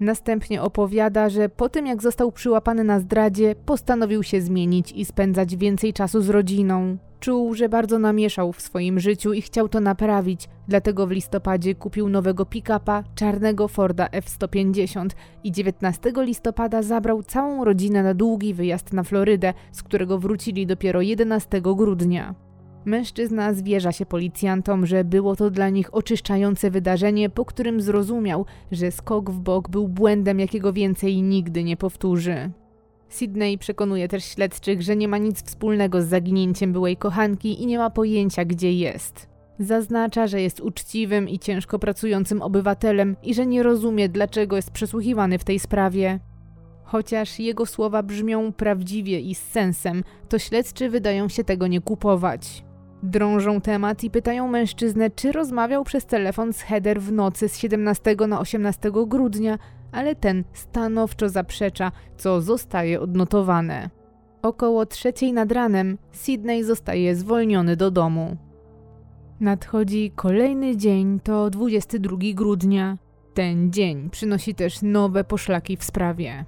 Następnie 0.00 0.62
opowiada, 0.62 1.28
że 1.28 1.48
po 1.48 1.68
tym 1.68 1.86
jak 1.86 2.02
został 2.02 2.32
przyłapany 2.32 2.84
na 2.84 3.00
zdradzie, 3.00 3.54
postanowił 3.66 4.22
się 4.22 4.40
zmienić 4.40 4.92
i 4.92 5.04
spędzać 5.04 5.56
więcej 5.56 5.92
czasu 5.92 6.20
z 6.20 6.28
rodziną. 6.28 6.96
Czuł, 7.20 7.54
że 7.54 7.68
bardzo 7.68 7.98
namieszał 7.98 8.52
w 8.52 8.60
swoim 8.60 9.00
życiu 9.00 9.32
i 9.32 9.42
chciał 9.42 9.68
to 9.68 9.80
naprawić, 9.80 10.48
dlatego 10.68 11.06
w 11.06 11.10
listopadzie 11.10 11.74
kupił 11.74 12.08
nowego 12.08 12.44
pick-upa, 12.44 13.04
czarnego 13.14 13.68
Forda 13.68 14.08
F-150 14.12 15.08
i 15.44 15.52
19 15.52 16.12
listopada 16.16 16.82
zabrał 16.82 17.22
całą 17.22 17.64
rodzinę 17.64 18.02
na 18.02 18.14
długi 18.14 18.54
wyjazd 18.54 18.92
na 18.92 19.02
Florydę, 19.02 19.54
z 19.72 19.82
którego 19.82 20.18
wrócili 20.18 20.66
dopiero 20.66 21.02
11 21.02 21.60
grudnia. 21.60 22.47
Mężczyzna 22.88 23.54
zwierza 23.54 23.92
się 23.92 24.06
policjantom, 24.06 24.86
że 24.86 25.04
było 25.04 25.36
to 25.36 25.50
dla 25.50 25.68
nich 25.68 25.94
oczyszczające 25.94 26.70
wydarzenie, 26.70 27.30
po 27.30 27.44
którym 27.44 27.80
zrozumiał, 27.80 28.44
że 28.72 28.90
skok 28.90 29.30
w 29.30 29.40
bok 29.40 29.68
był 29.68 29.88
błędem, 29.88 30.40
jakiego 30.40 30.72
więcej 30.72 31.22
nigdy 31.22 31.64
nie 31.64 31.76
powtórzy. 31.76 32.50
Sydney 33.08 33.58
przekonuje 33.58 34.08
też 34.08 34.24
śledczych, 34.24 34.82
że 34.82 34.96
nie 34.96 35.08
ma 35.08 35.18
nic 35.18 35.42
wspólnego 35.42 36.02
z 36.02 36.06
zaginięciem 36.06 36.72
byłej 36.72 36.96
kochanki 36.96 37.62
i 37.62 37.66
nie 37.66 37.78
ma 37.78 37.90
pojęcia, 37.90 38.44
gdzie 38.44 38.72
jest. 38.72 39.28
Zaznacza, 39.58 40.26
że 40.26 40.42
jest 40.42 40.60
uczciwym 40.60 41.28
i 41.28 41.38
ciężko 41.38 41.78
pracującym 41.78 42.42
obywatelem 42.42 43.16
i 43.22 43.34
że 43.34 43.46
nie 43.46 43.62
rozumie, 43.62 44.08
dlaczego 44.08 44.56
jest 44.56 44.70
przesłuchiwany 44.70 45.38
w 45.38 45.44
tej 45.44 45.58
sprawie. 45.58 46.20
Chociaż 46.84 47.38
jego 47.38 47.66
słowa 47.66 48.02
brzmią 48.02 48.52
prawdziwie 48.52 49.20
i 49.20 49.34
z 49.34 49.42
sensem, 49.42 50.04
to 50.28 50.38
śledczy 50.38 50.90
wydają 50.90 51.28
się 51.28 51.44
tego 51.44 51.66
nie 51.66 51.80
kupować. 51.80 52.67
Drążą 53.02 53.60
temat 53.60 54.04
i 54.04 54.10
pytają 54.10 54.48
mężczyznę, 54.48 55.10
czy 55.10 55.32
rozmawiał 55.32 55.84
przez 55.84 56.06
telefon 56.06 56.52
z 56.52 56.60
Heather 56.60 57.00
w 57.00 57.12
nocy 57.12 57.48
z 57.48 57.58
17 57.58 58.16
na 58.28 58.40
18 58.40 58.90
grudnia, 59.06 59.58
ale 59.92 60.14
ten 60.14 60.44
stanowczo 60.52 61.28
zaprzecza, 61.28 61.92
co 62.16 62.40
zostaje 62.40 63.00
odnotowane. 63.00 63.90
Około 64.42 64.86
trzeciej 64.86 65.32
nad 65.32 65.52
ranem 65.52 65.98
Sydney 66.12 66.64
zostaje 66.64 67.16
zwolniony 67.16 67.76
do 67.76 67.90
domu. 67.90 68.36
Nadchodzi 69.40 70.12
kolejny 70.16 70.76
dzień, 70.76 71.20
to 71.20 71.50
22 71.50 72.16
grudnia. 72.34 72.98
Ten 73.34 73.72
dzień 73.72 74.10
przynosi 74.10 74.54
też 74.54 74.82
nowe 74.82 75.24
poszlaki 75.24 75.76
w 75.76 75.84
sprawie. 75.84 76.44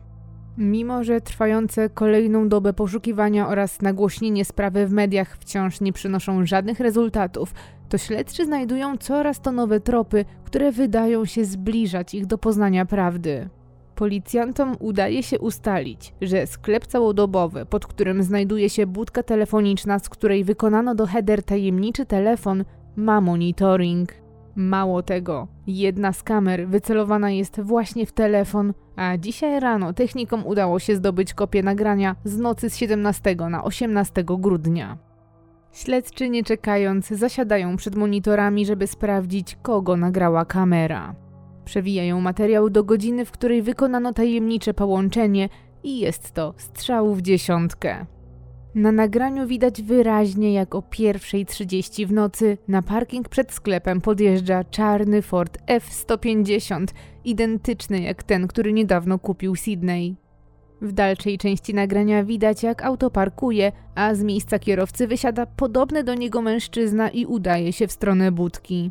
Mimo, 0.58 1.04
że 1.04 1.20
trwające 1.20 1.90
kolejną 1.90 2.48
dobę 2.48 2.72
poszukiwania 2.72 3.48
oraz 3.48 3.82
nagłośnienie 3.82 4.44
sprawy 4.44 4.86
w 4.86 4.92
mediach 4.92 5.36
wciąż 5.36 5.80
nie 5.80 5.92
przynoszą 5.92 6.46
żadnych 6.46 6.80
rezultatów, 6.80 7.54
to 7.88 7.98
śledczy 7.98 8.44
znajdują 8.44 8.96
coraz 8.96 9.40
to 9.40 9.52
nowe 9.52 9.80
tropy, 9.80 10.24
które 10.44 10.72
wydają 10.72 11.24
się 11.24 11.44
zbliżać 11.44 12.14
ich 12.14 12.26
do 12.26 12.38
poznania 12.38 12.86
prawdy. 12.86 13.48
Policjantom 13.94 14.76
udaje 14.78 15.22
się 15.22 15.38
ustalić, 15.38 16.14
że 16.20 16.46
sklep 16.46 16.86
całodobowy, 16.86 17.66
pod 17.66 17.86
którym 17.86 18.22
znajduje 18.22 18.70
się 18.70 18.86
budka 18.86 19.22
telefoniczna, 19.22 19.98
z 19.98 20.08
której 20.08 20.44
wykonano 20.44 20.94
do 20.94 21.06
header 21.06 21.42
tajemniczy 21.42 22.06
telefon, 22.06 22.64
ma 22.96 23.20
monitoring. 23.20 24.19
Mało 24.56 25.02
tego, 25.02 25.48
jedna 25.66 26.12
z 26.12 26.22
kamer 26.22 26.68
wycelowana 26.68 27.30
jest 27.30 27.60
właśnie 27.60 28.06
w 28.06 28.12
telefon, 28.12 28.72
a 28.96 29.16
dzisiaj 29.16 29.60
rano 29.60 29.92
technikom 29.92 30.46
udało 30.46 30.78
się 30.78 30.96
zdobyć 30.96 31.34
kopię 31.34 31.62
nagrania 31.62 32.16
z 32.24 32.38
nocy 32.38 32.70
z 32.70 32.76
17 32.76 33.36
na 33.50 33.64
18 33.64 34.24
grudnia. 34.24 34.98
Śledczy 35.72 36.28
nie 36.28 36.44
czekając 36.44 37.08
zasiadają 37.08 37.76
przed 37.76 37.94
monitorami, 37.94 38.66
żeby 38.66 38.86
sprawdzić, 38.86 39.56
kogo 39.62 39.96
nagrała 39.96 40.44
kamera. 40.44 41.14
Przewijają 41.64 42.20
materiał 42.20 42.70
do 42.70 42.84
godziny, 42.84 43.24
w 43.24 43.30
której 43.30 43.62
wykonano 43.62 44.12
tajemnicze 44.12 44.74
połączenie 44.74 45.48
i 45.82 45.98
jest 45.98 46.32
to 46.32 46.54
strzał 46.56 47.14
w 47.14 47.22
dziesiątkę. 47.22 48.06
Na 48.74 48.92
nagraniu 48.92 49.46
widać 49.46 49.82
wyraźnie, 49.82 50.52
jak 50.52 50.74
o 50.74 50.80
1.30 50.80 52.06
w 52.06 52.12
nocy 52.12 52.58
na 52.68 52.82
parking 52.82 53.28
przed 53.28 53.52
sklepem 53.52 54.00
podjeżdża 54.00 54.64
czarny 54.64 55.22
Ford 55.22 55.58
F-150, 55.66 56.86
identyczny 57.24 58.00
jak 58.00 58.22
ten, 58.22 58.46
który 58.46 58.72
niedawno 58.72 59.18
kupił 59.18 59.56
Sydney. 59.56 60.16
W 60.82 60.92
dalszej 60.92 61.38
części 61.38 61.74
nagrania 61.74 62.24
widać, 62.24 62.62
jak 62.62 62.84
auto 62.84 63.10
parkuje, 63.10 63.72
a 63.94 64.14
z 64.14 64.22
miejsca 64.22 64.58
kierowcy 64.58 65.06
wysiada 65.06 65.46
podobny 65.46 66.04
do 66.04 66.14
niego 66.14 66.42
mężczyzna 66.42 67.08
i 67.08 67.26
udaje 67.26 67.72
się 67.72 67.86
w 67.86 67.92
stronę 67.92 68.32
budki. 68.32 68.90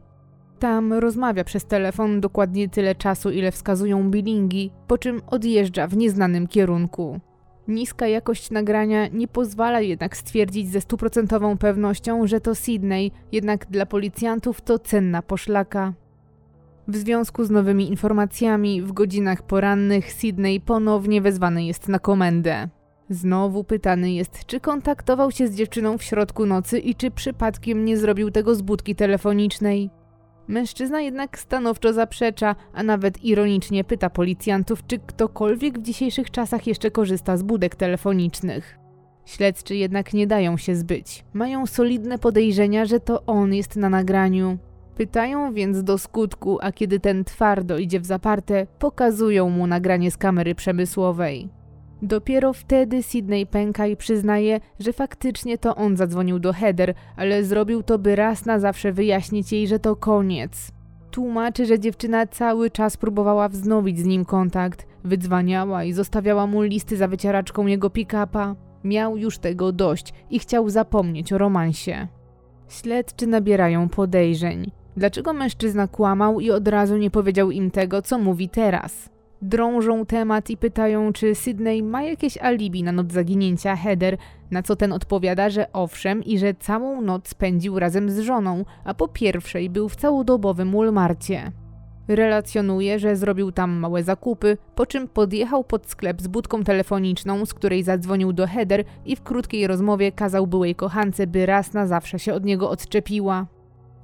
Tam 0.59 0.93
rozmawia 0.93 1.43
przez 1.43 1.65
telefon 1.65 2.21
dokładnie 2.21 2.69
tyle 2.69 2.95
czasu, 2.95 3.29
ile 3.29 3.51
wskazują 3.51 4.11
bilingi, 4.11 4.71
po 4.87 4.97
czym 4.97 5.21
odjeżdża 5.27 5.87
w 5.87 5.97
nieznanym 5.97 6.47
kierunku. 6.47 7.19
Niska 7.69 8.07
jakość 8.07 8.51
nagrania 8.51 9.07
nie 9.07 9.27
pozwala 9.27 9.81
jednak 9.81 10.17
stwierdzić 10.17 10.71
ze 10.71 10.81
stuprocentową 10.81 11.57
pewnością, 11.57 12.27
że 12.27 12.41
to 12.41 12.55
Sydney, 12.55 13.11
jednak 13.31 13.65
dla 13.65 13.85
policjantów 13.85 14.61
to 14.61 14.79
cenna 14.79 15.21
poszlaka. 15.21 15.93
W 16.87 16.95
związku 16.95 17.45
z 17.45 17.49
nowymi 17.49 17.89
informacjami 17.89 18.81
w 18.81 18.91
godzinach 18.91 19.41
porannych 19.41 20.13
Sydney 20.13 20.61
ponownie 20.61 21.21
wezwany 21.21 21.65
jest 21.65 21.87
na 21.87 21.99
komendę. 21.99 22.69
Znowu 23.09 23.63
pytany 23.63 24.11
jest, 24.11 24.45
czy 24.45 24.59
kontaktował 24.59 25.31
się 25.31 25.47
z 25.47 25.55
dziewczyną 25.55 25.97
w 25.97 26.03
środku 26.03 26.45
nocy 26.45 26.79
i 26.79 26.95
czy 26.95 27.11
przypadkiem 27.11 27.85
nie 27.85 27.97
zrobił 27.97 28.31
tego 28.31 28.55
z 28.55 28.61
budki 28.61 28.95
telefonicznej. 28.95 29.89
Mężczyzna 30.49 31.01
jednak 31.01 31.39
stanowczo 31.39 31.93
zaprzecza, 31.93 32.55
a 32.73 32.83
nawet 32.83 33.23
ironicznie 33.23 33.83
pyta 33.83 34.09
policjantów, 34.09 34.87
czy 34.87 34.99
ktokolwiek 34.99 35.79
w 35.79 35.81
dzisiejszych 35.81 36.31
czasach 36.31 36.67
jeszcze 36.67 36.91
korzysta 36.91 37.37
z 37.37 37.43
budek 37.43 37.75
telefonicznych. 37.75 38.79
Śledczy 39.25 39.75
jednak 39.75 40.13
nie 40.13 40.27
dają 40.27 40.57
się 40.57 40.75
zbyć. 40.75 41.23
Mają 41.33 41.65
solidne 41.65 42.19
podejrzenia, 42.19 42.85
że 42.85 42.99
to 42.99 43.25
on 43.25 43.53
jest 43.53 43.75
na 43.75 43.89
nagraniu. 43.89 44.57
Pytają 44.95 45.53
więc 45.53 45.83
do 45.83 45.97
skutku, 45.97 46.57
a 46.61 46.71
kiedy 46.71 46.99
ten 46.99 47.23
twardo 47.23 47.77
idzie 47.77 47.99
w 47.99 48.05
zaparte, 48.05 48.67
pokazują 48.79 49.49
mu 49.49 49.67
nagranie 49.67 50.11
z 50.11 50.17
kamery 50.17 50.55
przemysłowej. 50.55 51.49
Dopiero 52.01 52.53
wtedy 52.53 53.03
Sydney 53.03 53.45
pęka 53.45 53.87
i 53.87 53.95
przyznaje, 53.95 54.59
że 54.79 54.93
faktycznie 54.93 55.57
to 55.57 55.75
on 55.75 55.97
zadzwonił 55.97 56.39
do 56.39 56.53
Heather, 56.53 56.93
ale 57.15 57.43
zrobił 57.43 57.83
to, 57.83 57.99
by 57.99 58.15
raz 58.15 58.45
na 58.45 58.59
zawsze 58.59 58.91
wyjaśnić 58.91 59.51
jej, 59.51 59.67
że 59.67 59.79
to 59.79 59.95
koniec. 59.95 60.71
Tłumaczy, 61.11 61.65
że 61.65 61.79
dziewczyna 61.79 62.27
cały 62.27 62.71
czas 62.71 62.97
próbowała 62.97 63.49
wznowić 63.49 63.99
z 63.99 64.05
nim 64.05 64.25
kontakt, 64.25 64.87
wydzwaniała 65.03 65.83
i 65.83 65.93
zostawiała 65.93 66.47
mu 66.47 66.61
listy 66.61 66.97
za 66.97 67.07
wycieraczką 67.07 67.67
jego 67.67 67.89
pick-upa. 67.89 68.55
Miał 68.83 69.17
już 69.17 69.37
tego 69.37 69.71
dość 69.71 70.13
i 70.29 70.39
chciał 70.39 70.69
zapomnieć 70.69 71.33
o 71.33 71.37
romansie. 71.37 72.07
Śledczy 72.67 73.27
nabierają 73.27 73.89
podejrzeń. 73.89 74.71
Dlaczego 74.97 75.33
mężczyzna 75.33 75.87
kłamał 75.87 76.39
i 76.39 76.51
od 76.51 76.67
razu 76.67 76.97
nie 76.97 77.11
powiedział 77.11 77.51
im 77.51 77.71
tego, 77.71 78.01
co 78.01 78.19
mówi 78.19 78.49
teraz? 78.49 79.09
Drążą 79.41 80.05
temat 80.05 80.49
i 80.49 80.57
pytają, 80.57 81.13
czy 81.13 81.35
Sydney 81.35 81.83
ma 81.83 82.03
jakieś 82.03 82.37
alibi 82.37 82.83
na 82.83 82.91
noc 82.91 83.11
zaginięcia 83.11 83.75
Heather, 83.75 84.17
na 84.51 84.63
co 84.63 84.75
ten 84.75 84.93
odpowiada, 84.93 85.49
że 85.49 85.73
owszem 85.73 86.23
i 86.23 86.39
że 86.39 86.53
całą 86.53 87.01
noc 87.01 87.27
spędził 87.27 87.79
razem 87.79 88.09
z 88.09 88.19
żoną, 88.19 88.65
a 88.83 88.93
po 88.93 89.07
pierwszej 89.07 89.69
był 89.69 89.89
w 89.89 89.95
całodobowym 89.95 90.71
Walmarcie. 90.71 91.51
Relacjonuje, 92.07 92.99
że 92.99 93.15
zrobił 93.15 93.51
tam 93.51 93.71
małe 93.71 94.03
zakupy, 94.03 94.57
po 94.75 94.85
czym 94.85 95.07
podjechał 95.07 95.63
pod 95.63 95.89
sklep 95.89 96.21
z 96.21 96.27
budką 96.27 96.63
telefoniczną, 96.63 97.45
z 97.45 97.53
której 97.53 97.83
zadzwonił 97.83 98.33
do 98.33 98.47
Heather 98.47 98.83
i 99.05 99.15
w 99.15 99.21
krótkiej 99.21 99.67
rozmowie 99.67 100.11
kazał 100.11 100.47
byłej 100.47 100.75
kochance, 100.75 101.27
by 101.27 101.45
raz 101.45 101.73
na 101.73 101.87
zawsze 101.87 102.19
się 102.19 102.33
od 102.33 102.45
niego 102.45 102.69
odczepiła. 102.69 103.45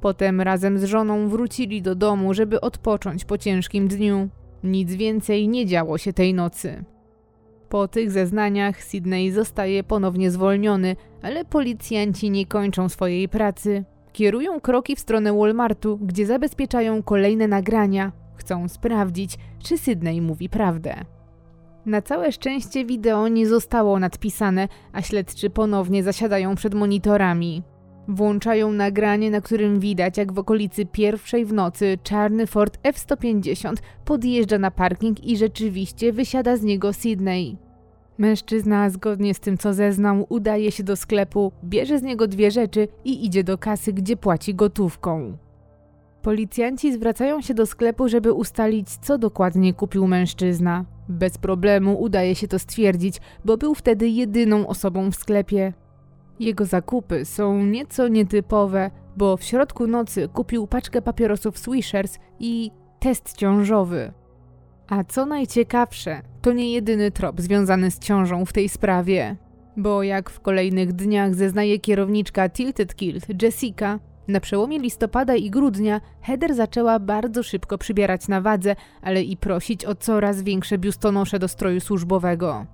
Potem 0.02 0.42
razem 0.42 0.80
z 0.80 0.84
żoną 0.84 1.30
wrócili 1.30 1.82
do 1.82 1.96
domu, 1.96 2.34
żeby 2.34 2.62
odpocząć 2.62 3.26
po 3.26 3.38
ciężkim 3.38 3.88
dniu. 3.88 4.30
Nic 4.66 4.94
więcej 4.94 5.48
nie 5.48 5.66
działo 5.66 5.98
się 5.98 6.14
tej 6.14 6.34
nocy. 6.34 6.84
Po 7.70 7.88
tych 7.88 8.12
zeznaniach 8.12 8.84
Sydney 8.84 9.32
zostaje 9.32 9.84
ponownie 9.84 10.32
zwolniony, 10.32 10.96
ale 11.22 11.46
policjanci 11.46 12.32
nie 12.32 12.46
kończą 12.46 12.90
swojej 12.90 13.30
pracy. 13.30 13.86
Kierują 14.14 14.62
kroki 14.62 14.96
w 14.96 15.00
stronę 15.00 15.34
Walmartu, 15.34 15.98
gdzie 15.98 16.26
zabezpieczają 16.26 17.04
kolejne 17.04 17.48
nagrania. 17.48 18.12
Chcą 18.36 18.68
sprawdzić, 18.68 19.38
czy 19.60 19.78
Sydney 19.78 20.22
mówi 20.22 20.50
prawdę. 20.50 20.96
Na 21.86 22.02
całe 22.02 22.32
szczęście 22.32 22.86
wideo 22.86 23.28
nie 23.28 23.48
zostało 23.48 24.00
nadpisane, 24.00 24.68
a 24.94 25.02
śledczy 25.02 25.50
ponownie 25.50 26.04
zasiadają 26.04 26.56
przed 26.56 26.74
monitorami. 26.74 27.64
Włączają 28.08 28.72
nagranie, 28.72 29.32
na 29.32 29.42
którym 29.42 29.80
widać, 29.80 30.18
jak 30.18 30.34
w 30.34 30.40
okolicy 30.40 30.86
pierwszej 30.86 31.46
w 31.46 31.54
nocy 31.54 31.98
czarny 32.04 32.48
Ford 32.48 32.80
F-150 32.84 33.74
podjeżdża 34.06 34.58
na 34.58 34.72
parking 34.72 35.28
i 35.28 35.38
rzeczywiście 35.38 36.14
wysiada 36.14 36.58
z 36.58 36.64
niego 36.64 36.94
Sydney. 36.94 37.58
Mężczyzna, 38.18 38.90
zgodnie 38.90 39.34
z 39.34 39.40
tym 39.40 39.58
co 39.58 39.74
zeznał, 39.74 40.26
udaje 40.30 40.72
się 40.72 40.84
do 40.84 40.96
sklepu, 40.96 41.52
bierze 41.64 42.00
z 42.00 42.04
niego 42.04 42.28
dwie 42.28 42.52
rzeczy 42.52 42.88
i 43.06 43.26
idzie 43.26 43.44
do 43.44 43.58
kasy, 43.58 43.94
gdzie 43.94 44.18
płaci 44.18 44.56
gotówką. 44.56 45.38
Policjanci 46.22 46.94
zwracają 46.94 47.42
się 47.42 47.54
do 47.54 47.66
sklepu, 47.66 48.10
żeby 48.10 48.34
ustalić, 48.34 48.90
co 48.90 49.18
dokładnie 49.18 49.74
kupił 49.74 50.08
mężczyzna. 50.08 50.86
Bez 51.10 51.38
problemu 51.38 52.02
udaje 52.02 52.36
się 52.36 52.48
to 52.48 52.60
stwierdzić, 52.60 53.22
bo 53.46 53.58
był 53.58 53.76
wtedy 53.76 54.08
jedyną 54.08 54.68
osobą 54.68 55.12
w 55.12 55.16
sklepie. 55.16 55.74
Jego 56.40 56.66
zakupy 56.66 57.26
są 57.26 57.66
nieco 57.66 58.08
nietypowe, 58.08 58.92
bo 59.18 59.38
w 59.38 59.44
środku 59.44 59.88
nocy 59.88 60.30
kupił 60.34 60.68
paczkę 60.68 61.02
papierosów 61.02 61.60
Swishers 61.60 62.20
i 62.40 62.72
test 63.00 63.38
ciążowy. 63.38 64.14
A 64.90 65.04
co 65.04 65.26
najciekawsze, 65.26 66.22
to 66.42 66.54
nie 66.54 66.74
jedyny 66.74 67.12
trop 67.12 67.42
związany 67.42 67.92
z 67.92 68.00
ciążą 68.00 68.46
w 68.46 68.54
tej 68.54 68.70
sprawie. 68.70 69.36
Bo 69.78 70.04
jak 70.04 70.30
w 70.30 70.40
kolejnych 70.40 70.94
dniach 70.94 71.36
zeznaje 71.36 71.80
kierowniczka 71.80 72.50
Tilted 72.50 72.96
Kilt 72.96 73.44
Jessica, 73.44 74.00
na 74.28 74.40
przełomie 74.40 74.80
listopada 74.80 75.36
i 75.36 75.50
grudnia 75.50 76.02
Heather 76.22 76.56
zaczęła 76.56 77.00
bardzo 77.00 77.44
szybko 77.44 77.78
przybierać 77.78 78.28
na 78.28 78.42
wadze, 78.42 78.76
ale 79.02 79.24
i 79.24 79.38
prosić 79.38 79.86
o 79.86 79.96
coraz 79.96 80.42
większe 80.42 80.78
biustonosze 80.78 81.40
do 81.40 81.48
stroju 81.48 81.80
służbowego. 81.80 82.66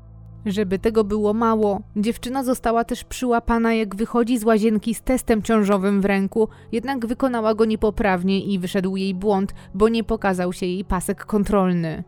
Żeby 0.45 0.79
tego 0.79 1.03
było 1.03 1.33
mało, 1.33 1.81
dziewczyna 1.95 2.43
została 2.43 2.83
też 2.83 3.03
przyłapana, 3.03 3.73
jak 3.73 3.95
wychodzi 3.95 4.37
z 4.37 4.43
łazienki 4.43 4.95
z 4.95 5.01
testem 5.01 5.41
ciążowym 5.41 6.01
w 6.01 6.05
ręku, 6.05 6.47
jednak 6.71 7.05
wykonała 7.05 7.53
go 7.53 7.65
niepoprawnie 7.65 8.39
i 8.39 8.59
wyszedł 8.59 8.95
jej 8.95 9.15
błąd, 9.15 9.53
bo 9.73 9.89
nie 9.89 10.03
pokazał 10.03 10.53
się 10.53 10.65
jej 10.65 10.85
pasek 10.85 11.25
kontrolny. 11.25 12.03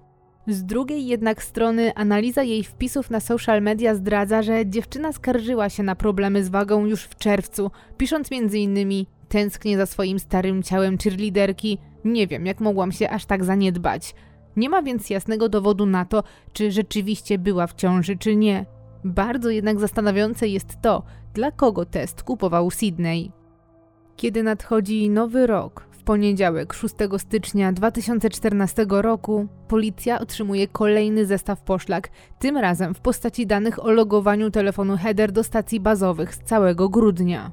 Z 0.47 0.63
drugiej 0.63 1.07
jednak 1.07 1.43
strony 1.43 1.93
analiza 1.95 2.43
jej 2.43 2.63
wpisów 2.63 3.09
na 3.09 3.19
social 3.19 3.61
media 3.61 3.95
zdradza, 3.95 4.41
że 4.41 4.65
dziewczyna 4.65 5.13
skarżyła 5.13 5.69
się 5.69 5.84
na 5.84 5.95
problemy 5.95 6.43
z 6.43 6.49
wagą 6.49 6.86
już 6.86 7.03
w 7.03 7.15
czerwcu, 7.15 7.71
pisząc 7.97 8.29
m.in. 8.31 9.05
tęsknię 9.29 9.77
za 9.77 9.86
swoim 9.86 10.19
starym 10.19 10.63
ciałem 10.63 10.97
cheerleaderki, 10.97 11.77
nie 12.05 12.27
wiem 12.27 12.45
jak 12.45 12.59
mogłam 12.59 12.91
się 12.91 13.09
aż 13.09 13.25
tak 13.25 13.43
zaniedbać. 13.43 14.15
Nie 14.56 14.70
ma 14.70 14.82
więc 14.82 15.10
jasnego 15.10 15.49
dowodu 15.49 15.86
na 15.86 16.06
to, 16.06 16.24
czy 16.54 16.72
rzeczywiście 16.72 17.38
była 17.38 17.68
w 17.68 17.74
ciąży, 17.74 18.18
czy 18.18 18.36
nie. 18.36 18.66
Bardzo 19.04 19.49
jednak 19.49 19.80
zastanawiające 19.80 20.47
jest 20.47 20.82
to, 20.82 21.04
dla 21.34 21.51
kogo 21.51 21.86
test 21.86 22.24
kupował 22.24 22.72
Sydney. 22.72 23.32
Kiedy 24.16 24.43
nadchodzi 24.43 25.10
nowy 25.10 25.47
rok, 25.47 25.88
w 25.91 26.04
poniedziałek 26.04 26.74
6 26.74 26.95
stycznia 27.18 27.72
2014 27.72 28.86
roku, 28.89 29.47
policja 29.68 30.20
otrzymuje 30.20 30.68
kolejny 30.68 31.26
zestaw 31.26 31.62
poszlak, 31.62 32.10
tym 32.39 32.58
razem 32.58 32.93
w 32.93 32.99
postaci 32.99 33.47
danych 33.47 33.86
o 33.86 33.91
logowaniu 33.91 34.51
telefonu 34.51 34.97
Header 34.97 35.32
do 35.32 35.43
stacji 35.43 35.80
bazowych 35.80 36.36
z 36.36 36.39
całego 36.39 36.89
grudnia. 36.89 37.51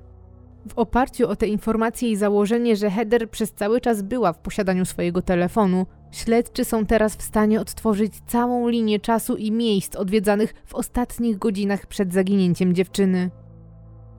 W 0.68 0.78
oparciu 0.78 1.28
o 1.28 1.36
te 1.36 1.46
informacje 1.46 2.10
i 2.10 2.16
założenie, 2.16 2.76
że 2.76 2.90
Heather 2.90 3.30
przez 3.30 3.52
cały 3.52 3.80
czas 3.80 4.02
była 4.02 4.32
w 4.32 4.38
posiadaniu 4.38 4.84
swojego 4.84 5.22
telefonu, 5.22 5.86
śledczy 6.12 6.64
są 6.64 6.86
teraz 6.86 7.16
w 7.16 7.22
stanie 7.22 7.60
odtworzyć 7.60 8.12
całą 8.26 8.68
linię 8.68 9.00
czasu 9.00 9.36
i 9.36 9.52
miejsc 9.52 9.96
odwiedzanych 9.96 10.54
w 10.66 10.74
ostatnich 10.74 11.38
godzinach 11.38 11.86
przed 11.86 12.12
zaginięciem 12.12 12.74
dziewczyny. 12.74 13.30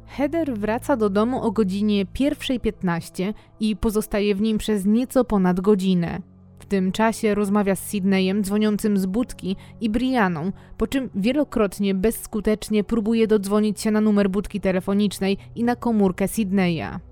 Heather 0.08 0.58
wraca 0.58 0.98
do 0.98 1.10
domu 1.10 1.44
o 1.44 1.52
godzinie 1.52 2.06
1.15 2.06 3.34
i 3.60 3.76
pozostaje 3.76 4.36
w 4.36 4.42
nim 4.42 4.58
przez 4.58 4.86
nieco 4.86 5.26
ponad 5.26 5.60
godzinę 5.60 6.22
tym 6.72 6.92
czasie 6.92 7.36
rozmawia 7.36 7.76
z 7.76 7.88
Sydneyem 7.88 8.44
dzwoniącym 8.44 8.98
z 8.98 9.06
budki 9.06 9.56
i 9.82 9.90
Brianą, 9.90 10.52
po 10.78 10.88
czym 10.88 11.10
wielokrotnie 11.16 11.96
bezskutecznie 11.96 12.84
próbuje 12.84 13.28
dodzwonić 13.28 13.82
się 13.82 13.92
na 13.92 14.02
numer 14.02 14.30
budki 14.30 14.62
telefonicznej 14.62 15.38
i 15.56 15.64
na 15.64 15.76
komórkę 15.76 16.28
Sydneya. 16.28 17.11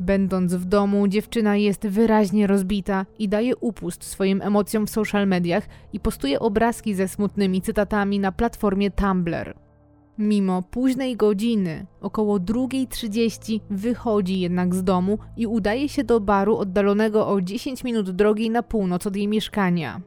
Będąc 0.00 0.54
w 0.54 0.64
domu, 0.64 1.08
dziewczyna 1.08 1.56
jest 1.56 1.86
wyraźnie 1.86 2.46
rozbita 2.46 3.06
i 3.18 3.28
daje 3.28 3.56
upust 3.56 4.04
swoim 4.04 4.42
emocjom 4.42 4.86
w 4.86 4.90
social 4.90 5.28
mediach 5.28 5.68
i 5.92 6.00
postuje 6.00 6.40
obrazki 6.40 6.94
ze 6.94 7.08
smutnymi 7.08 7.62
cytatami 7.62 8.18
na 8.18 8.32
platformie 8.32 8.90
Tumblr. 8.90 9.54
Mimo 10.18 10.62
późnej 10.62 11.16
godziny, 11.16 11.86
około 12.00 12.38
2.30, 12.38 13.60
wychodzi 13.70 14.40
jednak 14.40 14.74
z 14.74 14.84
domu 14.84 15.18
i 15.36 15.46
udaje 15.46 15.88
się 15.88 16.04
do 16.04 16.20
baru 16.20 16.56
oddalonego 16.56 17.28
o 17.28 17.40
10 17.40 17.84
minut 17.84 18.10
drogi 18.10 18.50
na 18.50 18.62
północ 18.62 19.06
od 19.06 19.16
jej 19.16 19.28
mieszkania. 19.28 20.00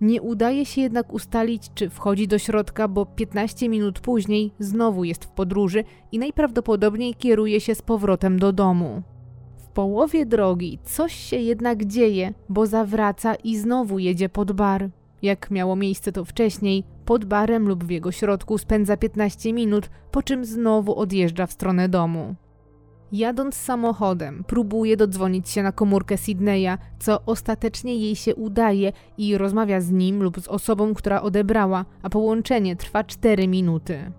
Nie 0.00 0.22
udaje 0.22 0.66
się 0.66 0.80
jednak 0.80 1.12
ustalić, 1.12 1.70
czy 1.74 1.90
wchodzi 1.90 2.28
do 2.28 2.38
środka, 2.38 2.88
bo 2.88 3.06
15 3.06 3.68
minut 3.68 4.00
później 4.00 4.52
znowu 4.58 5.04
jest 5.04 5.24
w 5.24 5.28
podróży 5.30 5.84
i 6.12 6.18
najprawdopodobniej 6.18 7.14
kieruje 7.14 7.60
się 7.60 7.74
z 7.74 7.82
powrotem 7.82 8.38
do 8.38 8.52
domu. 8.52 9.02
Połowie 9.74 10.26
drogi 10.26 10.78
coś 10.84 11.14
się 11.14 11.36
jednak 11.36 11.84
dzieje, 11.84 12.34
bo 12.48 12.66
zawraca 12.66 13.34
i 13.34 13.56
znowu 13.56 13.98
jedzie 13.98 14.28
pod 14.28 14.52
bar. 14.52 14.90
Jak 15.22 15.50
miało 15.50 15.76
miejsce 15.76 16.12
to 16.12 16.24
wcześniej, 16.24 16.84
pod 17.04 17.24
barem 17.24 17.68
lub 17.68 17.84
w 17.84 17.90
jego 17.90 18.12
środku 18.12 18.58
spędza 18.58 18.96
15 18.96 19.52
minut, 19.52 19.90
po 20.10 20.22
czym 20.22 20.44
znowu 20.44 20.94
odjeżdża 20.94 21.46
w 21.46 21.52
stronę 21.52 21.88
domu. 21.88 22.34
Jadąc 23.12 23.54
samochodem, 23.54 24.44
próbuje 24.46 24.96
dodzwonić 24.96 25.48
się 25.48 25.62
na 25.62 25.72
komórkę 25.72 26.16
Sydneya, 26.16 26.78
co 26.98 27.22
ostatecznie 27.26 27.96
jej 27.96 28.16
się 28.16 28.34
udaje 28.34 28.92
i 29.18 29.38
rozmawia 29.38 29.80
z 29.80 29.90
nim 29.90 30.22
lub 30.22 30.40
z 30.40 30.48
osobą, 30.48 30.94
która 30.94 31.22
odebrała, 31.22 31.84
a 32.02 32.10
połączenie 32.10 32.76
trwa 32.76 33.04
4 33.04 33.48
minuty. 33.48 34.12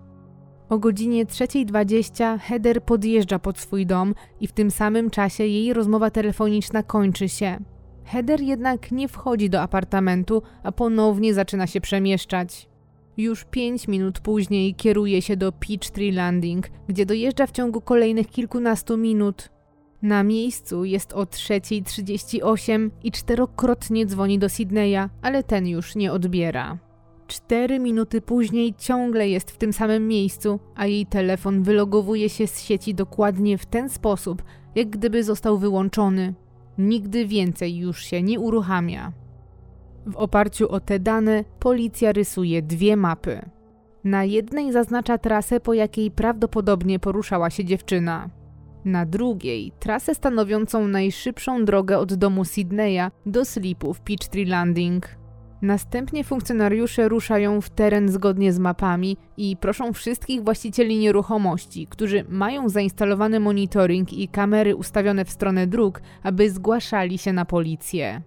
O 0.72 0.78
godzinie 0.78 1.26
3.20 1.26 2.38
Heather 2.38 2.82
podjeżdża 2.82 3.38
pod 3.38 3.58
swój 3.58 3.86
dom 3.86 4.14
i 4.40 4.46
w 4.46 4.52
tym 4.52 4.70
samym 4.70 5.10
czasie 5.10 5.46
jej 5.46 5.72
rozmowa 5.72 6.10
telefoniczna 6.10 6.82
kończy 6.82 7.28
się. 7.28 7.58
Heather 8.04 8.40
jednak 8.40 8.92
nie 8.92 9.08
wchodzi 9.08 9.50
do 9.50 9.60
apartamentu, 9.60 10.42
a 10.62 10.72
ponownie 10.72 11.34
zaczyna 11.34 11.66
się 11.66 11.80
przemieszczać. 11.80 12.68
Już 13.16 13.44
5 13.44 13.88
minut 13.88 14.20
później 14.20 14.74
kieruje 14.74 15.22
się 15.22 15.36
do 15.36 15.52
Peachtree 15.52 16.12
Landing, 16.12 16.68
gdzie 16.88 17.06
dojeżdża 17.06 17.46
w 17.46 17.52
ciągu 17.52 17.80
kolejnych 17.80 18.26
kilkunastu 18.26 18.96
minut. 18.96 19.48
Na 20.02 20.22
miejscu 20.22 20.84
jest 20.84 21.12
o 21.12 21.22
3.38 21.24 22.90
i 23.04 23.12
czterokrotnie 23.12 24.06
dzwoni 24.06 24.38
do 24.38 24.48
Sydneya, 24.48 25.08
ale 25.22 25.42
ten 25.42 25.66
już 25.66 25.94
nie 25.94 26.12
odbiera. 26.12 26.91
Cztery 27.32 27.78
minuty 27.78 28.20
później 28.20 28.74
ciągle 28.78 29.28
jest 29.28 29.50
w 29.50 29.56
tym 29.56 29.72
samym 29.72 30.08
miejscu, 30.08 30.60
a 30.74 30.86
jej 30.86 31.06
telefon 31.06 31.62
wylogowuje 31.62 32.28
się 32.28 32.46
z 32.46 32.60
sieci 32.60 32.94
dokładnie 32.94 33.58
w 33.58 33.66
ten 33.66 33.88
sposób, 33.88 34.42
jak 34.74 34.90
gdyby 34.90 35.24
został 35.24 35.58
wyłączony. 35.58 36.34
Nigdy 36.78 37.26
więcej 37.26 37.76
już 37.76 38.04
się 38.04 38.22
nie 38.22 38.40
uruchamia. 38.40 39.12
W 40.06 40.16
oparciu 40.16 40.68
o 40.68 40.80
te 40.80 40.98
dane 40.98 41.44
policja 41.58 42.12
rysuje 42.12 42.62
dwie 42.62 42.96
mapy. 42.96 43.50
Na 44.04 44.24
jednej 44.24 44.72
zaznacza 44.72 45.18
trasę, 45.18 45.60
po 45.60 45.74
jakiej 45.74 46.10
prawdopodobnie 46.10 46.98
poruszała 46.98 47.50
się 47.50 47.64
dziewczyna. 47.64 48.30
Na 48.84 49.06
drugiej 49.06 49.72
trasę 49.78 50.14
stanowiącą 50.14 50.88
najszybszą 50.88 51.64
drogę 51.64 51.98
od 51.98 52.14
domu 52.14 52.44
Sydneya 52.44 53.10
do 53.26 53.44
slipu 53.44 53.94
w 53.94 54.00
Peachtree 54.00 54.44
Landing. 54.44 55.21
Następnie 55.62 56.24
funkcjonariusze 56.24 57.08
ruszają 57.08 57.60
w 57.60 57.70
teren 57.70 58.08
zgodnie 58.08 58.52
z 58.52 58.58
mapami 58.58 59.16
i 59.36 59.56
proszą 59.56 59.92
wszystkich 59.92 60.44
właścicieli 60.44 60.98
nieruchomości, 60.98 61.86
którzy 61.86 62.24
mają 62.28 62.68
zainstalowany 62.68 63.40
monitoring 63.40 64.12
i 64.12 64.28
kamery 64.28 64.76
ustawione 64.76 65.24
w 65.24 65.30
stronę 65.30 65.66
dróg, 65.66 66.02
aby 66.22 66.50
zgłaszali 66.50 67.18
się 67.18 67.32
na 67.32 67.44
policję. 67.44 68.22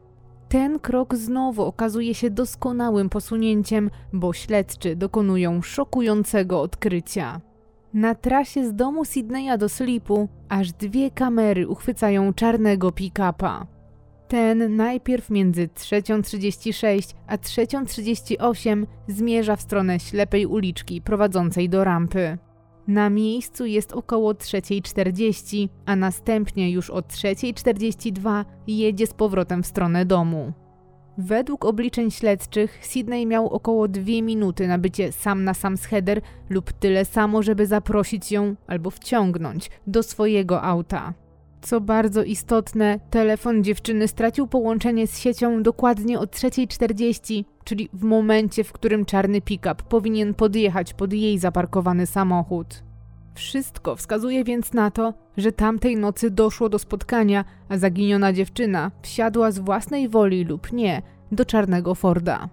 Ten 0.50 0.80
krok 0.80 1.16
znowu 1.16 1.64
okazuje 1.64 2.14
się 2.14 2.30
doskonałym 2.30 3.10
posunięciem, 3.10 3.90
bo 4.14 4.34
śledczy 4.34 4.96
dokonują 4.96 5.62
szokującego 5.62 6.62
odkrycia. 6.62 7.42
Na 7.94 8.16
trasie 8.16 8.68
z 8.68 8.76
domu 8.76 9.06
Sydneya 9.06 9.58
do 9.58 9.70
Slipu 9.70 10.30
aż 10.50 10.72
dwie 10.72 11.12
kamery 11.12 11.68
uchwycają 11.68 12.34
czarnego 12.34 12.92
pick-upa. 12.92 13.75
Ten 14.28 14.76
najpierw 14.76 15.30
między 15.30 15.68
3.36 15.68 17.14
a 17.28 17.38
3.38 17.38 18.86
zmierza 19.08 19.56
w 19.56 19.62
stronę 19.62 20.00
ślepej 20.00 20.46
uliczki 20.46 21.02
prowadzącej 21.02 21.70
do 21.70 21.84
rampy. 21.84 22.38
Na 22.88 23.10
miejscu 23.10 23.66
jest 23.66 23.94
około 23.94 24.34
3.40, 24.34 25.70
a 25.86 25.96
następnie 25.96 26.72
już 26.72 26.90
o 26.90 27.00
3.42 27.00 28.46
jedzie 28.68 29.08
z 29.08 29.14
powrotem 29.14 29.64
w 29.64 29.68
stronę 29.68 30.06
domu. 30.06 30.54
Według 31.18 31.66
obliczeń 31.66 32.12
śledczych 32.12 32.80
Sydney 32.82 33.26
miał 33.26 33.50
około 33.50 33.88
2 33.88 34.04
minuty 34.06 34.68
na 34.68 34.78
bycie 34.78 35.12
sam 35.12 35.44
na 35.44 35.54
sam 35.54 35.78
z 35.78 35.86
Heather 35.86 36.22
lub 36.50 36.74
tyle 36.74 37.06
samo, 37.06 37.44
żeby 37.44 37.66
zaprosić 37.66 38.32
ją 38.32 38.56
albo 38.68 38.90
wciągnąć 38.90 39.70
do 39.88 40.04
swojego 40.04 40.62
auta. 40.62 41.14
Co 41.66 41.82
bardzo 41.82 42.24
istotne, 42.24 43.00
telefon 43.10 43.64
dziewczyny 43.64 44.08
stracił 44.08 44.48
połączenie 44.48 45.08
z 45.08 45.20
siecią 45.20 45.64
dokładnie 45.64 46.20
o 46.20 46.24
3.40, 46.24 47.44
czyli 47.64 47.90
w 47.94 48.04
momencie, 48.04 48.64
w 48.64 48.74
którym 48.74 49.06
czarny 49.06 49.42
pick-up 49.42 49.84
powinien 49.90 50.34
podjechać 50.34 50.94
pod 50.94 51.14
jej 51.14 51.40
zaparkowany 51.40 52.06
samochód. 52.06 52.84
Wszystko 53.34 53.96
wskazuje 53.96 54.44
więc 54.44 54.74
na 54.74 54.92
to, 54.92 55.14
że 55.38 55.52
tamtej 55.52 55.98
nocy 55.98 56.32
doszło 56.32 56.70
do 56.70 56.80
spotkania, 56.80 57.46
a 57.70 57.78
zaginiona 57.78 58.34
dziewczyna 58.34 58.92
wsiadła 59.02 59.52
z 59.52 59.60
własnej 59.60 60.10
woli 60.10 60.44
lub 60.44 60.72
nie 60.72 61.02
do 61.32 61.46
czarnego 61.46 61.96
Forda. 61.96 62.50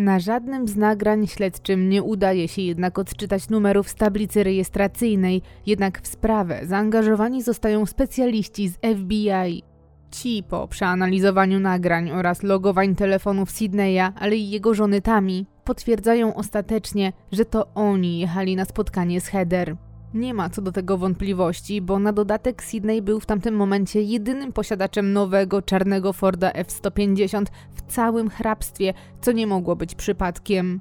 Na 0.00 0.18
żadnym 0.18 0.68
z 0.68 0.76
nagrań 0.76 1.26
śledczym 1.26 1.88
nie 1.88 2.02
udaje 2.02 2.48
się 2.48 2.62
jednak 2.62 2.98
odczytać 2.98 3.48
numerów 3.48 3.88
z 3.88 3.94
tablicy 3.94 4.44
rejestracyjnej, 4.44 5.42
jednak 5.66 6.02
w 6.02 6.06
sprawę 6.06 6.60
zaangażowani 6.62 7.42
zostają 7.42 7.86
specjaliści 7.86 8.68
z 8.68 8.74
FBI. 8.74 9.62
Ci 10.10 10.42
po 10.48 10.68
przeanalizowaniu 10.68 11.60
nagrań 11.60 12.10
oraz 12.10 12.42
logowań 12.42 12.94
telefonów 12.94 13.50
Sydneya, 13.50 14.12
ale 14.16 14.36
i 14.36 14.50
jego 14.50 14.74
żony 14.74 15.00
Tami, 15.00 15.46
potwierdzają 15.64 16.34
ostatecznie, 16.34 17.12
że 17.32 17.44
to 17.44 17.66
oni 17.74 18.18
jechali 18.18 18.56
na 18.56 18.64
spotkanie 18.64 19.20
z 19.20 19.26
Heather. 19.26 19.76
Nie 20.14 20.34
ma 20.34 20.50
co 20.50 20.62
do 20.62 20.72
tego 20.72 20.98
wątpliwości, 20.98 21.82
bo 21.82 21.98
na 21.98 22.12
dodatek 22.12 22.64
Sydney 22.64 23.02
był 23.02 23.20
w 23.20 23.26
tamtym 23.26 23.54
momencie 23.54 24.02
jedynym 24.02 24.52
posiadaczem 24.52 25.12
nowego 25.12 25.62
czarnego 25.62 26.12
Forda 26.12 26.52
F-150 26.52 27.44
w 27.74 27.92
całym 27.92 28.30
hrabstwie, 28.30 28.94
co 29.20 29.32
nie 29.32 29.46
mogło 29.46 29.76
być 29.76 29.94
przypadkiem. 29.94 30.80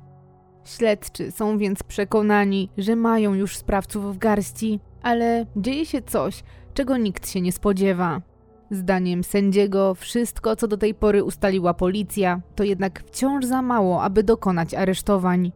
Śledczy 0.65 1.31
są 1.31 1.57
więc 1.57 1.83
przekonani, 1.83 2.69
że 2.77 2.95
mają 2.95 3.33
już 3.33 3.57
sprawców 3.57 4.15
w 4.15 4.17
garści, 4.17 4.79
ale 5.01 5.45
dzieje 5.55 5.85
się 5.85 6.01
coś, 6.01 6.43
czego 6.73 6.97
nikt 6.97 7.29
się 7.29 7.41
nie 7.41 7.51
spodziewa. 7.51 8.21
Zdaniem 8.71 9.23
sędziego, 9.23 9.95
wszystko 9.95 10.55
co 10.55 10.67
do 10.67 10.77
tej 10.77 10.93
pory 10.93 11.23
ustaliła 11.23 11.73
policja, 11.73 12.41
to 12.55 12.63
jednak 12.63 13.03
wciąż 13.03 13.45
za 13.45 13.61
mało, 13.61 14.03
aby 14.03 14.23
dokonać 14.23 14.73
aresztowań. 14.73 15.51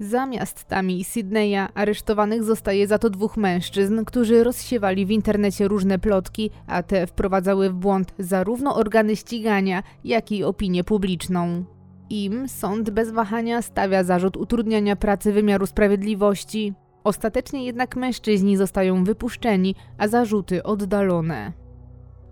Zamiast 0.00 0.64
Tami 0.64 1.00
i 1.00 1.04
Sydneya 1.04 1.68
aresztowanych 1.74 2.44
zostaje 2.44 2.86
za 2.86 2.98
to 2.98 3.10
dwóch 3.10 3.36
mężczyzn, 3.36 4.04
którzy 4.04 4.44
rozsiewali 4.44 5.06
w 5.06 5.10
internecie 5.10 5.68
różne 5.68 5.98
plotki, 5.98 6.50
a 6.66 6.82
te 6.82 7.06
wprowadzały 7.06 7.70
w 7.70 7.74
błąd 7.74 8.14
zarówno 8.18 8.76
organy 8.76 9.16
ścigania, 9.16 9.82
jak 10.04 10.32
i 10.32 10.44
opinię 10.44 10.84
publiczną. 10.84 11.64
Im 12.10 12.48
sąd 12.48 12.90
bez 12.90 13.10
wahania 13.10 13.62
stawia 13.62 14.04
zarzut 14.04 14.36
utrudniania 14.36 14.96
pracy 14.96 15.32
wymiaru 15.32 15.66
sprawiedliwości. 15.66 16.74
Ostatecznie 17.04 17.64
jednak 17.64 17.96
mężczyźni 17.96 18.56
zostają 18.56 19.04
wypuszczeni, 19.04 19.74
a 19.98 20.08
zarzuty 20.08 20.62
oddalone. 20.62 21.67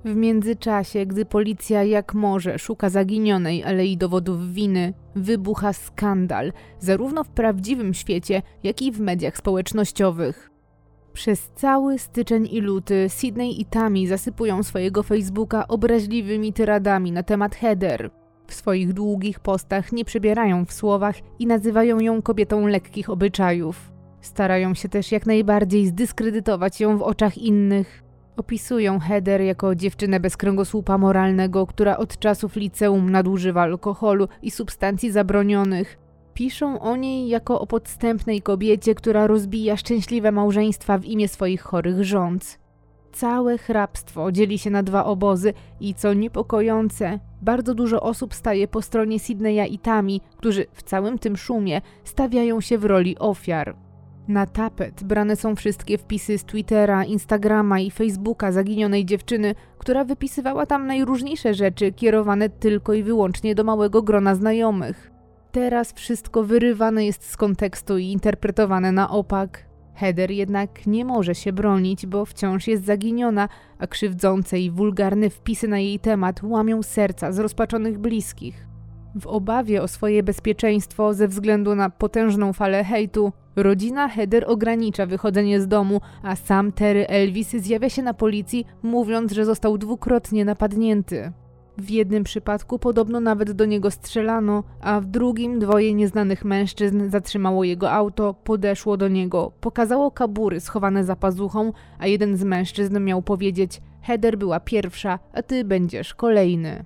W 0.06 0.16
międzyczasie, 0.16 1.06
gdy 1.06 1.24
policja 1.24 1.84
jak 1.84 2.14
może 2.14 2.58
szuka 2.58 2.90
zaginionej, 2.90 3.64
ale 3.64 3.86
i 3.86 3.96
dowodów 3.96 4.52
winy, 4.52 4.94
wybucha 5.14 5.72
skandal, 5.72 6.52
zarówno 6.78 7.24
w 7.24 7.28
prawdziwym 7.28 7.94
świecie, 7.94 8.42
jak 8.62 8.82
i 8.82 8.92
w 8.92 9.00
mediach 9.00 9.36
społecznościowych. 9.36 10.50
Przez 11.12 11.50
cały 11.54 11.98
styczeń 11.98 12.48
i 12.52 12.60
luty 12.60 13.06
Sydney 13.08 13.60
i 13.60 13.64
Tammy 13.64 14.06
zasypują 14.06 14.62
swojego 14.62 15.02
Facebooka 15.02 15.68
obraźliwymi 15.68 16.52
tyradami 16.52 17.12
na 17.12 17.22
temat 17.22 17.54
Heather. 17.54 18.10
W 18.46 18.54
swoich 18.54 18.92
długich 18.92 19.40
postach 19.40 19.92
nie 19.92 20.04
przebierają 20.04 20.64
w 20.64 20.72
słowach 20.72 21.16
i 21.38 21.46
nazywają 21.46 22.00
ją 22.00 22.22
kobietą 22.22 22.66
lekkich 22.66 23.10
obyczajów. 23.10 23.92
Starają 24.20 24.74
się 24.74 24.88
też 24.88 25.12
jak 25.12 25.26
najbardziej 25.26 25.86
zdyskredytować 25.86 26.80
ją 26.80 26.98
w 26.98 27.02
oczach 27.02 27.38
innych, 27.38 28.05
Opisują 28.36 28.98
Heather 28.98 29.40
jako 29.40 29.74
dziewczynę 29.74 30.20
bez 30.20 30.36
kręgosłupa 30.36 30.98
moralnego, 30.98 31.66
która 31.66 31.96
od 31.96 32.18
czasów 32.18 32.56
liceum 32.56 33.10
nadużywa 33.10 33.62
alkoholu 33.62 34.28
i 34.42 34.50
substancji 34.50 35.10
zabronionych. 35.10 35.98
Piszą 36.34 36.80
o 36.80 36.96
niej 36.96 37.28
jako 37.28 37.60
o 37.60 37.66
podstępnej 37.66 38.42
kobiecie, 38.42 38.94
która 38.94 39.26
rozbija 39.26 39.76
szczęśliwe 39.76 40.32
małżeństwa 40.32 40.98
w 40.98 41.04
imię 41.04 41.28
swoich 41.28 41.62
chorych 41.62 42.04
rządz. 42.04 42.58
Całe 43.12 43.58
hrabstwo 43.58 44.32
dzieli 44.32 44.58
się 44.58 44.70
na 44.70 44.82
dwa 44.82 45.04
obozy 45.04 45.52
i 45.80 45.94
co 45.94 46.14
niepokojące, 46.14 47.18
bardzo 47.42 47.74
dużo 47.74 48.00
osób 48.00 48.34
staje 48.34 48.68
po 48.68 48.82
stronie 48.82 49.20
Sydneya 49.20 49.72
i 49.74 49.78
Tami, 49.78 50.20
którzy 50.36 50.66
w 50.72 50.82
całym 50.82 51.18
tym 51.18 51.36
szumie 51.36 51.80
stawiają 52.04 52.60
się 52.60 52.78
w 52.78 52.84
roli 52.84 53.18
ofiar. 53.18 53.85
Na 54.28 54.46
tapet 54.46 55.04
brane 55.04 55.36
są 55.36 55.56
wszystkie 55.56 55.98
wpisy 55.98 56.38
z 56.38 56.44
Twittera, 56.44 57.04
Instagrama 57.04 57.80
i 57.80 57.90
Facebooka 57.90 58.52
zaginionej 58.52 59.04
dziewczyny, 59.04 59.54
która 59.78 60.04
wypisywała 60.04 60.66
tam 60.66 60.86
najróżniejsze 60.86 61.54
rzeczy 61.54 61.92
kierowane 61.92 62.48
tylko 62.48 62.94
i 62.94 63.02
wyłącznie 63.02 63.54
do 63.54 63.64
małego 63.64 64.02
grona 64.02 64.34
znajomych. 64.34 65.10
Teraz 65.52 65.92
wszystko 65.92 66.44
wyrywane 66.44 67.06
jest 67.06 67.30
z 67.30 67.36
kontekstu 67.36 67.98
i 67.98 68.06
interpretowane 68.06 68.92
na 68.92 69.10
opak. 69.10 69.66
Heather 69.94 70.30
jednak 70.30 70.86
nie 70.86 71.04
może 71.04 71.34
się 71.34 71.52
bronić, 71.52 72.06
bo 72.06 72.24
wciąż 72.24 72.66
jest 72.66 72.84
zaginiona, 72.84 73.48
a 73.78 73.86
krzywdzące 73.86 74.60
i 74.60 74.70
wulgarne 74.70 75.30
wpisy 75.30 75.68
na 75.68 75.78
jej 75.78 75.98
temat 75.98 76.42
łamią 76.42 76.82
serca 76.82 77.32
zrozpaczonych 77.32 77.98
bliskich. 77.98 78.66
W 79.20 79.26
obawie 79.26 79.82
o 79.82 79.88
swoje 79.88 80.22
bezpieczeństwo 80.22 81.14
ze 81.14 81.28
względu 81.28 81.74
na 81.74 81.90
potężną 81.90 82.52
falę 82.52 82.84
hejtu, 82.84 83.32
rodzina 83.56 84.08
Heather 84.08 84.44
ogranicza 84.46 85.06
wychodzenie 85.06 85.60
z 85.60 85.68
domu, 85.68 86.00
a 86.22 86.36
sam 86.36 86.72
Terry 86.72 87.06
Elvis 87.06 87.50
zjawia 87.50 87.88
się 87.88 88.02
na 88.02 88.14
policji, 88.14 88.66
mówiąc, 88.82 89.32
że 89.32 89.44
został 89.44 89.78
dwukrotnie 89.78 90.44
napadnięty. 90.44 91.32
W 91.78 91.90
jednym 91.90 92.24
przypadku 92.24 92.78
podobno 92.78 93.20
nawet 93.20 93.52
do 93.52 93.64
niego 93.64 93.90
strzelano, 93.90 94.64
a 94.80 95.00
w 95.00 95.06
drugim 95.06 95.58
dwoje 95.58 95.94
nieznanych 95.94 96.44
mężczyzn 96.44 97.10
zatrzymało 97.10 97.64
jego 97.64 97.92
auto, 97.92 98.34
podeszło 98.34 98.96
do 98.96 99.08
niego, 99.08 99.52
pokazało 99.60 100.10
kabury 100.10 100.60
schowane 100.60 101.04
za 101.04 101.16
pazuchą, 101.16 101.72
a 101.98 102.06
jeden 102.06 102.36
z 102.36 102.44
mężczyzn 102.44 103.00
miał 103.00 103.22
powiedzieć: 103.22 103.80
Heather 104.02 104.38
była 104.38 104.60
pierwsza, 104.60 105.18
a 105.32 105.42
ty 105.42 105.64
będziesz 105.64 106.14
kolejny. 106.14 106.84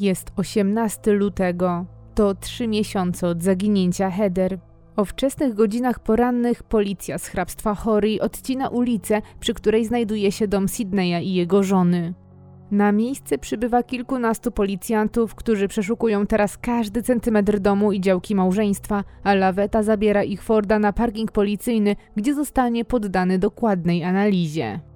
Jest 0.00 0.32
18 0.36 1.12
lutego. 1.12 1.86
To 2.14 2.34
trzy 2.34 2.68
miesiące 2.68 3.28
od 3.28 3.42
zaginięcia 3.42 4.10
Heather. 4.10 4.58
O 4.96 5.04
wczesnych 5.04 5.54
godzinach 5.54 5.98
porannych 5.98 6.62
policja 6.62 7.18
z 7.18 7.26
hrabstwa 7.26 7.74
Hory 7.74 8.18
odcina 8.20 8.68
ulicę, 8.68 9.22
przy 9.40 9.54
której 9.54 9.84
znajduje 9.84 10.32
się 10.32 10.48
dom 10.48 10.68
Sydneya 10.68 11.24
i 11.24 11.34
jego 11.34 11.62
żony. 11.62 12.14
Na 12.70 12.92
miejsce 12.92 13.38
przybywa 13.38 13.82
kilkunastu 13.82 14.50
policjantów, 14.50 15.34
którzy 15.34 15.68
przeszukują 15.68 16.26
teraz 16.26 16.58
każdy 16.58 17.02
centymetr 17.02 17.58
domu 17.58 17.92
i 17.92 18.00
działki 18.00 18.34
małżeństwa, 18.34 19.04
a 19.24 19.34
laweta 19.34 19.82
zabiera 19.82 20.22
ich 20.22 20.42
Forda 20.42 20.78
na 20.78 20.92
parking 20.92 21.32
policyjny, 21.32 21.96
gdzie 22.16 22.34
zostanie 22.34 22.84
poddany 22.84 23.38
dokładnej 23.38 24.04
analizie. 24.04 24.89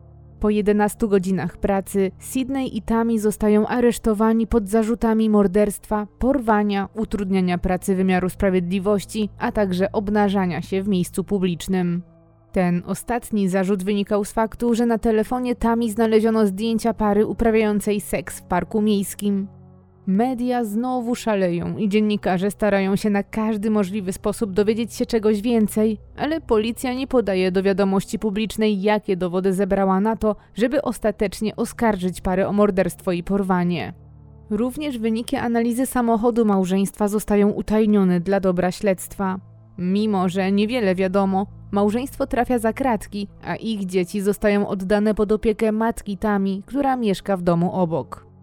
Po 0.44 0.50
11 0.50 1.08
godzinach 1.08 1.56
pracy 1.56 2.10
Sydney 2.18 2.76
i 2.76 2.82
Tammy 2.82 3.20
zostają 3.20 3.66
aresztowani 3.66 4.46
pod 4.46 4.68
zarzutami 4.68 5.30
morderstwa, 5.30 6.06
porwania, 6.18 6.88
utrudniania 6.94 7.58
pracy 7.58 7.94
wymiaru 7.94 8.28
sprawiedliwości, 8.28 9.28
a 9.38 9.52
także 9.52 9.92
obnażania 9.92 10.62
się 10.62 10.82
w 10.82 10.88
miejscu 10.88 11.24
publicznym. 11.24 12.02
Ten 12.52 12.82
ostatni 12.86 13.48
zarzut 13.48 13.84
wynikał 13.84 14.24
z 14.24 14.32
faktu, 14.32 14.74
że 14.74 14.86
na 14.86 14.98
telefonie 14.98 15.54
Tami 15.54 15.90
znaleziono 15.90 16.46
zdjęcia 16.46 16.94
pary 16.94 17.26
uprawiającej 17.26 18.00
seks 18.00 18.40
w 18.40 18.42
parku 18.42 18.82
miejskim. 18.82 19.48
Media 20.06 20.64
znowu 20.64 21.14
szaleją 21.14 21.76
i 21.76 21.88
dziennikarze 21.88 22.50
starają 22.50 22.96
się 22.96 23.10
na 23.10 23.22
każdy 23.22 23.70
możliwy 23.70 24.12
sposób 24.12 24.52
dowiedzieć 24.52 24.94
się 24.94 25.06
czegoś 25.06 25.40
więcej, 25.40 25.98
ale 26.16 26.40
policja 26.40 26.94
nie 26.94 27.06
podaje 27.06 27.52
do 27.52 27.62
wiadomości 27.62 28.18
publicznej, 28.18 28.82
jakie 28.82 29.16
dowody 29.16 29.52
zebrała 29.52 30.00
na 30.00 30.16
to, 30.16 30.36
żeby 30.54 30.82
ostatecznie 30.82 31.56
oskarżyć 31.56 32.20
parę 32.20 32.48
o 32.48 32.52
morderstwo 32.52 33.12
i 33.12 33.22
porwanie. 33.22 33.92
Również 34.50 34.98
wyniki 34.98 35.36
analizy 35.36 35.86
samochodu 35.86 36.44
małżeństwa 36.44 37.08
zostają 37.08 37.50
utajnione 37.50 38.20
dla 38.20 38.40
dobra 38.40 38.72
śledztwa. 38.72 39.38
Mimo, 39.78 40.28
że 40.28 40.52
niewiele 40.52 40.94
wiadomo, 40.94 41.46
małżeństwo 41.72 42.26
trafia 42.26 42.58
za 42.58 42.72
kratki, 42.72 43.28
a 43.44 43.56
ich 43.56 43.86
dzieci 43.86 44.20
zostają 44.20 44.68
oddane 44.68 45.14
pod 45.14 45.32
opiekę 45.32 45.72
matki 45.72 46.16
Tami, 46.16 46.62
która 46.66 46.96
mieszka 46.96 47.36
w 47.36 47.42
domu 47.42 47.72
obok. 47.72 48.33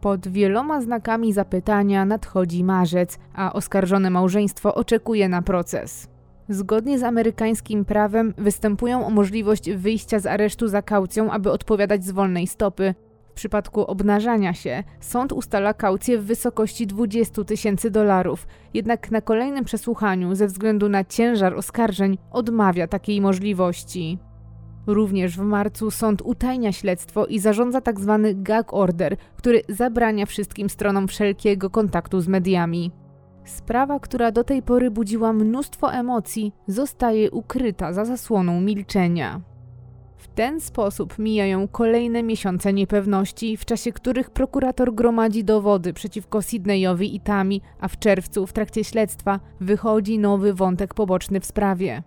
Pod 0.00 0.28
wieloma 0.28 0.80
znakami 0.80 1.32
zapytania 1.32 2.04
nadchodzi 2.04 2.64
marzec, 2.64 3.18
a 3.34 3.52
oskarżone 3.52 4.10
małżeństwo 4.10 4.74
oczekuje 4.74 5.28
na 5.28 5.42
proces. 5.42 6.08
Zgodnie 6.48 6.98
z 6.98 7.02
amerykańskim 7.02 7.84
prawem 7.84 8.34
występują 8.38 9.06
o 9.06 9.10
możliwość 9.10 9.70
wyjścia 9.70 10.18
z 10.18 10.26
aresztu 10.26 10.68
za 10.68 10.82
kaucją, 10.82 11.30
aby 11.30 11.50
odpowiadać 11.50 12.04
z 12.04 12.10
wolnej 12.10 12.46
stopy, 12.46 12.94
przypadku 13.38 13.86
obnażania 13.86 14.54
się 14.54 14.84
sąd 15.00 15.32
ustala 15.32 15.74
kaucję 15.74 16.18
w 16.18 16.24
wysokości 16.24 16.86
20 16.86 17.44
tysięcy 17.44 17.90
dolarów, 17.90 18.46
jednak 18.74 19.10
na 19.10 19.20
kolejnym 19.20 19.64
przesłuchaniu 19.64 20.34
ze 20.34 20.46
względu 20.46 20.88
na 20.88 21.04
ciężar 21.04 21.54
oskarżeń 21.54 22.18
odmawia 22.30 22.86
takiej 22.86 23.20
możliwości. 23.20 24.18
Również 24.88 25.36
w 25.36 25.42
marcu 25.42 25.90
sąd 25.90 26.22
utajnia 26.22 26.72
śledztwo 26.72 27.26
i 27.26 27.38
zarządza 27.38 27.80
tzw. 27.80 28.20
Tak 28.22 28.42
gag 28.42 28.74
order, 28.74 29.16
który 29.36 29.62
zabrania 29.68 30.26
wszystkim 30.26 30.70
stronom 30.70 31.08
wszelkiego 31.08 31.70
kontaktu 31.70 32.20
z 32.20 32.28
mediami. 32.28 32.92
Sprawa, 33.44 34.00
która 34.00 34.32
do 34.32 34.44
tej 34.44 34.62
pory 34.62 34.90
budziła 34.90 35.32
mnóstwo 35.32 35.92
emocji, 35.92 36.52
zostaje 36.66 37.30
ukryta 37.30 37.92
za 37.92 38.04
zasłoną 38.04 38.60
milczenia. 38.60 39.40
W 40.16 40.28
ten 40.28 40.60
sposób 40.60 41.18
mijają 41.18 41.68
kolejne 41.68 42.22
miesiące 42.22 42.72
niepewności, 42.72 43.56
w 43.56 43.64
czasie 43.64 43.92
których 43.92 44.30
prokurator 44.30 44.94
gromadzi 44.94 45.44
dowody 45.44 45.92
przeciwko 45.92 46.42
Sydneyowi 46.42 47.16
i 47.16 47.20
Tami, 47.20 47.60
a 47.80 47.88
w 47.88 47.98
czerwcu 47.98 48.46
w 48.46 48.52
trakcie 48.52 48.84
śledztwa 48.84 49.40
wychodzi 49.60 50.18
nowy 50.18 50.54
wątek 50.54 50.94
poboczny 50.94 51.40
w 51.40 51.46
sprawie. 51.46 52.02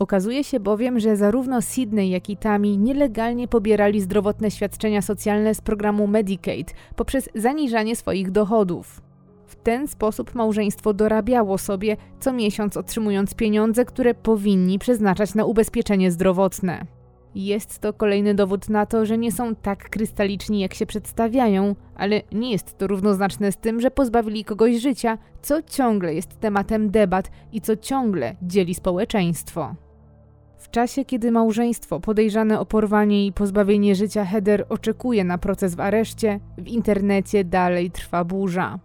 Okazuje 0.00 0.44
się 0.44 0.60
bowiem, 0.60 1.00
że 1.00 1.16
zarówno 1.16 1.62
Sydney, 1.62 2.10
jak 2.10 2.30
i 2.30 2.36
Tami 2.36 2.78
nielegalnie 2.78 3.48
pobierali 3.48 4.00
zdrowotne 4.00 4.50
świadczenia 4.50 5.02
socjalne 5.02 5.54
z 5.54 5.60
programu 5.60 6.06
Medicaid 6.06 6.74
poprzez 6.96 7.28
zaniżanie 7.34 7.96
swoich 7.96 8.30
dochodów. 8.30 9.00
W 9.46 9.56
ten 9.56 9.88
sposób 9.88 10.34
małżeństwo 10.34 10.94
dorabiało 10.94 11.58
sobie, 11.58 11.96
co 12.20 12.32
miesiąc 12.32 12.76
otrzymując 12.76 13.34
pieniądze, 13.34 13.84
które 13.84 14.14
powinni 14.14 14.78
przeznaczać 14.78 15.34
na 15.34 15.44
ubezpieczenie 15.44 16.10
zdrowotne. 16.10 16.86
Jest 17.34 17.78
to 17.78 17.92
kolejny 17.92 18.34
dowód 18.34 18.68
na 18.68 18.86
to, 18.86 19.06
że 19.06 19.18
nie 19.18 19.32
są 19.32 19.54
tak 19.54 19.90
krystaliczni, 19.90 20.60
jak 20.60 20.74
się 20.74 20.86
przedstawiają, 20.86 21.74
ale 21.94 22.22
nie 22.32 22.52
jest 22.52 22.78
to 22.78 22.86
równoznaczne 22.86 23.52
z 23.52 23.56
tym, 23.56 23.80
że 23.80 23.90
pozbawili 23.90 24.44
kogoś 24.44 24.76
życia, 24.76 25.18
co 25.42 25.62
ciągle 25.62 26.14
jest 26.14 26.40
tematem 26.40 26.90
debat 26.90 27.30
i 27.52 27.60
co 27.60 27.76
ciągle 27.76 28.36
dzieli 28.42 28.74
społeczeństwo. 28.74 29.74
W 30.70 30.72
czasie, 30.72 31.04
kiedy 31.04 31.32
małżeństwo 31.32 32.00
podejrzane 32.00 32.60
o 32.60 32.66
porwanie 32.66 33.26
i 33.26 33.32
pozbawienie 33.32 33.94
życia 33.94 34.24
Heather 34.24 34.66
oczekuje 34.68 35.24
na 35.24 35.38
proces 35.38 35.74
w 35.74 35.80
areszcie, 35.80 36.40
w 36.58 36.68
internecie 36.68 37.44
dalej 37.44 37.90
trwa 37.90 38.24
burza. 38.24 38.78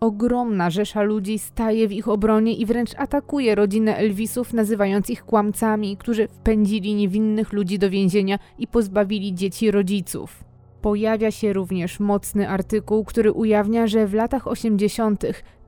Ogromna 0.00 0.70
rzesza 0.70 1.02
ludzi 1.02 1.38
staje 1.38 1.88
w 1.88 1.92
ich 1.92 2.08
obronie 2.08 2.54
i 2.54 2.66
wręcz 2.66 2.90
atakuje 2.98 3.54
rodzinę 3.54 3.96
Elvisów, 3.96 4.52
nazywając 4.52 5.10
ich 5.10 5.24
kłamcami, 5.24 5.96
którzy 5.96 6.28
wpędzili 6.28 6.94
niewinnych 6.94 7.52
ludzi 7.52 7.78
do 7.78 7.90
więzienia 7.90 8.38
i 8.58 8.66
pozbawili 8.66 9.34
dzieci 9.34 9.70
rodziców. 9.70 10.44
Pojawia 10.82 11.30
się 11.30 11.52
również 11.52 12.00
mocny 12.00 12.48
artykuł, 12.48 13.04
który 13.04 13.32
ujawnia, 13.32 13.86
że 13.86 14.06
w 14.06 14.14
latach 14.14 14.46
80. 14.46 15.24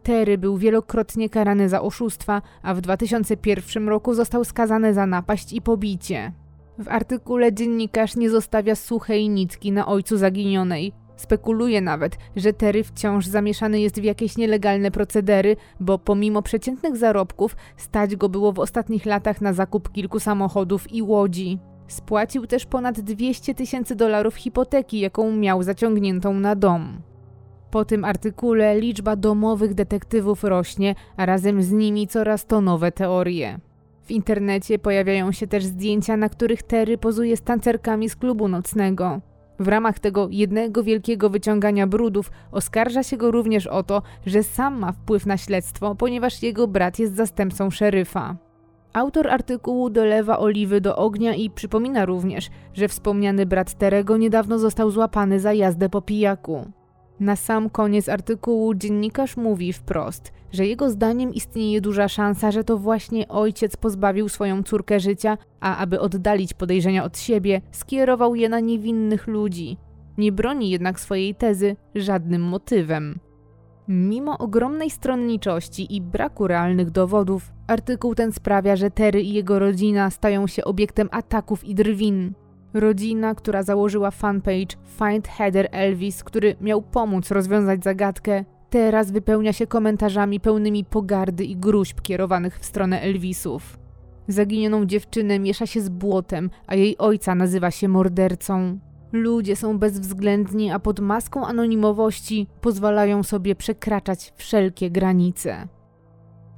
Terry 0.08 0.38
był 0.38 0.56
wielokrotnie 0.56 1.28
karany 1.28 1.68
za 1.68 1.82
oszustwa, 1.82 2.42
a 2.62 2.74
w 2.74 2.80
2001 2.80 3.88
roku 3.88 4.14
został 4.14 4.44
skazany 4.44 4.94
za 4.94 5.06
napaść 5.06 5.52
i 5.52 5.62
pobicie. 5.62 6.32
W 6.78 6.88
artykule 6.88 7.52
dziennikarz 7.52 8.16
nie 8.16 8.30
zostawia 8.30 8.74
suchej 8.74 9.28
nitki 9.28 9.72
na 9.72 9.86
ojcu 9.86 10.16
zaginionej. 10.16 10.92
Spekuluje 11.16 11.80
nawet, 11.80 12.16
że 12.36 12.52
Terry 12.52 12.84
wciąż 12.84 13.26
zamieszany 13.26 13.80
jest 13.80 14.00
w 14.00 14.04
jakieś 14.04 14.36
nielegalne 14.36 14.90
procedery, 14.90 15.56
bo 15.80 15.98
pomimo 15.98 16.42
przeciętnych 16.42 16.96
zarobków 16.96 17.56
stać 17.76 18.16
go 18.16 18.28
było 18.28 18.52
w 18.52 18.58
ostatnich 18.58 19.06
latach 19.06 19.40
na 19.40 19.52
zakup 19.52 19.92
kilku 19.92 20.20
samochodów 20.20 20.92
i 20.92 21.02
łodzi. 21.02 21.58
Spłacił 21.88 22.46
też 22.46 22.66
ponad 22.66 23.00
200 23.00 23.54
tysięcy 23.54 23.96
dolarów 23.96 24.36
hipoteki, 24.36 25.00
jaką 25.00 25.32
miał 25.32 25.62
zaciągniętą 25.62 26.34
na 26.34 26.56
dom. 26.56 27.02
Po 27.70 27.84
tym 27.84 28.04
artykule 28.04 28.80
liczba 28.80 29.16
domowych 29.16 29.74
detektywów 29.74 30.44
rośnie, 30.44 30.94
a 31.16 31.26
razem 31.26 31.62
z 31.62 31.72
nimi 31.72 32.06
coraz 32.06 32.46
to 32.46 32.60
nowe 32.60 32.92
teorie. 32.92 33.58
W 34.02 34.10
internecie 34.10 34.78
pojawiają 34.78 35.32
się 35.32 35.46
też 35.46 35.64
zdjęcia, 35.64 36.16
na 36.16 36.28
których 36.28 36.62
Terry 36.62 36.98
pozuje 36.98 37.36
z 37.36 37.42
tancerkami 37.42 38.08
z 38.08 38.16
klubu 38.16 38.48
nocnego. 38.48 39.20
W 39.60 39.68
ramach 39.68 39.98
tego 39.98 40.28
jednego 40.30 40.82
wielkiego 40.82 41.30
wyciągania 41.30 41.86
brudów 41.86 42.30
oskarża 42.52 43.02
się 43.02 43.16
go 43.16 43.30
również 43.30 43.66
o 43.66 43.82
to, 43.82 44.02
że 44.26 44.42
sam 44.42 44.78
ma 44.78 44.92
wpływ 44.92 45.26
na 45.26 45.36
śledztwo, 45.36 45.94
ponieważ 45.94 46.42
jego 46.42 46.68
brat 46.68 46.98
jest 46.98 47.14
zastępcą 47.16 47.70
szeryfa. 47.70 48.36
Autor 48.92 49.28
artykułu 49.28 49.90
dolewa 49.90 50.38
oliwy 50.38 50.80
do 50.80 50.96
ognia 50.96 51.34
i 51.34 51.50
przypomina 51.50 52.04
również, 52.04 52.50
że 52.74 52.88
wspomniany 52.88 53.46
brat 53.46 53.74
Terego 53.74 54.16
niedawno 54.16 54.58
został 54.58 54.90
złapany 54.90 55.40
za 55.40 55.52
jazdę 55.52 55.88
po 55.88 56.02
pijaku. 56.02 56.72
Na 57.20 57.36
sam 57.36 57.70
koniec 57.70 58.08
artykułu 58.08 58.74
dziennikarz 58.74 59.36
mówi 59.36 59.72
wprost, 59.72 60.32
że 60.52 60.66
jego 60.66 60.90
zdaniem 60.90 61.34
istnieje 61.34 61.80
duża 61.80 62.08
szansa, 62.08 62.50
że 62.50 62.64
to 62.64 62.78
właśnie 62.78 63.28
ojciec 63.28 63.76
pozbawił 63.76 64.28
swoją 64.28 64.62
córkę 64.62 65.00
życia, 65.00 65.38
a 65.60 65.76
aby 65.76 66.00
oddalić 66.00 66.54
podejrzenia 66.54 67.04
od 67.04 67.18
siebie, 67.18 67.60
skierował 67.72 68.34
je 68.34 68.48
na 68.48 68.60
niewinnych 68.60 69.26
ludzi. 69.26 69.76
Nie 70.18 70.32
broni 70.32 70.70
jednak 70.70 71.00
swojej 71.00 71.34
tezy 71.34 71.76
żadnym 71.94 72.42
motywem. 72.42 73.18
Mimo 73.88 74.38
ogromnej 74.38 74.90
stronniczości 74.90 75.96
i 75.96 76.00
braku 76.00 76.46
realnych 76.46 76.90
dowodów, 76.90 77.52
artykuł 77.66 78.14
ten 78.14 78.32
sprawia, 78.32 78.76
że 78.76 78.90
Terry 78.90 79.22
i 79.22 79.32
jego 79.32 79.58
rodzina 79.58 80.10
stają 80.10 80.46
się 80.46 80.64
obiektem 80.64 81.08
ataków 81.12 81.64
i 81.64 81.74
drwin. 81.74 82.32
Rodzina, 82.74 83.34
która 83.34 83.62
założyła 83.62 84.10
fanpage 84.10 84.76
Find 84.98 85.28
Heather 85.28 85.68
Elvis, 85.72 86.24
który 86.24 86.56
miał 86.60 86.82
pomóc 86.82 87.30
rozwiązać 87.30 87.84
zagadkę, 87.84 88.44
teraz 88.70 89.10
wypełnia 89.10 89.52
się 89.52 89.66
komentarzami 89.66 90.40
pełnymi 90.40 90.84
pogardy 90.84 91.44
i 91.44 91.56
gruźb 91.56 92.00
kierowanych 92.00 92.58
w 92.58 92.64
stronę 92.64 93.00
Elvisów. 93.00 93.78
Zaginioną 94.28 94.84
dziewczynę 94.84 95.38
miesza 95.38 95.66
się 95.66 95.80
z 95.80 95.88
błotem, 95.88 96.50
a 96.66 96.74
jej 96.74 96.98
ojca 96.98 97.34
nazywa 97.34 97.70
się 97.70 97.88
mordercą. 97.88 98.78
Ludzie 99.12 99.56
są 99.56 99.78
bezwzględni, 99.78 100.70
a 100.70 100.78
pod 100.78 101.00
maską 101.00 101.46
anonimowości 101.46 102.46
pozwalają 102.60 103.22
sobie 103.22 103.54
przekraczać 103.54 104.32
wszelkie 104.36 104.90
granice. 104.90 105.68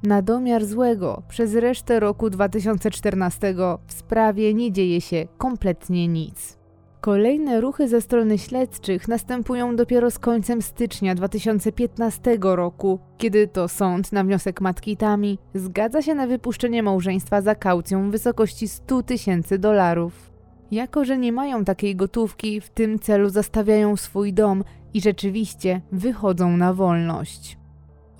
Na 0.03 0.21
domiar 0.21 0.65
złego, 0.65 1.23
przez 1.27 1.55
resztę 1.55 1.99
roku 1.99 2.29
2014 2.29 3.55
w 3.87 3.93
sprawie 3.93 4.53
nie 4.53 4.71
dzieje 4.71 5.01
się 5.01 5.27
kompletnie 5.37 6.07
nic. 6.07 6.57
Kolejne 7.01 7.61
ruchy 7.61 7.87
ze 7.87 8.01
strony 8.01 8.37
śledczych 8.37 9.07
następują 9.07 9.75
dopiero 9.75 10.11
z 10.11 10.19
końcem 10.19 10.61
stycznia 10.61 11.15
2015 11.15 12.37
roku, 12.41 12.99
kiedy 13.17 13.47
to 13.47 13.67
sąd 13.67 14.11
na 14.11 14.23
wniosek 14.23 14.61
matki 14.61 14.97
Tami 14.97 15.37
zgadza 15.53 16.01
się 16.01 16.15
na 16.15 16.27
wypuszczenie 16.27 16.83
małżeństwa 16.83 17.41
za 17.41 17.55
kaucją 17.55 18.07
w 18.07 18.11
wysokości 18.11 18.67
100 18.67 19.03
tysięcy 19.03 19.59
dolarów. 19.59 20.31
Jako, 20.71 21.05
że 21.05 21.17
nie 21.17 21.31
mają 21.31 21.65
takiej 21.65 21.95
gotówki, 21.95 22.61
w 22.61 22.69
tym 22.69 22.99
celu 22.99 23.29
zastawiają 23.29 23.97
swój 23.97 24.33
dom 24.33 24.63
i 24.93 25.01
rzeczywiście 25.01 25.81
wychodzą 25.91 26.57
na 26.57 26.73
wolność. 26.73 27.60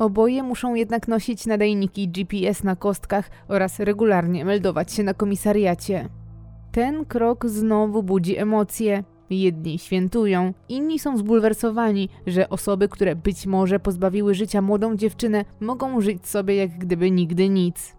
Oboje 0.02 0.44
muszą 0.44 0.76
jednak 0.76 1.08
nosić 1.08 1.46
nadajniki 1.46 2.08
GPS 2.08 2.64
na 2.64 2.76
kostkach 2.76 3.30
oraz 3.48 3.80
regularnie 3.80 4.46
meldować 4.46 4.94
się 4.94 5.04
na 5.04 5.14
komisariacie. 5.14 6.10
Ten 6.72 7.06
krok 7.06 7.46
znowu 7.46 8.04
budzi 8.04 8.38
emocje. 8.38 9.04
Jedni 9.30 9.80
świętują, 9.80 10.54
inni 10.70 11.00
są 11.00 11.18
zbulwersowani, 11.18 12.10
że 12.28 12.50
osoby, 12.50 12.90
które 12.90 13.16
być 13.16 13.46
może 13.46 13.80
pozbawiły 13.80 14.36
życia 14.36 14.62
młodą 14.62 14.96
dziewczynę, 14.96 15.46
mogą 15.60 16.02
żyć 16.02 16.28
sobie 16.28 16.56
jak 16.56 16.78
gdyby 16.78 17.12
nigdy 17.12 17.50
nic. 17.50 17.96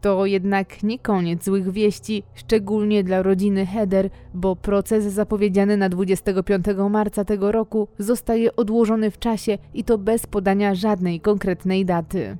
To 0.00 0.26
jednak 0.26 0.82
nie 0.82 0.98
koniec 0.98 1.44
złych 1.44 1.70
wieści, 1.70 2.22
szczególnie 2.34 3.04
dla 3.04 3.22
rodziny 3.22 3.66
Heder, 3.66 4.10
bo 4.34 4.56
proces 4.56 5.04
zapowiedziany 5.04 5.76
na 5.76 5.88
25 5.88 6.66
marca 6.90 7.24
tego 7.24 7.52
roku 7.52 7.88
zostaje 7.98 8.56
odłożony 8.56 9.10
w 9.10 9.18
czasie 9.18 9.58
i 9.74 9.84
to 9.84 9.98
bez 9.98 10.26
podania 10.26 10.74
żadnej 10.74 11.20
konkretnej 11.20 11.84
daty. 11.84 12.36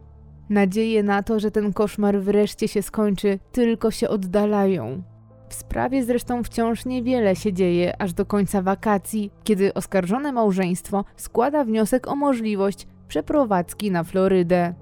Nadzieje 0.51 1.03
na 1.03 1.23
to, 1.23 1.41
że 1.41 1.51
ten 1.51 1.73
koszmar 1.73 2.21
wreszcie 2.21 2.69
się 2.69 2.83
skończy, 2.83 3.39
tylko 3.53 3.91
się 3.91 4.09
oddalają. 4.09 5.03
W 5.49 5.55
sprawie 5.55 6.05
zresztą 6.05 6.43
wciąż 6.43 6.87
niewiele 6.87 7.37
się 7.37 7.53
dzieje 7.53 8.03
aż 8.03 8.13
do 8.13 8.27
końca 8.27 8.63
wakacji, 8.63 9.31
kiedy 9.45 9.75
oskarżone 9.75 10.33
małżeństwo 10.33 11.05
składa 11.17 11.65
wniosek 11.65 12.09
o 12.09 12.17
możliwość 12.17 12.87
przeprowadzki 13.09 13.91
na 13.91 14.05
Florydę. 14.05 14.75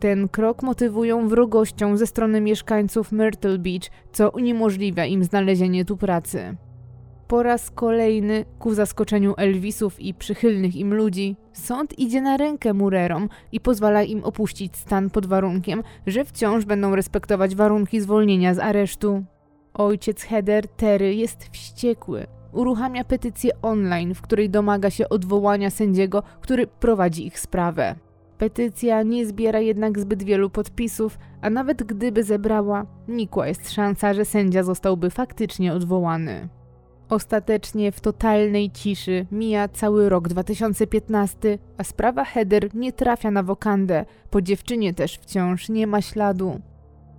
Ten 0.00 0.28
krok 0.28 0.62
motywują 0.62 1.28
wrogością 1.28 1.96
ze 1.96 2.06
strony 2.06 2.40
mieszkańców 2.40 3.12
Myrtle 3.12 3.58
Beach, 3.58 3.90
co 4.12 4.30
uniemożliwia 4.30 5.04
im 5.04 5.24
znalezienie 5.24 5.84
tu 5.84 5.96
pracy. 5.96 6.56
Po 7.28 7.42
raz 7.42 7.70
kolejny, 7.70 8.44
ku 8.58 8.74
zaskoczeniu 8.74 9.34
Elvisów 9.36 10.00
i 10.00 10.14
przychylnych 10.14 10.76
im 10.76 10.94
ludzi, 10.94 11.36
sąd 11.52 11.98
idzie 11.98 12.20
na 12.20 12.36
rękę 12.36 12.74
Murerom 12.74 13.28
i 13.52 13.60
pozwala 13.60 14.02
im 14.02 14.24
opuścić 14.24 14.76
stan 14.76 15.10
pod 15.10 15.26
warunkiem, 15.26 15.82
że 16.06 16.24
wciąż 16.24 16.64
będą 16.64 16.96
respektować 16.96 17.54
warunki 17.54 18.00
zwolnienia 18.00 18.54
z 18.54 18.58
aresztu. 18.58 19.24
Ojciec 19.74 20.22
Heather, 20.22 20.68
Terry, 20.68 21.14
jest 21.14 21.48
wściekły. 21.52 22.26
Uruchamia 22.52 23.04
petycję 23.04 23.50
online, 23.62 24.14
w 24.14 24.22
której 24.22 24.50
domaga 24.50 24.90
się 24.90 25.08
odwołania 25.08 25.70
sędziego, 25.70 26.22
który 26.40 26.66
prowadzi 26.66 27.26
ich 27.26 27.38
sprawę. 27.40 27.94
Petycja 28.38 29.02
nie 29.02 29.26
zbiera 29.26 29.60
jednak 29.60 29.98
zbyt 29.98 30.22
wielu 30.22 30.50
podpisów, 30.50 31.18
a 31.40 31.50
nawet 31.50 31.82
gdyby 31.82 32.24
zebrała, 32.24 32.86
nikła 33.08 33.46
jest 33.46 33.70
szansa, 33.70 34.14
że 34.14 34.24
sędzia 34.24 34.62
zostałby 34.62 35.10
faktycznie 35.10 35.72
odwołany. 35.72 36.48
Ostatecznie 37.08 37.92
w 37.92 38.00
totalnej 38.00 38.70
ciszy 38.70 39.26
mija 39.32 39.68
cały 39.68 40.08
rok 40.08 40.28
2015, 40.28 41.58
a 41.78 41.84
sprawa 41.84 42.24
Heather 42.24 42.74
nie 42.74 42.92
trafia 42.92 43.30
na 43.30 43.42
wokandę, 43.42 44.04
po 44.30 44.42
dziewczynie 44.42 44.94
też 44.94 45.14
wciąż 45.14 45.68
nie 45.68 45.86
ma 45.86 46.02
śladu. 46.02 46.60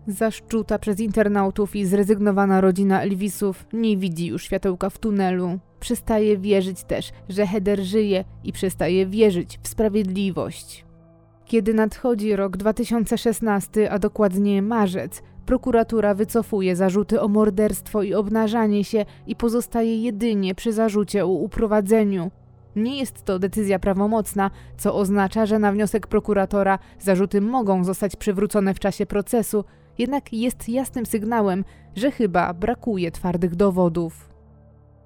Zaszczuta 0.07 0.79
przez 0.79 0.99
internautów 0.99 1.75
i 1.75 1.85
zrezygnowana 1.85 2.61
rodzina 2.61 3.01
Elvisów 3.01 3.67
nie 3.73 3.97
widzi 3.97 4.27
już 4.27 4.43
światełka 4.43 4.89
w 4.89 4.97
tunelu. 4.97 5.59
Przestaje 5.79 6.37
wierzyć 6.37 6.83
też, 6.83 7.11
że 7.29 7.47
Heather 7.47 7.79
żyje 7.79 8.23
i 8.43 8.53
przestaje 8.53 9.05
wierzyć 9.05 9.59
w 9.63 9.67
sprawiedliwość. 9.67 10.86
Kiedy 11.47 11.73
nadchodzi 11.73 12.35
rok 12.35 12.57
2016, 12.57 13.91
a 13.91 13.99
dokładnie 13.99 14.61
marzec, 14.61 15.23
prokuratura 15.45 16.13
wycofuje 16.13 16.75
zarzuty 16.75 17.21
o 17.21 17.27
morderstwo 17.27 18.03
i 18.03 18.13
obnażanie 18.13 18.83
się 18.83 19.05
i 19.27 19.35
pozostaje 19.35 20.03
jedynie 20.03 20.55
przy 20.55 20.73
zarzucie 20.73 21.25
o 21.25 21.27
uprowadzeniu. 21.27 22.31
Nie 22.75 22.99
jest 22.99 23.23
to 23.23 23.39
decyzja 23.39 23.79
prawomocna, 23.79 24.51
co 24.77 24.95
oznacza, 24.95 25.45
że 25.45 25.59
na 25.59 25.71
wniosek 25.71 26.07
prokuratora 26.07 26.79
zarzuty 26.99 27.41
mogą 27.41 27.83
zostać 27.83 28.15
przywrócone 28.15 28.73
w 28.73 28.79
czasie 28.79 29.05
procesu, 29.05 29.63
jednak 29.97 30.33
jest 30.33 30.69
jasnym 30.69 31.05
sygnałem, 31.05 31.63
że 31.95 32.11
chyba 32.11 32.53
brakuje 32.53 33.11
twardych 33.11 33.55
dowodów. 33.55 34.26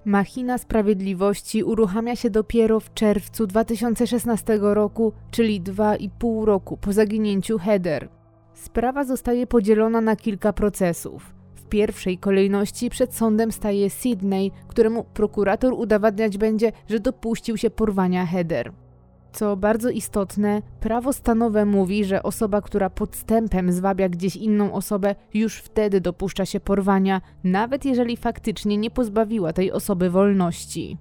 Machina 0.04 0.58
Sprawiedliwości 0.58 1.64
uruchamia 1.64 2.16
się 2.16 2.30
dopiero 2.30 2.80
w 2.80 2.94
czerwcu 2.94 3.46
2016 3.46 4.58
roku, 4.60 5.12
czyli 5.30 5.60
dwa 5.60 5.96
i 5.96 6.10
pół 6.10 6.44
roku 6.44 6.76
po 6.76 6.92
zaginięciu 6.92 7.58
Heather. 7.58 8.08
Sprawa 8.54 9.04
zostaje 9.04 9.46
podzielona 9.46 10.00
na 10.00 10.16
kilka 10.16 10.52
procesów. 10.52 11.34
W 11.54 11.64
pierwszej 11.64 12.18
kolejności 12.18 12.90
przed 12.90 13.14
sądem 13.14 13.52
staje 13.52 13.90
Sydney, 13.90 14.50
któremu 14.68 15.04
prokurator 15.04 15.72
udowadniać 15.72 16.38
będzie, 16.38 16.72
że 16.88 17.00
dopuścił 17.00 17.56
się 17.56 17.70
porwania 17.70 18.26
Heather. 18.26 18.72
Co 19.32 19.56
bardzo 19.56 19.90
istotne, 19.90 20.62
prawo 20.80 21.12
stanowe 21.12 21.64
mówi, 21.64 22.04
że 22.04 22.22
osoba, 22.22 22.60
która 22.60 22.90
podstępem 22.90 23.72
zwabia 23.72 24.08
gdzieś 24.08 24.36
inną 24.36 24.72
osobę, 24.72 25.14
już 25.34 25.56
wtedy 25.56 26.00
dopuszcza 26.00 26.46
się 26.46 26.60
porwania, 26.60 27.20
nawet 27.44 27.84
jeżeli 27.84 28.16
faktycznie 28.16 28.76
nie 28.76 28.90
pozbawiła 28.90 29.52
tej 29.52 29.72
osoby 29.72 30.10
wolności. 30.10 30.98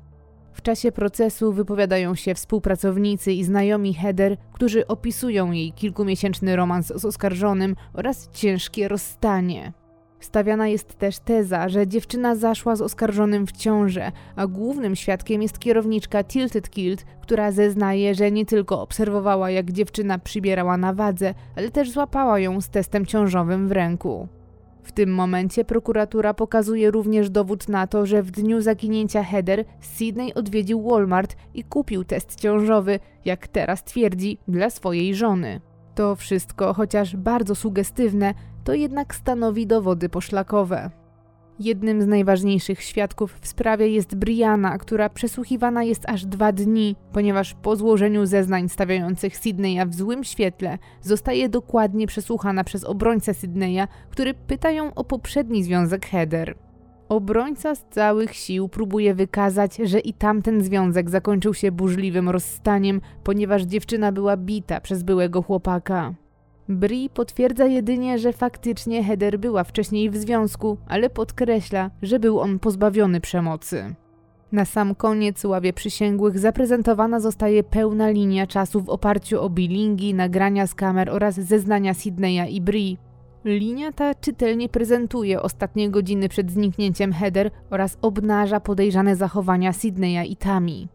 W 0.54 0.62
czasie 0.62 0.92
procesu 0.92 1.54
wypowiadają 1.54 2.16
się 2.16 2.36
współpracownicy 2.36 3.34
i 3.34 3.44
znajomi 3.44 3.94
Heather, 3.94 4.38
którzy 4.54 4.88
opisują 4.88 5.52
jej 5.52 5.74
kilkumiesięczny 5.74 6.56
romans 6.56 6.88
z 6.96 7.06
oskarżonym 7.06 7.76
oraz 7.94 8.30
ciężkie 8.34 8.88
rozstanie. 8.88 9.74
Stawiana 10.22 10.68
jest 10.68 10.98
też 10.98 11.20
teza, 11.20 11.70
że 11.70 11.88
dziewczyna 11.88 12.36
zaszła 12.36 12.76
z 12.76 12.82
oskarżonym 12.82 13.48
w 13.48 13.52
ciążę, 13.52 14.12
a 14.36 14.48
głównym 14.48 14.96
świadkiem 14.96 15.42
jest 15.42 15.60
kierowniczka 15.60 16.24
Tilted 16.24 16.70
Kilt, 16.70 17.06
która 17.22 17.52
zeznaje, 17.52 18.16
że 18.16 18.32
nie 18.32 18.46
tylko 18.46 18.82
obserwowała 18.82 19.50
jak 19.50 19.72
dziewczyna 19.72 20.20
przybierała 20.20 20.78
na 20.78 20.94
wadze, 20.94 21.34
ale 21.56 21.72
też 21.72 21.92
złapała 21.92 22.40
ją 22.40 22.62
z 22.62 22.70
testem 22.70 23.06
ciążowym 23.06 23.68
w 23.68 23.72
ręku. 23.72 24.28
W 24.84 24.92
tym 24.92 25.14
momencie 25.14 25.66
prokuratura 25.66 26.34
pokazuje 26.34 26.92
również 26.92 27.30
dowód 27.30 27.70
na 27.70 27.88
to, 27.88 28.06
że 28.06 28.24
w 28.24 28.32
dniu 28.32 28.62
zaginięcia 28.62 29.24
Heather 29.24 29.66
Sydney 29.82 30.34
odwiedził 30.34 30.90
Walmart 30.90 31.36
i 31.54 31.64
kupił 31.64 32.04
test 32.04 32.36
ciążowy, 32.36 33.00
jak 33.26 33.48
teraz 33.48 33.84
twierdzi, 33.84 34.38
dla 34.48 34.70
swojej 34.70 35.16
żony. 35.16 35.62
To 35.96 36.16
wszystko, 36.16 36.74
chociaż 36.74 37.16
bardzo 37.16 37.56
sugestywne, 37.56 38.34
to 38.64 38.74
jednak 38.74 39.16
stanowi 39.16 39.68
dowody 39.68 40.10
poszlakowe. 40.10 40.90
Jednym 41.60 42.02
z 42.02 42.08
najważniejszych 42.08 42.82
świadków 42.82 43.38
w 43.42 43.48
sprawie 43.48 43.88
jest 43.88 44.16
Brianna, 44.16 44.78
która 44.78 45.10
przesłuchiwana 45.10 45.84
jest 45.84 46.10
aż 46.10 46.26
dwa 46.26 46.52
dni, 46.52 46.96
ponieważ 47.12 47.54
po 47.54 47.76
złożeniu 47.76 48.26
zeznań 48.26 48.70
stawiających 48.70 49.38
Sydneya 49.38 49.86
w 49.88 49.96
złym 49.96 50.24
świetle 50.24 50.78
zostaje 51.02 51.50
dokładnie 51.50 52.08
przesłuchana 52.08 52.64
przez 52.64 52.84
obrońcę 52.84 53.34
Sydneya, 53.34 53.88
który 54.10 54.34
pyta 54.34 54.72
ją 54.72 54.94
o 54.94 55.04
poprzedni 55.04 55.64
związek 55.64 56.06
Heather. 56.06 56.56
Obrońca 57.10 57.76
z 57.76 57.86
całych 57.90 58.36
sił 58.36 58.70
próbuje 58.70 59.16
wykazać, 59.16 59.78
że 59.78 60.00
i 60.00 60.14
tamten 60.14 60.64
związek 60.64 61.10
zakończył 61.10 61.54
się 61.54 61.72
burzliwym 61.72 62.30
rozstaniem, 62.30 63.02
ponieważ 63.24 63.64
dziewczyna 63.64 64.12
była 64.12 64.38
bita 64.38 64.82
przez 64.82 65.04
byłego 65.04 65.42
chłopaka. 65.42 66.14
Bri 66.72 67.10
potwierdza 67.10 67.66
jedynie, 67.66 68.20
że 68.20 68.34
faktycznie 68.34 69.04
Heather 69.04 69.40
była 69.40 69.64
wcześniej 69.64 70.10
w 70.10 70.18
związku, 70.18 70.78
ale 70.88 71.10
podkreśla, 71.10 71.92
że 72.02 72.20
był 72.20 72.40
on 72.40 72.60
pozbawiony 72.60 73.22
przemocy. 73.22 73.96
Na 74.52 74.66
sam 74.66 74.96
koniec 74.96 75.46
ławie 75.46 75.74
przysięgłych 75.74 76.40
zaprezentowana 76.40 77.20
zostaje 77.20 77.64
pełna 77.64 78.10
linia 78.10 78.48
czasu 78.48 78.82
w 78.82 78.90
oparciu 78.90 79.42
o 79.42 79.50
bilingi, 79.50 80.14
nagrania 80.14 80.68
z 80.68 80.76
kamer 80.76 81.10
oraz 81.10 81.36
zeznania 81.36 81.94
Sydneya 81.94 82.50
i 82.50 82.62
Bri. 82.62 82.98
Linia 83.46 83.92
ta 83.92 84.16
czytelnie 84.16 84.70
prezentuje 84.70 85.42
ostatnie 85.42 85.90
godziny 85.90 86.30
przed 86.30 86.52
zniknięciem 86.52 87.14
Heather 87.14 87.52
oraz 87.70 87.98
obnaża 88.02 88.60
podejrzane 88.60 89.16
zachowania 89.16 89.74
Sydneya 89.74 90.32
i 90.32 90.36
Tami. 90.36 90.88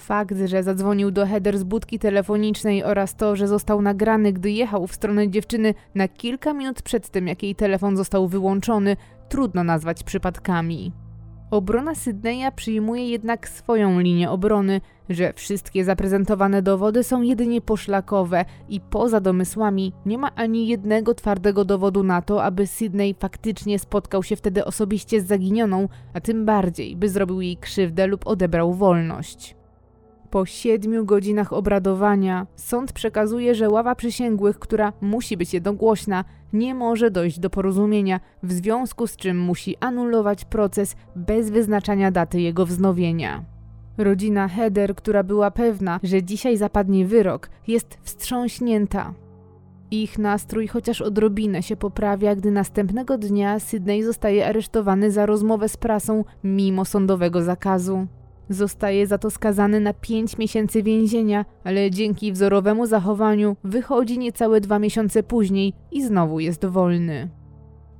Fakt, 0.00 0.36
że 0.46 0.62
zadzwonił 0.62 1.10
do 1.10 1.26
Heather 1.26 1.58
z 1.58 1.64
budki 1.64 1.98
telefonicznej 1.98 2.84
oraz 2.84 3.14
to, 3.14 3.36
że 3.36 3.48
został 3.48 3.82
nagrany, 3.82 4.32
gdy 4.32 4.50
jechał 4.50 4.86
w 4.86 4.94
stronę 4.94 5.30
dziewczyny 5.30 5.74
na 5.94 6.08
kilka 6.08 6.54
minut 6.54 6.82
przed 6.82 7.08
tym, 7.08 7.28
jak 7.28 7.42
jej 7.42 7.54
telefon 7.54 7.96
został 7.96 8.28
wyłączony, 8.28 8.96
trudno 9.28 9.64
nazwać 9.64 10.02
przypadkami. 10.02 10.92
Obrona 11.50 11.94
Sydneya 11.94 12.52
przyjmuje 12.56 13.08
jednak 13.08 13.48
swoją 13.48 14.00
linię 14.00 14.30
obrony, 14.30 14.80
że 15.08 15.32
wszystkie 15.32 15.84
zaprezentowane 15.84 16.62
dowody 16.62 17.04
są 17.04 17.22
jedynie 17.22 17.60
poszlakowe 17.60 18.44
i 18.68 18.80
poza 18.80 19.20
domysłami 19.20 19.92
nie 20.06 20.18
ma 20.18 20.34
ani 20.34 20.66
jednego 20.66 21.14
twardego 21.14 21.64
dowodu 21.64 22.02
na 22.02 22.22
to, 22.22 22.44
aby 22.44 22.66
Sydney 22.66 23.14
faktycznie 23.18 23.78
spotkał 23.78 24.22
się 24.22 24.36
wtedy 24.36 24.64
osobiście 24.64 25.20
z 25.20 25.26
zaginioną, 25.26 25.88
a 26.14 26.20
tym 26.20 26.44
bardziej, 26.44 26.96
by 26.96 27.08
zrobił 27.08 27.40
jej 27.40 27.56
krzywdę 27.56 28.06
lub 28.06 28.26
odebrał 28.26 28.74
wolność. 28.74 29.59
Po 30.30 30.46
siedmiu 30.46 31.04
godzinach 31.04 31.52
obradowania 31.52 32.46
sąd 32.56 32.92
przekazuje, 32.92 33.54
że 33.54 33.70
ława 33.70 33.94
przysięgłych, 33.94 34.58
która 34.58 34.92
musi 35.00 35.36
być 35.36 35.54
jednogłośna, 35.54 36.24
nie 36.52 36.74
może 36.74 37.10
dojść 37.10 37.38
do 37.38 37.50
porozumienia, 37.50 38.20
w 38.42 38.52
związku 38.52 39.06
z 39.06 39.16
czym 39.16 39.38
musi 39.38 39.76
anulować 39.80 40.44
proces 40.44 40.96
bez 41.16 41.50
wyznaczania 41.50 42.10
daty 42.10 42.40
jego 42.40 42.66
wznowienia. 42.66 43.44
Rodzina 43.98 44.48
Heather, 44.48 44.94
która 44.94 45.22
była 45.22 45.50
pewna, 45.50 46.00
że 46.02 46.22
dzisiaj 46.22 46.56
zapadnie 46.56 47.06
wyrok, 47.06 47.50
jest 47.68 47.98
wstrząśnięta. 48.02 49.14
Ich 49.90 50.18
nastrój 50.18 50.68
chociaż 50.68 51.02
odrobinę 51.02 51.62
się 51.62 51.76
poprawia, 51.76 52.36
gdy 52.36 52.50
następnego 52.50 53.18
dnia 53.18 53.58
Sydney 53.60 54.02
zostaje 54.02 54.46
aresztowany 54.46 55.10
za 55.10 55.26
rozmowę 55.26 55.68
z 55.68 55.76
prasą 55.76 56.24
mimo 56.44 56.84
sądowego 56.84 57.42
zakazu. 57.42 58.06
Zostaje 58.50 59.06
za 59.06 59.18
to 59.18 59.30
skazany 59.30 59.80
na 59.80 59.92
5 59.92 60.38
miesięcy 60.38 60.82
więzienia, 60.82 61.44
ale 61.64 61.90
dzięki 61.90 62.32
wzorowemu 62.32 62.86
zachowaniu 62.86 63.56
wychodzi 63.64 64.18
niecałe 64.18 64.60
dwa 64.60 64.78
miesiące 64.78 65.22
później 65.22 65.72
i 65.92 66.02
znowu 66.02 66.40
jest 66.40 66.66
wolny. 66.66 67.28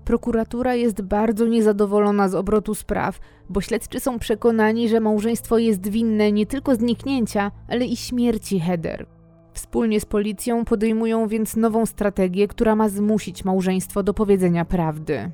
Prokuratura 0.05 0.75
jest 0.75 1.03
bardzo 1.03 1.47
niezadowolona 1.47 2.29
z 2.29 2.35
obrotu 2.35 2.75
spraw, 2.75 3.19
bo 3.49 3.61
śledczy 3.61 4.01
są 4.01 4.19
przekonani, 4.19 4.89
że 4.89 5.01
małżeństwo 5.01 5.59
jest 5.59 5.89
winne 5.89 6.33
nie 6.33 6.47
tylko 6.47 6.75
zniknięcia, 6.75 7.51
ale 7.69 7.87
i 7.87 7.97
śmierci 7.97 8.61
Heather. 8.61 9.07
Wspólnie 9.53 10.01
z 10.01 10.05
policją 10.05 10.65
podejmują 10.65 11.29
więc 11.29 11.57
nową 11.57 11.87
strategię, 11.87 12.49
która 12.49 12.77
ma 12.77 12.89
zmusić 12.89 13.45
małżeństwo 13.45 14.03
do 14.03 14.15
powiedzenia 14.15 14.65
prawdy. 14.65 15.31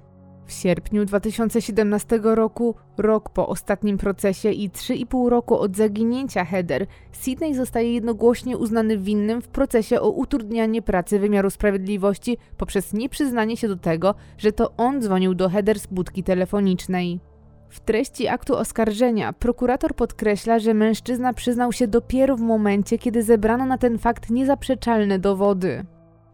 W 0.46 0.52
sierpniu 0.52 1.04
2017 1.04 2.20
roku, 2.22 2.74
rok 2.96 3.28
po 3.28 3.48
ostatnim 3.48 3.98
procesie 3.98 4.50
i 4.50 4.70
3,5 4.70 5.28
roku 5.28 5.58
od 5.58 5.76
zaginięcia 5.76 6.44
Heather, 6.44 6.86
Sydney 7.12 7.54
zostaje 7.54 7.94
jednogłośnie 7.94 8.58
uznany 8.58 8.98
winnym 8.98 9.42
w 9.42 9.48
procesie 9.48 10.00
o 10.00 10.10
utrudnianie 10.10 10.82
pracy 10.82 11.18
wymiaru 11.18 11.50
sprawiedliwości 11.50 12.36
poprzez 12.56 12.92
nieprzyznanie 12.92 13.56
się 13.56 13.68
do 13.68 13.76
tego, 13.76 14.14
że 14.38 14.52
to 14.52 14.72
on 14.76 15.00
dzwonił 15.00 15.34
do 15.34 15.48
Heather 15.48 15.78
z 15.78 15.86
budki 15.86 16.22
telefonicznej. 16.22 17.20
W 17.68 17.80
treści 17.80 18.28
aktu 18.28 18.56
oskarżenia 18.56 19.32
prokurator 19.32 19.94
podkreśla, 19.94 20.58
że 20.58 20.74
mężczyzna 20.74 21.32
przyznał 21.32 21.72
się 21.72 21.88
dopiero 21.88 22.36
w 22.36 22.40
momencie, 22.40 22.98
kiedy 22.98 23.22
zebrano 23.22 23.66
na 23.66 23.78
ten 23.78 23.98
fakt 23.98 24.30
niezaprzeczalne 24.30 25.18
dowody. 25.18 25.84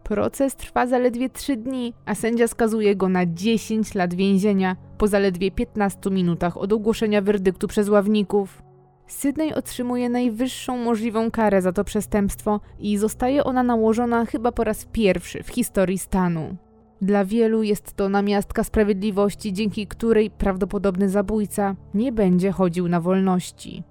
Proces 0.03 0.55
trwa 0.55 0.87
zaledwie 0.87 1.29
3 1.29 1.57
dni, 1.57 1.93
a 2.05 2.15
sędzia 2.15 2.47
skazuje 2.47 2.95
go 2.95 3.09
na 3.09 3.25
10 3.25 3.95
lat 3.95 4.13
więzienia 4.13 4.75
po 4.97 5.07
zaledwie 5.07 5.51
15 5.51 6.09
minutach 6.09 6.57
od 6.57 6.73
ogłoszenia 6.73 7.21
werdyktu 7.21 7.67
przez 7.67 7.89
ławników. 7.89 8.63
Sydney 9.07 9.53
otrzymuje 9.53 10.09
najwyższą 10.09 10.77
możliwą 10.77 11.31
karę 11.31 11.61
za 11.61 11.71
to 11.71 11.83
przestępstwo 11.83 12.59
i 12.79 12.97
zostaje 12.97 13.43
ona 13.43 13.63
nałożona 13.63 14.25
chyba 14.25 14.51
po 14.51 14.63
raz 14.63 14.85
pierwszy 14.85 15.43
w 15.43 15.49
historii 15.49 15.97
stanu. 15.97 16.55
Dla 17.01 17.25
wielu 17.25 17.63
jest 17.63 17.93
to 17.93 18.09
namiastka 18.09 18.63
sprawiedliwości, 18.63 19.53
dzięki 19.53 19.87
której 19.87 20.31
prawdopodobny 20.31 21.09
zabójca 21.09 21.75
nie 21.93 22.11
będzie 22.11 22.51
chodził 22.51 22.87
na 22.87 23.01
wolności. 23.01 23.83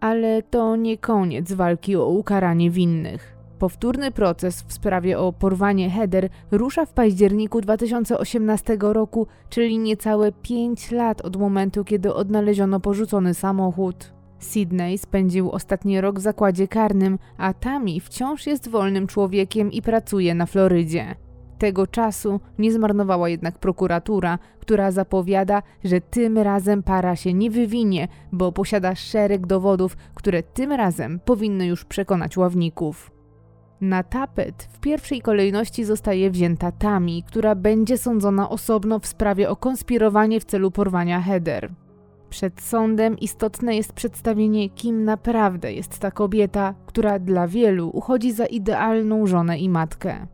Ale 0.00 0.42
to 0.42 0.76
nie 0.76 0.98
koniec 0.98 1.52
walki 1.52 1.96
o 1.96 2.08
ukaranie 2.08 2.70
winnych. 2.70 3.33
Powtórny 3.64 4.10
proces 4.10 4.62
w 4.62 4.72
sprawie 4.72 5.18
o 5.18 5.32
porwanie 5.32 5.90
Heather 5.90 6.28
rusza 6.50 6.86
w 6.86 6.92
październiku 6.92 7.60
2018 7.60 8.76
roku, 8.80 9.26
czyli 9.48 9.78
niecałe 9.78 10.32
5 10.32 10.90
lat 10.90 11.20
od 11.20 11.36
momentu, 11.36 11.84
kiedy 11.84 12.14
odnaleziono 12.14 12.80
porzucony 12.80 13.34
samochód. 13.34 14.12
Sydney 14.38 14.98
spędził 14.98 15.50
ostatni 15.50 16.00
rok 16.00 16.18
w 16.18 16.22
zakładzie 16.22 16.68
karnym, 16.68 17.18
a 17.38 17.54
Tammy 17.54 18.00
wciąż 18.00 18.46
jest 18.46 18.68
wolnym 18.68 19.06
człowiekiem 19.06 19.72
i 19.72 19.82
pracuje 19.82 20.34
na 20.34 20.46
Florydzie. 20.46 21.14
Tego 21.58 21.86
czasu 21.86 22.40
nie 22.58 22.72
zmarnowała 22.72 23.28
jednak 23.28 23.58
prokuratura, 23.58 24.38
która 24.60 24.90
zapowiada, 24.90 25.62
że 25.84 26.00
tym 26.00 26.38
razem 26.38 26.82
para 26.82 27.16
się 27.16 27.34
nie 27.34 27.50
wywinie, 27.50 28.08
bo 28.32 28.52
posiada 28.52 28.94
szereg 28.94 29.46
dowodów, 29.46 29.96
które 30.14 30.42
tym 30.42 30.72
razem 30.72 31.20
powinny 31.24 31.66
już 31.66 31.84
przekonać 31.84 32.36
ławników. 32.36 33.13
Na 33.84 34.02
tapet 34.02 34.68
w 34.72 34.80
pierwszej 34.80 35.20
kolejności 35.20 35.84
zostaje 35.84 36.30
wzięta 36.30 36.72
Tami, 36.72 37.22
która 37.22 37.54
będzie 37.54 37.98
sądzona 37.98 38.48
osobno 38.48 38.98
w 38.98 39.06
sprawie 39.06 39.50
o 39.50 39.56
konspirowanie 39.56 40.40
w 40.40 40.44
celu 40.44 40.70
porwania 40.70 41.20
Heather. 41.20 41.72
Przed 42.30 42.60
sądem 42.60 43.18
istotne 43.18 43.76
jest 43.76 43.92
przedstawienie, 43.92 44.70
kim 44.70 45.04
naprawdę 45.04 45.72
jest 45.72 45.98
ta 45.98 46.10
kobieta, 46.10 46.74
która 46.86 47.18
dla 47.18 47.48
wielu 47.48 47.88
uchodzi 47.88 48.32
za 48.32 48.46
idealną 48.46 49.26
żonę 49.26 49.58
i 49.58 49.68
matkę. 49.68 50.26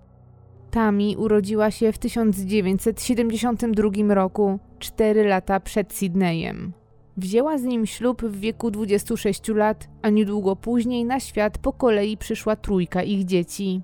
Tami 0.70 1.16
urodziła 1.16 1.70
się 1.70 1.92
w 1.92 1.98
1972 1.98 4.14
roku, 4.14 4.58
4 4.78 5.24
lata 5.24 5.60
przed 5.60 5.92
Sydneyem. 5.92 6.79
Wzięła 7.16 7.58
z 7.58 7.62
nim 7.62 7.86
ślub 7.86 8.22
w 8.22 8.40
wieku 8.40 8.70
26 8.70 9.48
lat, 9.48 9.88
a 10.02 10.10
niedługo 10.10 10.56
później 10.56 11.04
na 11.04 11.20
świat 11.20 11.58
po 11.58 11.72
kolei 11.72 12.16
przyszła 12.16 12.56
trójka 12.56 13.02
ich 13.02 13.24
dzieci. 13.24 13.82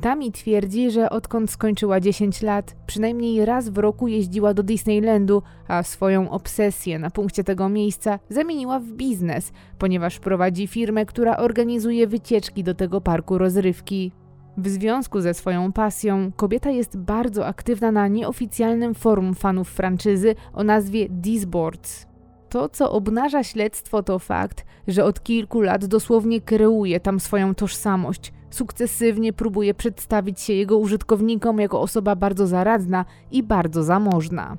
Tami 0.00 0.32
twierdzi, 0.32 0.90
że 0.90 1.10
odkąd 1.10 1.50
skończyła 1.50 2.00
10 2.00 2.42
lat, 2.42 2.76
przynajmniej 2.86 3.44
raz 3.44 3.68
w 3.68 3.78
roku 3.78 4.08
jeździła 4.08 4.54
do 4.54 4.62
Disneylandu, 4.62 5.42
a 5.68 5.82
swoją 5.82 6.30
obsesję 6.30 6.98
na 6.98 7.10
punkcie 7.10 7.44
tego 7.44 7.68
miejsca 7.68 8.18
zamieniła 8.28 8.80
w 8.80 8.92
biznes, 8.92 9.52
ponieważ 9.78 10.18
prowadzi 10.18 10.66
firmę, 10.66 11.06
która 11.06 11.36
organizuje 11.36 12.06
wycieczki 12.06 12.64
do 12.64 12.74
tego 12.74 13.00
parku 13.00 13.38
rozrywki. 13.38 14.12
W 14.56 14.68
związku 14.68 15.20
ze 15.20 15.34
swoją 15.34 15.72
pasją, 15.72 16.32
kobieta 16.36 16.70
jest 16.70 16.96
bardzo 16.96 17.46
aktywna 17.46 17.92
na 17.92 18.08
nieoficjalnym 18.08 18.94
forum 18.94 19.34
fanów 19.34 19.68
franczyzy 19.70 20.34
o 20.52 20.64
nazwie 20.64 21.06
Disboards. 21.10 22.07
To, 22.48 22.68
co 22.68 22.92
obnaża 22.92 23.42
śledztwo, 23.42 24.02
to 24.02 24.18
fakt, 24.18 24.64
że 24.88 25.04
od 25.04 25.22
kilku 25.22 25.60
lat 25.60 25.86
dosłownie 25.86 26.40
kreuje 26.40 27.00
tam 27.00 27.20
swoją 27.20 27.54
tożsamość. 27.54 28.32
Sukcesywnie 28.50 29.32
próbuje 29.32 29.74
przedstawić 29.74 30.40
się 30.40 30.52
jego 30.52 30.78
użytkownikom 30.78 31.58
jako 31.58 31.80
osoba 31.80 32.16
bardzo 32.16 32.46
zaradna 32.46 33.04
i 33.30 33.42
bardzo 33.42 33.82
zamożna. 33.82 34.56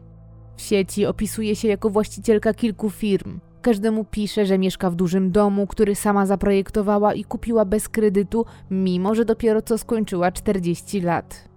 W 0.57 0.61
sieci 0.61 1.05
opisuje 1.05 1.55
się 1.55 1.67
jako 1.67 1.89
właścicielka 1.89 2.53
kilku 2.53 2.89
firm. 2.89 3.39
Każdemu 3.61 4.05
pisze, 4.05 4.45
że 4.45 4.57
mieszka 4.57 4.89
w 4.89 4.95
dużym 4.95 5.31
domu, 5.31 5.67
który 5.67 5.95
sama 5.95 6.25
zaprojektowała 6.25 7.13
i 7.13 7.23
kupiła 7.23 7.65
bez 7.65 7.89
kredytu, 7.89 8.45
mimo 8.71 9.15
że 9.15 9.25
dopiero 9.25 9.61
co 9.61 9.77
skończyła 9.77 10.31
40 10.31 11.01
lat. 11.01 11.48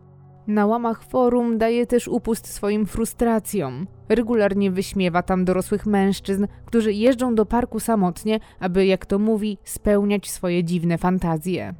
Na 0.46 0.66
łamach 0.66 1.04
forum 1.04 1.58
daje 1.58 1.86
też 1.86 2.08
upust 2.08 2.46
swoim 2.46 2.86
frustracjom. 2.86 3.86
Regularnie 4.08 4.70
wyśmiewa 4.70 5.22
tam 5.22 5.44
dorosłych 5.44 5.86
mężczyzn, 5.86 6.46
którzy 6.64 6.92
jeżdżą 6.92 7.34
do 7.34 7.46
parku 7.46 7.80
samotnie, 7.80 8.40
aby, 8.60 8.86
jak 8.86 9.06
to 9.06 9.18
mówi, 9.18 9.58
spełniać 9.64 10.30
swoje 10.30 10.64
dziwne 10.64 10.98
fantazje. 10.98 11.74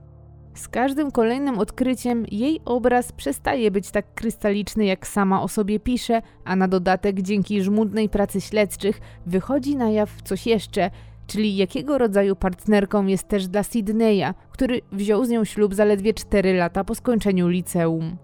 Z 0.54 0.68
każdym 0.68 1.10
kolejnym 1.10 1.58
odkryciem 1.58 2.24
jej 2.30 2.60
obraz 2.64 3.12
przestaje 3.12 3.70
być 3.70 3.90
tak 3.90 4.14
krystaliczny, 4.14 4.84
jak 4.84 5.06
sama 5.06 5.42
o 5.42 5.48
sobie 5.48 5.80
pisze, 5.80 6.22
a 6.44 6.56
na 6.56 6.68
dodatek 6.68 7.22
dzięki 7.22 7.62
żmudnej 7.62 8.08
pracy 8.08 8.40
śledczych 8.40 9.00
wychodzi 9.26 9.76
na 9.76 9.90
jaw 9.90 10.22
coś 10.22 10.46
jeszcze, 10.46 10.90
czyli 11.26 11.56
jakiego 11.56 11.98
rodzaju 11.98 12.36
partnerką 12.36 13.06
jest 13.06 13.28
też 13.28 13.48
dla 13.48 13.62
Sydneya, 13.62 14.34
który 14.50 14.80
wziął 14.92 15.24
z 15.24 15.28
nią 15.28 15.44
ślub 15.44 15.74
zaledwie 15.74 16.14
4 16.14 16.54
lata 16.54 16.84
po 16.84 16.94
skończeniu 16.94 17.48
liceum. 17.48 18.16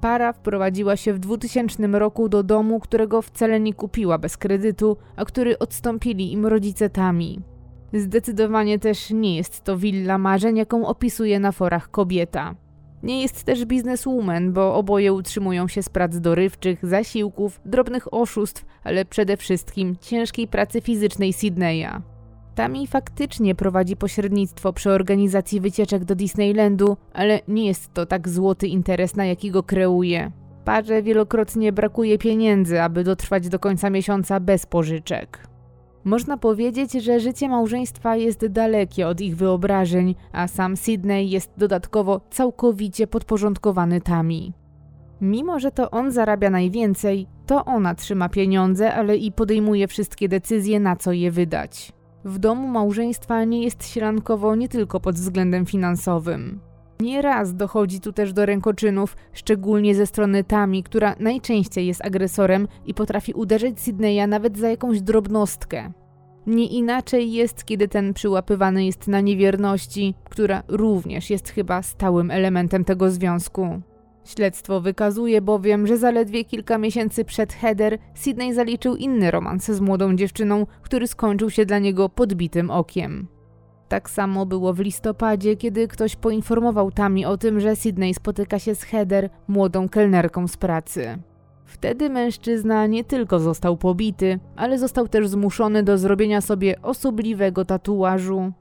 Para 0.00 0.32
wprowadziła 0.32 0.96
się 0.96 1.12
w 1.12 1.18
2000 1.18 1.86
roku 1.86 2.28
do 2.28 2.42
domu, 2.42 2.80
którego 2.80 3.22
wcale 3.22 3.60
nie 3.60 3.74
kupiła 3.74 4.18
bez 4.18 4.36
kredytu, 4.36 4.96
a 5.16 5.24
który 5.24 5.58
odstąpili 5.58 6.32
im 6.32 6.46
rodzice 6.46 6.90
Tami. 6.90 7.40
Zdecydowanie 7.92 8.78
też 8.78 9.10
nie 9.10 9.36
jest 9.36 9.64
to 9.64 9.78
willa 9.78 10.18
marzeń, 10.18 10.56
jaką 10.56 10.86
opisuje 10.86 11.40
na 11.40 11.52
forach 11.52 11.90
kobieta. 11.90 12.54
Nie 13.02 13.22
jest 13.22 13.44
też 13.44 13.64
bizneswoman, 13.64 14.52
bo 14.52 14.74
oboje 14.74 15.12
utrzymują 15.12 15.68
się 15.68 15.82
z 15.82 15.88
prac 15.88 16.20
dorywczych, 16.20 16.86
zasiłków, 16.86 17.60
drobnych 17.64 18.14
oszustw, 18.14 18.64
ale 18.84 19.04
przede 19.04 19.36
wszystkim 19.36 19.96
ciężkiej 20.00 20.48
pracy 20.48 20.80
fizycznej 20.80 21.32
Sydneya. 21.32 22.09
Tami 22.60 22.86
faktycznie 22.86 23.54
prowadzi 23.54 23.96
pośrednictwo 23.96 24.72
przy 24.72 24.90
organizacji 24.90 25.60
wycieczek 25.60 26.04
do 26.04 26.14
Disneylandu, 26.14 26.96
ale 27.12 27.40
nie 27.48 27.66
jest 27.66 27.94
to 27.94 28.06
tak 28.06 28.28
złoty 28.28 28.66
interes, 28.66 29.16
na 29.16 29.24
jaki 29.24 29.50
go 29.50 29.62
kreuje. 29.62 30.30
Parze 30.64 31.02
wielokrotnie 31.02 31.72
brakuje 31.72 32.18
pieniędzy, 32.18 32.82
aby 32.82 33.04
dotrwać 33.04 33.48
do 33.48 33.58
końca 33.58 33.90
miesiąca 33.90 34.40
bez 34.40 34.66
pożyczek. 34.66 35.46
Można 36.04 36.36
powiedzieć, 36.36 36.92
że 36.92 37.20
życie 37.20 37.48
małżeństwa 37.48 38.16
jest 38.16 38.46
dalekie 38.46 39.08
od 39.08 39.20
ich 39.20 39.36
wyobrażeń, 39.36 40.14
a 40.32 40.48
sam 40.48 40.76
Sydney 40.76 41.30
jest 41.30 41.50
dodatkowo 41.56 42.20
całkowicie 42.30 43.06
podporządkowany 43.06 44.00
Tami. 44.00 44.52
Mimo, 45.20 45.58
że 45.58 45.70
to 45.70 45.90
on 45.90 46.12
zarabia 46.12 46.50
najwięcej, 46.50 47.26
to 47.46 47.64
ona 47.64 47.94
trzyma 47.94 48.28
pieniądze, 48.28 48.94
ale 48.94 49.16
i 49.16 49.32
podejmuje 49.32 49.88
wszystkie 49.88 50.28
decyzje, 50.28 50.80
na 50.80 50.96
co 50.96 51.12
je 51.12 51.30
wydać. 51.30 51.99
W 52.24 52.38
domu 52.38 52.68
małżeństwa 52.68 53.44
nie 53.44 53.62
jest 53.62 53.88
sielankowo 53.88 54.54
nie 54.56 54.68
tylko 54.68 55.00
pod 55.00 55.14
względem 55.14 55.66
finansowym. 55.66 56.60
Nieraz 57.00 57.54
dochodzi 57.54 58.00
tu 58.00 58.12
też 58.12 58.32
do 58.32 58.46
rękoczynów, 58.46 59.16
szczególnie 59.32 59.94
ze 59.94 60.06
strony 60.06 60.44
Tami, 60.44 60.82
która 60.82 61.16
najczęściej 61.20 61.86
jest 61.86 62.04
agresorem 62.04 62.68
i 62.86 62.94
potrafi 62.94 63.32
uderzyć 63.32 63.80
Sydneya 63.80 64.26
nawet 64.28 64.58
za 64.58 64.68
jakąś 64.68 65.00
drobnostkę. 65.00 65.92
Nie 66.46 66.66
inaczej 66.66 67.32
jest, 67.32 67.64
kiedy 67.64 67.88
ten 67.88 68.14
przyłapywany 68.14 68.84
jest 68.84 69.08
na 69.08 69.20
niewierności, 69.20 70.14
która 70.24 70.62
również 70.68 71.30
jest 71.30 71.48
chyba 71.48 71.82
stałym 71.82 72.30
elementem 72.30 72.84
tego 72.84 73.10
związku. 73.10 73.80
Śledztwo 74.24 74.80
wykazuje 74.80 75.40
bowiem, 75.40 75.86
że 75.86 75.98
zaledwie 75.98 76.44
kilka 76.44 76.78
miesięcy 76.78 77.24
przed 77.24 77.52
Heather 77.52 77.98
Sydney 78.14 78.54
zaliczył 78.54 78.96
inny 78.96 79.30
romans 79.30 79.66
z 79.66 79.80
młodą 79.80 80.16
dziewczyną, 80.16 80.66
który 80.82 81.06
skończył 81.06 81.50
się 81.50 81.66
dla 81.66 81.78
niego 81.78 82.08
podbitym 82.08 82.70
okiem. 82.70 83.28
Tak 83.88 84.10
samo 84.10 84.46
było 84.46 84.74
w 84.74 84.80
listopadzie, 84.80 85.56
kiedy 85.56 85.88
ktoś 85.88 86.16
poinformował 86.16 86.90
Tami 86.90 87.24
o 87.24 87.36
tym, 87.36 87.60
że 87.60 87.76
Sydney 87.76 88.14
spotyka 88.14 88.58
się 88.58 88.74
z 88.74 88.82
Heather, 88.82 89.30
młodą 89.48 89.88
kelnerką 89.88 90.48
z 90.48 90.56
pracy. 90.56 91.18
Wtedy 91.64 92.10
mężczyzna 92.10 92.86
nie 92.86 93.04
tylko 93.04 93.38
został 93.38 93.76
pobity, 93.76 94.38
ale 94.56 94.78
został 94.78 95.08
też 95.08 95.28
zmuszony 95.28 95.82
do 95.82 95.98
zrobienia 95.98 96.40
sobie 96.40 96.82
osobliwego 96.82 97.64
tatuażu. 97.64 98.52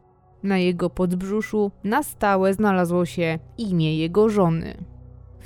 Na 0.44 0.58
jego 0.58 0.90
podbrzuszu 0.90 1.72
na 1.84 2.04
stałe 2.04 2.54
znalazło 2.54 3.06
się 3.06 3.40
imię 3.58 3.98
jego 3.98 4.30
żony. 4.30 4.74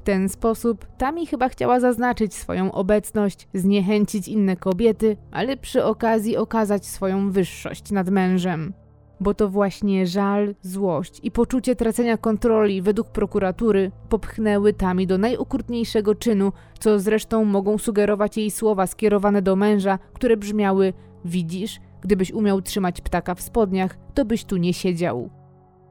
Ten 0.03 0.29
sposób 0.29 0.85
Tami 0.97 1.27
chyba 1.27 1.49
chciała 1.49 1.79
zaznaczyć 1.79 2.33
swoją 2.33 2.71
obecność, 2.71 3.47
zniechęcić 3.53 4.27
inne 4.27 4.55
kobiety, 4.55 5.17
ale 5.31 5.57
przy 5.57 5.83
okazji 5.83 6.37
okazać 6.37 6.85
swoją 6.85 7.31
wyższość 7.31 7.91
nad 7.91 8.09
mężem 8.09 8.73
bo 9.19 9.33
to 9.33 9.49
właśnie 9.49 10.07
żal, 10.07 10.55
złość 10.61 11.19
i 11.23 11.31
poczucie 11.31 11.75
tracenia 11.75 12.17
kontroli 12.17 12.81
według 12.81 13.09
prokuratury 13.09 13.91
popchnęły 14.09 14.73
Tami 14.73 15.07
do 15.07 15.17
najokrutniejszego 15.17 16.15
czynu, 16.15 16.51
co 16.79 16.99
zresztą 16.99 17.45
mogą 17.45 17.77
sugerować 17.77 18.37
jej 18.37 18.51
słowa 18.51 18.87
skierowane 18.87 19.41
do 19.41 19.55
męża, 19.55 19.99
które 20.13 20.37
brzmiały: 20.37 20.93
Widzisz, 21.25 21.79
gdybyś 22.01 22.31
umiał 22.31 22.61
trzymać 22.61 23.01
ptaka 23.01 23.35
w 23.35 23.41
spodniach, 23.41 23.97
to 24.13 24.25
byś 24.25 24.45
tu 24.45 24.57
nie 24.57 24.73
siedział. 24.73 25.42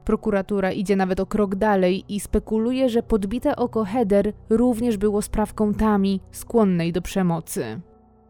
Prokuratura 0.05 0.71
idzie 0.71 0.95
nawet 0.95 1.19
o 1.19 1.25
krok 1.25 1.55
dalej 1.55 2.03
i 2.09 2.19
spekuluje, 2.19 2.89
że 2.89 3.03
podbite 3.03 3.55
oko 3.55 3.83
Heather 3.83 4.33
również 4.49 4.97
było 4.97 5.21
sprawką 5.21 5.73
Tami, 5.73 6.19
skłonnej 6.31 6.91
do 6.91 7.01
przemocy. 7.01 7.81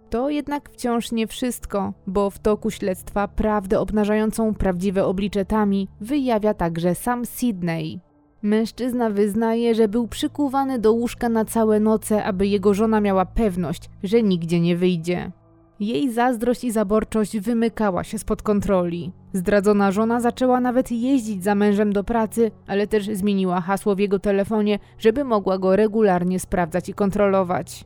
To 0.09 0.29
jednak 0.29 0.69
wciąż 0.69 1.11
nie 1.11 1.27
wszystko, 1.27 1.93
bo 2.07 2.29
w 2.29 2.39
toku 2.39 2.71
śledztwa 2.71 3.27
prawdę 3.27 3.79
obnażającą 3.79 4.53
prawdziwe 4.53 5.05
oblicze 5.05 5.45
Tami 5.45 5.87
wyjawia 6.01 6.53
także 6.53 6.95
sam 6.95 7.25
Sydney. 7.25 7.99
Mężczyzna 8.41 9.09
wyznaje, 9.09 9.75
że 9.75 9.87
był 9.87 10.07
przykuwany 10.07 10.79
do 10.79 10.93
łóżka 10.93 11.29
na 11.29 11.45
całe 11.45 11.79
noce, 11.79 12.23
aby 12.23 12.47
jego 12.47 12.73
żona 12.73 13.01
miała 13.01 13.25
pewność, 13.25 13.89
że 14.03 14.23
nigdzie 14.23 14.59
nie 14.59 14.77
wyjdzie. 14.77 15.31
Jej 15.79 16.11
zazdrość 16.11 16.63
i 16.63 16.71
zaborczość 16.71 17.39
wymykała 17.39 18.03
się 18.03 18.17
spod 18.17 18.41
kontroli. 18.41 19.11
Zdradzona 19.33 19.91
żona 19.91 20.19
zaczęła 20.19 20.59
nawet 20.59 20.91
jeździć 20.91 21.43
za 21.43 21.55
mężem 21.55 21.93
do 21.93 22.03
pracy, 22.03 22.51
ale 22.67 22.87
też 22.87 23.05
zmieniła 23.05 23.61
hasło 23.61 23.95
w 23.95 23.99
jego 23.99 24.19
telefonie, 24.19 24.79
żeby 24.97 25.23
mogła 25.23 25.57
go 25.57 25.75
regularnie 25.75 26.39
sprawdzać 26.39 26.89
i 26.89 26.93
kontrolować. 26.93 27.85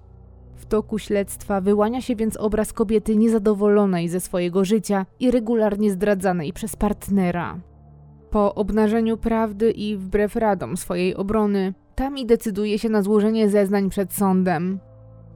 W 0.56 0.66
toku 0.66 1.00
śledztwa 1.00 1.62
wyłania 1.62 2.02
się 2.02 2.16
więc 2.16 2.38
obraz 2.38 2.74
kobiety 2.74 3.16
niezadowolonej 3.16 4.10
ze 4.10 4.20
swojego 4.20 4.66
życia 4.66 5.06
i 5.20 5.32
regularnie 5.32 5.92
zdradzanej 5.92 6.54
przez 6.54 6.76
partnera. 6.76 7.60
Po 8.30 8.56
obnażeniu 8.56 9.18
prawdy 9.18 9.72
i 9.72 9.98
wbrew 9.98 10.36
radom 10.36 10.78
swojej 10.78 11.16
obrony, 11.16 11.74
Tami 11.98 12.26
decyduje 12.26 12.80
się 12.80 12.90
na 12.90 13.02
złożenie 13.02 13.50
zeznań 13.50 13.90
przed 13.90 14.14
sądem. 14.14 14.80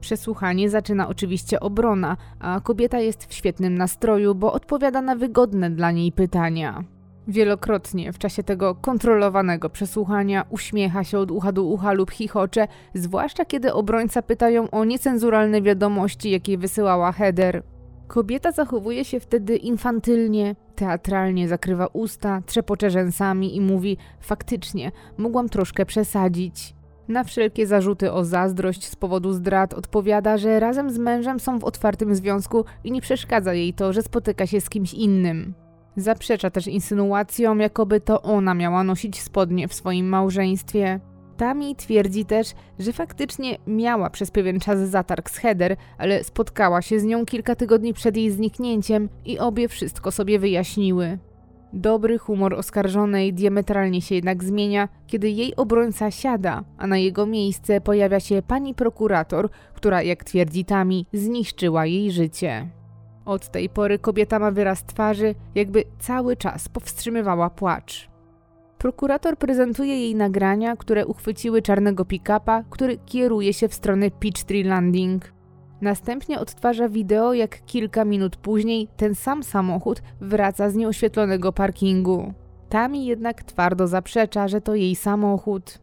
Przesłuchanie 0.02 0.70
zaczyna 0.70 1.08
oczywiście 1.08 1.60
obrona, 1.60 2.16
a 2.40 2.60
kobieta 2.60 3.00
jest 3.00 3.24
w 3.24 3.34
świetnym 3.34 3.78
nastroju, 3.78 4.34
bo 4.34 4.52
odpowiada 4.52 5.02
na 5.02 5.16
wygodne 5.16 5.70
dla 5.70 5.90
niej 5.90 6.12
pytania. 6.12 6.84
Wielokrotnie 7.28 8.12
w 8.12 8.18
czasie 8.18 8.42
tego 8.42 8.74
kontrolowanego 8.74 9.70
przesłuchania 9.70 10.44
uśmiecha 10.50 11.04
się 11.04 11.18
od 11.18 11.30
ucha 11.30 11.52
do 11.52 11.62
ucha 11.62 11.92
lub 11.92 12.10
chichocze, 12.10 12.68
zwłaszcza 12.94 13.44
kiedy 13.44 13.72
obrońca 13.72 14.22
pytają 14.22 14.70
o 14.70 14.84
niecenzuralne 14.84 15.62
wiadomości, 15.62 16.30
jakie 16.30 16.58
wysyłała 16.58 17.12
Heather. 17.12 17.62
Kobieta 18.08 18.52
zachowuje 18.52 19.04
się 19.04 19.20
wtedy 19.20 19.56
infantylnie, 19.56 20.56
teatralnie 20.74 21.48
zakrywa 21.48 21.86
usta, 21.86 22.42
trzepocze 22.46 22.90
rzęsami 22.90 23.56
i 23.56 23.60
mówi: 23.60 23.96
Faktycznie, 24.20 24.92
mogłam 25.18 25.48
troszkę 25.48 25.86
przesadzić. 25.86 26.74
Na 27.08 27.24
wszelkie 27.24 27.66
zarzuty 27.66 28.12
o 28.12 28.24
zazdrość 28.24 28.88
z 28.88 28.96
powodu 28.96 29.32
zdrad 29.32 29.74
odpowiada, 29.74 30.38
że 30.38 30.60
razem 30.60 30.90
z 30.90 30.98
mężem 30.98 31.40
są 31.40 31.58
w 31.58 31.64
otwartym 31.64 32.14
związku 32.14 32.64
i 32.84 32.92
nie 32.92 33.00
przeszkadza 33.00 33.54
jej 33.54 33.74
to, 33.74 33.92
że 33.92 34.02
spotyka 34.02 34.46
się 34.46 34.60
z 34.60 34.70
kimś 34.70 34.94
innym. 34.94 35.54
Zaprzecza 35.96 36.50
też 36.50 36.66
insynuacjom, 36.66 37.60
jakoby 37.60 38.00
to 38.00 38.22
ona 38.22 38.54
miała 38.54 38.84
nosić 38.84 39.20
spodnie 39.20 39.68
w 39.68 39.74
swoim 39.74 40.08
małżeństwie. 40.08 41.00
Tami 41.36 41.76
twierdzi 41.76 42.24
też, 42.24 42.52
że 42.78 42.92
faktycznie 42.92 43.58
miała 43.66 44.10
przez 44.10 44.30
pewien 44.30 44.60
czas 44.60 44.78
zatarg 44.78 45.30
z 45.30 45.36
Heather, 45.36 45.76
ale 45.98 46.24
spotkała 46.24 46.82
się 46.82 47.00
z 47.00 47.04
nią 47.04 47.26
kilka 47.26 47.54
tygodni 47.54 47.94
przed 47.94 48.16
jej 48.16 48.30
zniknięciem 48.30 49.08
i 49.24 49.38
obie 49.38 49.68
wszystko 49.68 50.10
sobie 50.10 50.38
wyjaśniły. 50.38 51.18
Dobry 51.72 52.18
humor 52.18 52.54
oskarżonej 52.54 53.32
diametralnie 53.34 54.02
się 54.02 54.14
jednak 54.14 54.44
zmienia, 54.44 54.88
kiedy 55.06 55.30
jej 55.30 55.56
obrońca 55.56 56.10
siada, 56.10 56.64
a 56.78 56.86
na 56.86 56.98
jego 56.98 57.26
miejsce 57.26 57.80
pojawia 57.80 58.20
się 58.20 58.42
pani 58.42 58.74
prokurator, 58.74 59.48
która, 59.74 60.02
jak 60.02 60.24
twierdzi 60.24 60.64
Tami, 60.64 61.06
zniszczyła 61.12 61.86
jej 61.86 62.10
życie. 62.10 62.68
Od 63.24 63.48
tej 63.48 63.68
pory 63.68 63.98
kobieta 63.98 64.38
ma 64.38 64.50
wyraz 64.50 64.84
twarzy, 64.84 65.34
jakby 65.54 65.84
cały 65.98 66.36
czas 66.36 66.68
powstrzymywała 66.68 67.50
płacz. 67.50 68.08
Prokurator 68.78 69.38
prezentuje 69.38 70.00
jej 70.00 70.14
nagrania, 70.14 70.76
które 70.76 71.06
uchwyciły 71.06 71.62
czarnego 71.62 72.04
pick-upa, 72.04 72.64
który 72.70 72.98
kieruje 73.06 73.52
się 73.52 73.68
w 73.68 73.74
stronę 73.74 74.10
Peachtree 74.10 74.64
Landing. 74.64 75.32
Następnie 75.82 76.40
odtwarza 76.40 76.88
wideo, 76.88 77.34
jak 77.34 77.64
kilka 77.64 78.04
minut 78.04 78.36
później 78.36 78.88
ten 78.96 79.14
sam 79.14 79.42
samochód 79.42 80.02
wraca 80.20 80.70
z 80.70 80.74
nieoświetlonego 80.74 81.52
parkingu. 81.52 82.32
Tami 82.68 83.06
jednak 83.06 83.42
twardo 83.42 83.86
zaprzecza, 83.86 84.48
że 84.48 84.60
to 84.60 84.74
jej 84.74 84.96
samochód. 84.96 85.78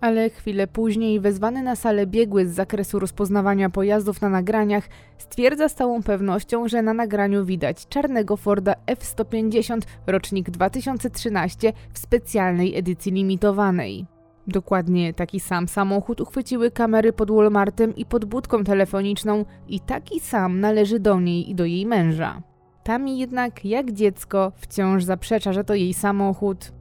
Ale 0.00 0.30
chwilę 0.30 0.66
później 0.66 1.20
wezwany 1.20 1.62
na 1.62 1.76
salę 1.76 2.06
biegły 2.06 2.46
z 2.46 2.54
zakresu 2.54 2.98
rozpoznawania 2.98 3.70
pojazdów 3.70 4.20
na 4.20 4.28
nagraniach 4.28 4.88
stwierdza 5.18 5.68
z 5.68 5.74
całą 5.74 6.02
pewnością, 6.02 6.68
że 6.68 6.82
na 6.82 6.94
nagraniu 6.94 7.44
widać 7.44 7.88
czarnego 7.88 8.36
Forda 8.36 8.74
F-150 8.86 9.80
rocznik 10.06 10.50
2013 10.50 11.72
w 11.92 11.98
specjalnej 11.98 12.78
edycji 12.78 13.12
limitowanej. 13.12 14.15
Dokładnie 14.48 15.14
taki 15.14 15.40
sam 15.40 15.68
samochód 15.68 16.20
uchwyciły 16.20 16.70
kamery 16.70 17.12
pod 17.12 17.30
Walmartem 17.30 17.96
i 17.96 18.04
pod 18.04 18.24
budką 18.24 18.64
telefoniczną 18.64 19.44
i 19.68 19.80
taki 19.80 20.20
sam 20.20 20.60
należy 20.60 21.00
do 21.00 21.20
niej 21.20 21.50
i 21.50 21.54
do 21.54 21.64
jej 21.64 21.86
męża. 21.86 22.42
Tami 22.84 23.18
jednak, 23.18 23.64
jak 23.64 23.92
dziecko, 23.92 24.52
wciąż 24.56 25.04
zaprzecza, 25.04 25.52
że 25.52 25.64
to 25.64 25.74
jej 25.74 25.94
samochód. 25.94 26.72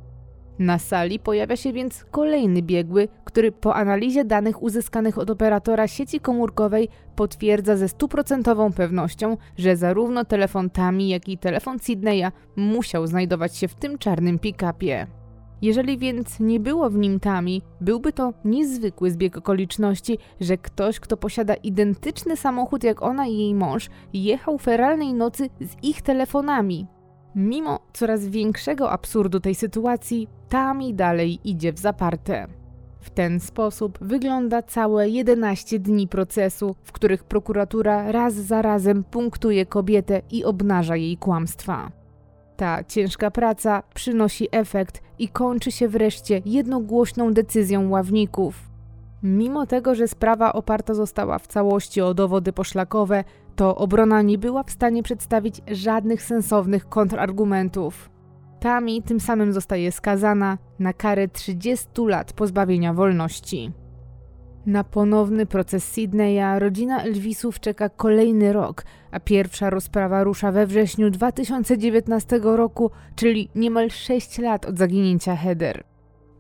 Na 0.60 0.80
sali 0.80 1.20
pojawia 1.20 1.56
się 1.56 1.74
więc 1.74 2.06
kolejny 2.12 2.62
biegły, 2.62 3.08
który 3.24 3.52
po 3.52 3.76
analizie 3.76 4.26
danych 4.26 4.64
uzyskanych 4.64 5.18
od 5.18 5.30
operatora 5.30 5.88
sieci 5.88 6.20
komórkowej 6.20 6.90
potwierdza 7.16 7.78
ze 7.78 7.90
stuprocentową 7.90 8.74
pewnością, 8.74 9.38
że 9.58 9.78
zarówno 9.78 10.26
telefon 10.26 10.70
Tami, 10.70 11.10
jak 11.10 11.30
i 11.30 11.38
telefon 11.38 11.80
Sydneya 11.80 12.32
musiał 12.56 13.08
znajdować 13.08 13.58
się 13.58 13.68
w 13.68 13.76
tym 13.76 13.98
czarnym 13.98 14.40
pick-upie. 14.40 15.08
Jeżeli 15.62 15.98
więc 15.98 16.40
nie 16.40 16.60
było 16.60 16.90
w 16.90 16.98
nim 16.98 17.20
Tami, 17.20 17.62
byłby 17.82 18.14
to 18.14 18.34
niezwykły 18.46 19.12
zbieg 19.12 19.38
okoliczności, 19.38 20.18
że 20.42 20.58
ktoś, 20.58 21.00
kto 21.00 21.18
posiada 21.18 21.54
identyczny 21.54 22.38
samochód 22.38 22.84
jak 22.84 23.02
ona 23.02 23.28
i 23.28 23.38
jej 23.38 23.56
mąż, 23.56 23.90
jechał 24.14 24.58
feralnej 24.58 25.14
nocy 25.14 25.50
z 25.62 25.84
ich 25.84 26.02
telefonami. 26.02 26.88
Mimo 27.36 27.80
coraz 27.94 28.28
większego 28.28 28.92
absurdu 28.92 29.40
tej 29.40 29.56
sytuacji, 29.56 30.28
Tami 30.50 30.94
dalej 30.94 31.40
idzie 31.44 31.74
w 31.74 31.80
zaparte. 31.80 32.48
W 33.00 33.10
ten 33.10 33.40
sposób 33.40 33.98
wygląda 34.02 34.62
całe 34.62 35.10
11 35.10 35.80
dni 35.80 36.08
procesu, 36.08 36.76
w 36.84 36.92
których 36.92 37.24
prokuratura 37.24 38.12
raz 38.12 38.34
za 38.34 38.62
razem 38.62 39.04
punktuje 39.04 39.66
kobietę 39.66 40.22
i 40.32 40.44
obnaża 40.44 40.96
jej 40.96 41.18
kłamstwa. 41.18 41.92
Ta 42.58 42.84
ciężka 42.84 43.32
praca 43.32 43.84
przynosi 43.94 44.48
efekt 44.52 45.02
i 45.20 45.30
kończy 45.30 45.72
się 45.72 45.88
wreszcie 45.88 46.42
jednogłośną 46.46 47.34
decyzją 47.34 47.90
ławników. 47.90 48.70
Mimo 49.24 49.66
tego, 49.66 49.96
że 49.96 50.08
sprawa 50.08 50.54
oparta 50.54 50.94
została 50.94 51.40
w 51.40 51.48
całości 51.48 52.02
o 52.02 52.14
dowody 52.14 52.54
poszlakowe, 52.54 53.24
to 53.56 53.76
obrona 53.76 54.22
nie 54.22 54.38
była 54.38 54.64
w 54.64 54.72
stanie 54.72 55.04
przedstawić 55.04 55.62
żadnych 55.72 56.24
sensownych 56.24 56.90
kontrargumentów. 56.90 58.10
Tami 58.60 59.04
tym 59.04 59.20
samym 59.20 59.54
zostaje 59.54 59.92
skazana 59.92 60.58
na 60.80 60.94
karę 60.94 61.28
30 61.28 61.88
lat 62.08 62.34
pozbawienia 62.34 62.94
wolności. 62.94 63.72
Na 64.66 64.84
ponowny 64.84 65.46
proces 65.46 65.84
Sydneya 65.84 66.60
rodzina 66.60 67.04
Elvisów 67.04 67.60
czeka 67.60 67.90
kolejny 67.90 68.54
rok, 68.54 68.84
a 69.16 69.20
pierwsza 69.20 69.70
rozprawa 69.70 70.24
rusza 70.24 70.52
we 70.52 70.68
wrześniu 70.68 71.12
2019 71.12 72.40
roku, 72.44 72.92
czyli 73.16 73.50
niemal 73.56 73.90
6 73.90 74.38
lat 74.38 74.66
od 74.66 74.78
zaginięcia 74.78 75.36
Heather. 75.36 75.84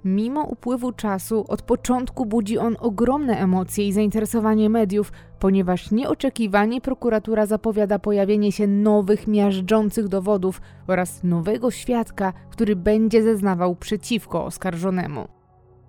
Mimo 0.05 0.43
upływu 0.43 0.91
czasu, 0.91 1.45
od 1.47 1.61
początku 1.61 2.25
budzi 2.25 2.57
on 2.57 2.75
ogromne 2.79 3.39
emocje 3.39 3.87
i 3.87 3.93
zainteresowanie 3.93 4.69
mediów, 4.69 5.11
ponieważ 5.39 5.91
nieoczekiwanie 5.91 6.81
prokuratura 6.81 7.45
zapowiada 7.45 7.99
pojawienie 7.99 8.51
się 8.51 8.67
nowych, 8.67 9.27
miażdżących 9.27 10.07
dowodów 10.07 10.61
oraz 10.87 11.23
nowego 11.23 11.71
świadka, 11.71 12.33
który 12.49 12.75
będzie 12.75 13.23
zeznawał 13.23 13.75
przeciwko 13.75 14.45
oskarżonemu. 14.45 15.27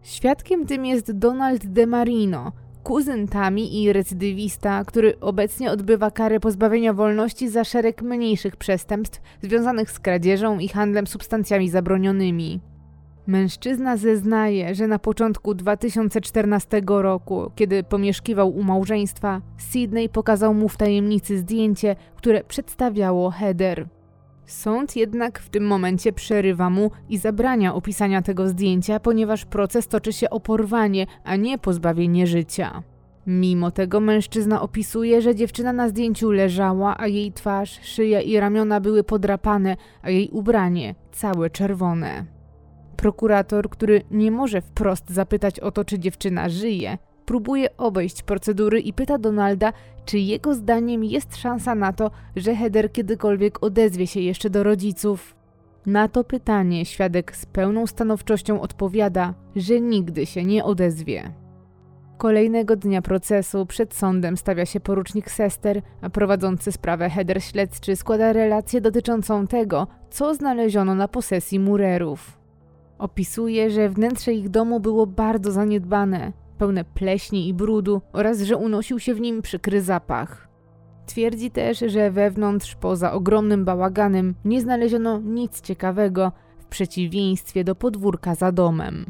Świadkiem 0.03 0.67
tym 0.67 0.87
jest 0.87 1.13
Donald 1.13 1.67
De 1.67 1.87
Marino, 2.87 2.97
kuzyn 2.97 3.29
Tami 3.29 3.83
i 3.83 3.93
recydywista, 3.93 4.85
który 4.85 5.21
obecnie 5.21 5.71
odbywa 5.71 6.11
karę 6.11 6.41
pozbawienia 6.41 6.93
wolności 6.93 7.49
za 7.49 7.65
szereg 7.65 8.03
mniejszych 8.03 8.57
przestępstw 8.57 9.21
związanych 9.43 9.91
z 9.91 9.99
kradzieżą 9.99 10.59
i 10.59 10.69
handlem 10.69 11.07
substancjami 11.07 11.71
zabronionymi. 11.71 12.61
Mężczyzna 13.27 13.97
zeznaje, 13.97 14.75
że 14.75 14.87
na 14.87 14.99
początku 14.99 15.55
2014 15.55 16.83
roku, 16.87 17.51
kiedy 17.55 17.83
pomieszkiwał 17.83 18.57
u 18.57 18.63
małżeństwa, 18.63 19.41
Sydney 19.59 20.09
pokazał 20.09 20.55
mu 20.55 20.69
w 20.69 20.77
tajemnicy 20.77 21.39
zdjęcie, 21.39 21.97
które 22.17 22.45
przedstawiało 22.45 23.31
Heather. 23.31 23.87
Sąd 24.47 24.97
jednak 24.97 25.39
w 25.39 25.49
tym 25.49 25.67
momencie 25.67 26.13
przerywa 26.13 26.71
mu 26.71 26.91
i 27.09 27.19
zabrania 27.19 27.75
opisania 27.75 28.23
tego 28.23 28.49
zdjęcia, 28.49 29.01
ponieważ 29.01 29.45
proces 29.45 29.89
toczy 29.89 30.13
się 30.13 30.31
o 30.31 30.41
porwanie, 30.41 31.07
a 31.25 31.37
nie 31.37 31.59
pozbawienie 31.59 32.27
życia. 32.27 32.83
Mimo 33.27 33.71
tego 33.71 34.01
mężczyzna 34.01 34.63
opisuje, 34.63 35.23
że 35.23 35.35
dziewczyna 35.35 35.73
na 35.73 35.89
zdjęciu 35.89 36.31
leżała, 36.31 36.97
a 36.99 37.07
jej 37.07 37.33
twarz, 37.33 37.81
szyja 37.83 38.21
i 38.21 38.41
ramiona 38.41 38.81
były 38.81 39.05
podrapane, 39.05 39.77
a 40.03 40.11
jej 40.11 40.31
ubranie 40.31 40.95
całe 41.13 41.51
czerwone. 41.51 42.25
Prokurator, 42.97 43.71
który 43.71 44.03
nie 44.11 44.31
może 44.31 44.61
wprost 44.61 45.11
zapytać 45.11 45.61
o 45.61 45.71
to, 45.71 45.85
czy 45.85 45.99
dziewczyna 45.99 46.49
żyje, 46.49 46.99
próbuje 47.27 47.77
obejść 47.77 48.23
procedury 48.23 48.81
i 48.81 48.93
pyta 48.93 49.19
Donalda, 49.19 49.73
czy 50.05 50.19
jego 50.19 50.55
zdaniem 50.55 51.05
jest 51.05 51.37
szansa 51.37 51.75
na 51.75 51.93
to, 51.93 52.11
że 52.37 52.55
Heather 52.55 52.93
kiedykolwiek 52.93 53.63
odezwie 53.63 54.07
się 54.07 54.21
jeszcze 54.21 54.51
do 54.51 54.63
rodziców. 54.63 55.37
Na 55.87 56.09
to 56.09 56.25
pytanie 56.25 56.85
świadek 56.85 57.37
z 57.37 57.47
pełną 57.47 57.87
stanowczością 57.87 58.61
odpowiada, 58.61 59.35
że 59.57 59.81
nigdy 59.81 60.27
się 60.27 60.45
nie 60.45 60.65
odezwie. 60.65 61.33
Kolejnego 62.19 62.77
dnia 62.77 63.03
procesu 63.03 63.67
przed 63.67 63.95
sądem 63.95 64.37
stawia 64.37 64.67
się 64.67 64.81
porucznik 64.81 65.31
Sester, 65.31 65.83
a 66.01 66.11
prowadzący 66.11 66.73
sprawę 66.73 67.11
Heather 67.11 67.43
śledczy 67.43 67.97
składa 67.97 68.33
relację 68.33 68.81
dotyczącą 68.81 69.47
tego, 69.47 69.87
co 70.11 70.35
znaleziono 70.35 70.95
na 70.95 71.09
posesji 71.09 71.59
Murerów. 71.59 72.39
Opisuje, 72.99 73.71
że 73.71 73.89
wnętrze 73.89 74.33
ich 74.33 74.49
domu 74.49 74.81
było 74.81 75.07
bardzo 75.07 75.53
zaniedbane, 75.53 76.33
pełne 76.57 76.85
pleśni 76.85 77.49
i 77.49 77.55
brudu 77.55 78.03
oraz 78.13 78.41
że 78.41 78.57
unosił 78.57 78.99
się 78.99 79.15
w 79.15 79.21
nim 79.21 79.43
przykry 79.43 79.83
zapach. 79.83 80.49
Twierdzi 81.07 81.51
też, 81.51 81.79
że 81.87 82.11
wewnątrz, 82.11 82.75
poza 82.75 83.13
ogromnym 83.13 83.65
bałaganem, 83.65 84.35
nie 84.45 84.61
znaleziono 84.61 85.21
nic 85.21 85.61
ciekawego, 85.61 86.33
w 86.59 86.67
przeciwieństwie 86.67 87.65
do 87.65 87.75
podwórka 87.75 88.35
za 88.35 88.53
domem. 88.53 89.07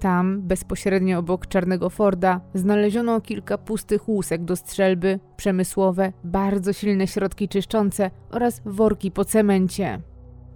Tam, 0.00 0.42
bezpośrednio 0.42 1.18
obok 1.18 1.46
Czarnego 1.46 1.90
Forda, 1.90 2.40
znaleziono 2.54 3.20
kilka 3.20 3.58
pustych 3.58 4.08
łusek 4.08 4.44
do 4.44 4.56
strzelby, 4.56 5.20
przemysłowe, 5.36 6.12
bardzo 6.24 6.72
silne 6.72 7.06
środki 7.06 7.48
czyszczące 7.48 8.10
oraz 8.30 8.62
worki 8.64 9.10
po 9.10 9.24
cemencie. 9.24 10.00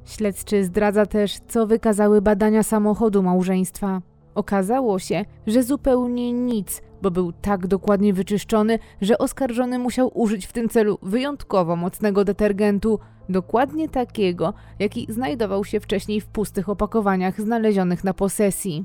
Śledczy 0.04 0.64
zdradza 0.64 1.06
też, 1.06 1.38
co 1.48 1.66
wykazały 1.66 2.22
badania 2.22 2.62
samochodu 2.62 3.22
małżeństwa. 3.22 4.02
Okazało 4.34 4.98
się, 4.98 5.24
że 5.46 5.62
zupełnie 5.62 6.32
nic, 6.32 6.82
bo 7.02 7.10
był 7.10 7.32
tak 7.32 7.66
dokładnie 7.66 8.12
wyczyszczony, 8.12 8.78
że 9.00 9.18
oskarżony 9.18 9.78
musiał 9.78 10.10
użyć 10.14 10.46
w 10.46 10.52
tym 10.52 10.68
celu 10.68 10.98
wyjątkowo 11.02 11.76
mocnego 11.76 12.24
detergentu, 12.24 12.98
dokładnie 13.28 13.88
takiego, 13.88 14.54
jaki 14.78 15.06
znajdował 15.08 15.64
się 15.64 15.80
wcześniej 15.80 16.20
w 16.20 16.26
pustych 16.26 16.68
opakowaniach 16.68 17.40
znalezionych 17.40 18.04
na 18.04 18.14
posesji. 18.14 18.84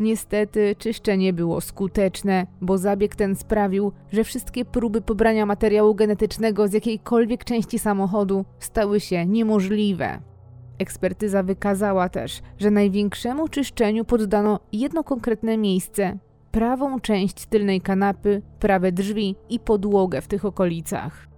Niestety 0.00 0.76
czyszczenie 0.78 1.32
było 1.32 1.60
skuteczne, 1.60 2.46
bo 2.60 2.78
zabieg 2.78 3.16
ten 3.16 3.36
sprawił, 3.36 3.92
że 4.12 4.24
wszystkie 4.24 4.64
próby 4.64 5.00
pobrania 5.00 5.46
materiału 5.46 5.94
genetycznego 5.94 6.68
z 6.68 6.72
jakiejkolwiek 6.72 7.44
części 7.44 7.78
samochodu 7.78 8.44
stały 8.58 9.00
się 9.00 9.26
niemożliwe. 9.26 10.33
Ekspertyza 10.78 11.42
wykazała 11.42 12.08
też, 12.08 12.42
że 12.58 12.70
największemu 12.70 13.48
czyszczeniu 13.48 14.04
poddano 14.04 14.60
jedno 14.72 15.04
konkretne 15.04 15.58
miejsce 15.58 16.18
prawą 16.52 17.00
część 17.00 17.46
tylnej 17.46 17.80
kanapy, 17.80 18.42
prawe 18.60 18.92
drzwi 18.92 19.36
i 19.48 19.60
podłogę 19.60 20.20
w 20.20 20.28
tych 20.28 20.44
okolicach. 20.44 21.28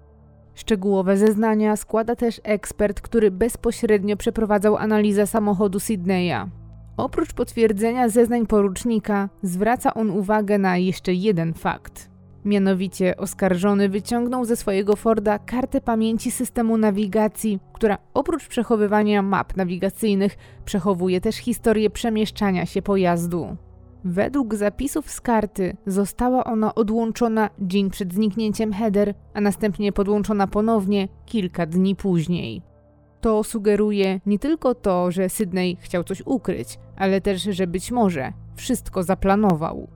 Szczegółowe 0.54 1.16
zeznania 1.16 1.76
składa 1.76 2.16
też 2.16 2.40
ekspert, 2.44 3.00
który 3.00 3.30
bezpośrednio 3.30 4.16
przeprowadzał 4.16 4.76
analizę 4.76 5.26
samochodu 5.26 5.80
Sydneya. 5.80 6.50
Oprócz 6.96 7.32
potwierdzenia 7.32 8.08
zeznań 8.08 8.46
porucznika, 8.46 9.28
zwraca 9.42 9.94
on 9.94 10.10
uwagę 10.10 10.58
na 10.58 10.76
jeszcze 10.76 11.14
jeden 11.14 11.54
fakt. 11.54 12.15
Mianowicie 12.46 13.16
oskarżony 13.16 13.88
wyciągnął 13.88 14.44
ze 14.44 14.56
swojego 14.56 14.96
Forda 14.96 15.38
kartę 15.38 15.80
pamięci 15.80 16.30
systemu 16.30 16.78
nawigacji, 16.78 17.60
która 17.72 17.98
oprócz 18.14 18.48
przechowywania 18.48 19.22
map 19.22 19.56
nawigacyjnych 19.56 20.36
przechowuje 20.64 21.20
też 21.20 21.36
historię 21.36 21.90
przemieszczania 21.90 22.66
się 22.66 22.82
pojazdu. 22.82 23.56
Według 24.04 24.54
zapisów 24.54 25.10
z 25.10 25.20
karty 25.20 25.76
została 25.86 26.44
ona 26.44 26.74
odłączona 26.74 27.50
dzień 27.58 27.90
przed 27.90 28.14
zniknięciem 28.14 28.72
Heather, 28.72 29.14
a 29.34 29.40
następnie 29.40 29.92
podłączona 29.92 30.46
ponownie 30.46 31.08
kilka 31.24 31.66
dni 31.66 31.96
później. 31.96 32.62
To 33.20 33.44
sugeruje 33.44 34.20
nie 34.26 34.38
tylko 34.38 34.74
to, 34.74 35.10
że 35.10 35.28
Sydney 35.28 35.76
chciał 35.80 36.04
coś 36.04 36.22
ukryć, 36.26 36.78
ale 36.96 37.20
też, 37.20 37.42
że 37.42 37.66
być 37.66 37.90
może 37.90 38.32
wszystko 38.56 39.02
zaplanował. 39.02 39.95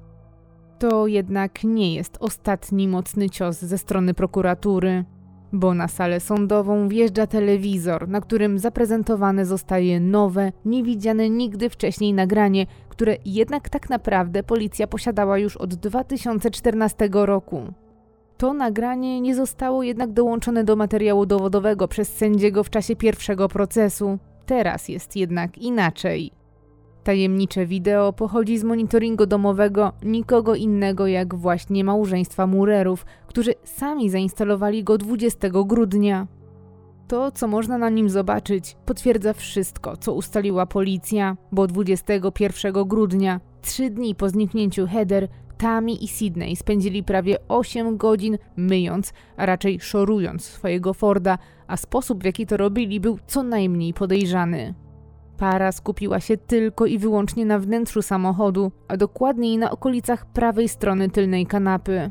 To 0.81 1.07
jednak 1.07 1.65
nie 1.65 1.95
jest 1.95 2.17
ostatni 2.21 2.89
mocny 2.89 3.31
cios 3.31 3.59
ze 3.59 3.79
strony 3.79 4.15
prokuratury, 4.15 5.05
bo 5.53 5.75
na 5.75 5.89
salę 5.89 6.21
sądową 6.21 6.89
wjeżdża 6.89 7.27
telewizor, 7.27 8.09
na 8.09 8.21
którym 8.21 8.59
zaprezentowane 8.59 9.47
zostaje 9.47 10.01
nowe, 10.01 10.53
niewidziane 10.65 11.31
nigdy 11.31 11.71
wcześniej 11.71 12.15
nagranie, 12.15 12.67
które 12.89 13.17
jednak 13.25 13.69
tak 13.69 13.91
naprawdę 13.91 14.43
policja 14.43 14.87
posiadała 14.87 15.39
już 15.39 15.57
od 15.57 15.75
2014 15.75 17.09
roku. 17.13 17.63
To 18.37 18.53
nagranie 18.53 19.21
nie 19.21 19.35
zostało 19.35 19.83
jednak 19.83 20.13
dołączone 20.13 20.65
do 20.65 20.77
materiału 20.77 21.27
dowodowego 21.27 21.89
przez 21.89 22.17
sędziego 22.17 22.65
w 22.65 22.71
czasie 22.71 22.97
pierwszego 22.97 23.49
procesu. 23.49 24.19
Teraz 24.47 24.89
jest 24.89 25.17
jednak 25.17 25.59
inaczej. 25.59 26.40
Tajemnicze 27.05 27.67
wideo 27.67 28.13
pochodzi 28.13 28.59
z 28.59 28.65
monitoringu 28.65 29.27
domowego 29.27 29.93
nikogo 30.03 30.55
innego 30.55 31.07
jak 31.07 31.35
właśnie 31.35 31.85
małżeństwa 31.85 32.47
Murerów, 32.47 33.07
którzy 33.27 33.55
sami 33.65 34.11
zainstalowali 34.11 34.85
go 34.85 34.99
20 34.99 35.49
grudnia. 35.65 36.27
To, 37.09 37.31
co 37.31 37.49
można 37.49 37.79
na 37.79 37.91
nim 37.91 38.11
zobaczyć, 38.11 38.77
potwierdza 38.87 39.33
wszystko, 39.33 39.97
co 39.97 40.15
ustaliła 40.15 40.67
policja, 40.67 41.37
bo 41.53 41.67
21 41.67 42.73
grudnia, 42.73 43.41
trzy 43.63 43.91
dni 43.91 44.15
po 44.15 44.29
zniknięciu 44.29 44.87
Heather, 44.87 45.29
Tami 45.59 46.05
i 46.05 46.09
Sydney 46.09 46.57
spędzili 46.57 47.03
prawie 47.03 47.37
8 47.49 47.97
godzin 47.97 48.39
myjąc, 48.57 49.13
a 49.37 49.47
raczej 49.47 49.81
szorując 49.81 50.45
swojego 50.45 50.95
Forda, 50.95 51.39
a 51.67 51.77
sposób 51.77 52.23
w 52.23 52.27
jaki 52.27 52.47
to 52.47 52.57
robili 52.57 53.01
był 53.01 53.19
co 53.27 53.43
najmniej 53.43 53.95
podejrzany. 53.95 54.75
Para 55.41 55.73
skupiła 55.73 56.21
się 56.21 56.37
tylko 56.37 56.87
i 56.87 56.99
wyłącznie 56.99 57.47
na 57.47 57.59
wnętrzu 57.59 58.03
samochodu, 58.03 58.73
a 58.89 58.97
dokładniej 58.97 59.59
na 59.59 59.71
okolicach 59.71 60.27
prawej 60.27 60.69
strony 60.69 61.11
tylnej 61.11 61.47
kanapy. 61.47 62.11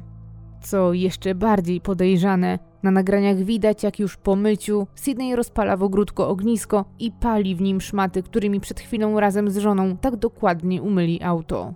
Co 0.61 0.93
jeszcze 0.93 1.35
bardziej 1.35 1.81
podejrzane, 1.81 2.59
na 2.83 2.91
nagraniach 2.91 3.37
widać, 3.37 3.83
jak 3.83 3.99
już 3.99 4.17
po 4.17 4.35
myciu 4.35 4.87
Sydney 4.95 5.35
rozpala 5.35 5.77
w 5.77 5.83
ogródku 5.83 6.23
ognisko 6.23 6.85
i 6.99 7.11
pali 7.11 7.55
w 7.55 7.61
nim 7.61 7.81
szmaty, 7.81 8.23
którymi 8.23 8.59
przed 8.59 8.79
chwilą 8.79 9.19
razem 9.19 9.49
z 9.51 9.57
żoną 9.57 9.97
tak 9.97 10.15
dokładnie 10.15 10.81
umyli 10.81 11.23
auto. 11.23 11.73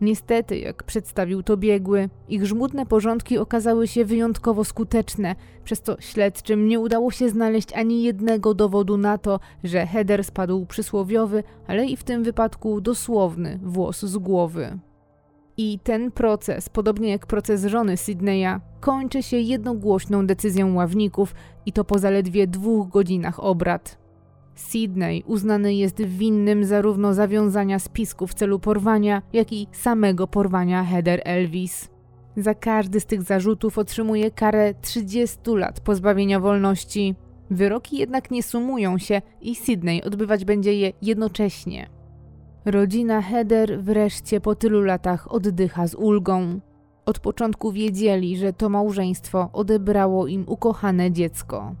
Niestety, 0.00 0.58
jak 0.58 0.82
przedstawił 0.82 1.42
to 1.42 1.56
biegły, 1.56 2.08
ich 2.28 2.46
żmudne 2.46 2.86
porządki 2.86 3.38
okazały 3.38 3.88
się 3.88 4.04
wyjątkowo 4.04 4.64
skuteczne, 4.64 5.36
przez 5.64 5.80
co 5.80 5.96
śledczym 6.00 6.68
nie 6.68 6.80
udało 6.80 7.10
się 7.10 7.28
znaleźć 7.28 7.72
ani 7.72 8.02
jednego 8.02 8.54
dowodu 8.54 8.96
na 8.96 9.18
to, 9.18 9.40
że 9.64 9.86
header 9.86 10.24
spadł 10.24 10.66
przysłowiowy, 10.66 11.42
ale 11.66 11.86
i 11.86 11.96
w 11.96 12.04
tym 12.04 12.24
wypadku 12.24 12.80
dosłowny 12.80 13.60
włos 13.62 14.00
z 14.00 14.18
głowy. 14.18 14.78
I 15.56 15.78
ten 15.82 16.10
proces, 16.10 16.68
podobnie 16.68 17.10
jak 17.10 17.26
proces 17.26 17.64
żony 17.64 17.96
Sydneya, 17.96 18.60
kończy 18.80 19.22
się 19.22 19.36
jednogłośną 19.36 20.26
decyzją 20.26 20.74
ławników 20.74 21.34
i 21.66 21.72
to 21.72 21.84
po 21.84 21.98
zaledwie 21.98 22.46
dwóch 22.46 22.88
godzinach 22.88 23.40
obrad. 23.40 24.05
Sydney 24.56 25.22
uznany 25.26 25.74
jest 25.74 26.02
winnym 26.02 26.64
zarówno 26.64 27.14
zawiązania 27.14 27.78
spisku 27.78 28.26
w 28.26 28.34
celu 28.34 28.58
porwania, 28.58 29.22
jak 29.32 29.52
i 29.52 29.66
samego 29.72 30.26
porwania 30.26 30.84
Heather 30.84 31.20
Elvis. 31.24 31.88
Za 32.36 32.54
każdy 32.54 33.00
z 33.00 33.06
tych 33.06 33.22
zarzutów 33.22 33.78
otrzymuje 33.78 34.30
karę 34.30 34.74
30 34.80 35.38
lat 35.46 35.80
pozbawienia 35.80 36.40
wolności. 36.40 37.14
Wyroki 37.50 37.96
jednak 37.96 38.30
nie 38.30 38.42
sumują 38.42 38.98
się 38.98 39.22
i 39.40 39.54
Sydney 39.54 40.02
odbywać 40.02 40.44
będzie 40.44 40.74
je 40.74 40.92
jednocześnie. 41.02 41.88
Rodzina 42.64 43.22
Heather 43.22 43.82
wreszcie 43.82 44.40
po 44.40 44.54
tylu 44.54 44.80
latach 44.80 45.32
oddycha 45.32 45.86
z 45.86 45.94
ulgą. 45.94 46.60
Od 47.06 47.18
początku 47.18 47.72
wiedzieli, 47.72 48.36
że 48.36 48.52
to 48.52 48.68
małżeństwo 48.68 49.50
odebrało 49.52 50.26
im 50.26 50.44
ukochane 50.48 51.12
dziecko. 51.12 51.74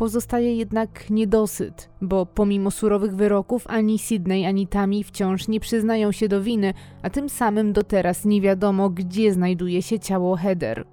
Pozostaje 0.00 0.56
jednak 0.56 1.10
niedosyt, 1.10 1.90
bo 2.00 2.26
pomimo 2.26 2.70
surowych 2.70 3.16
wyroków 3.16 3.66
ani 3.66 3.98
Sydney, 3.98 4.46
ani 4.46 4.66
Tami 4.66 5.04
wciąż 5.04 5.48
nie 5.48 5.60
przyznają 5.60 6.12
się 6.12 6.28
do 6.28 6.42
winy, 6.42 6.74
a 7.02 7.10
tym 7.10 7.28
samym 7.28 7.72
do 7.72 7.82
teraz 7.82 8.24
nie 8.24 8.40
wiadomo, 8.40 8.90
gdzie 8.90 9.32
znajduje 9.32 9.82
się 9.82 9.98
ciało 9.98 10.36
Heather. 10.36 10.84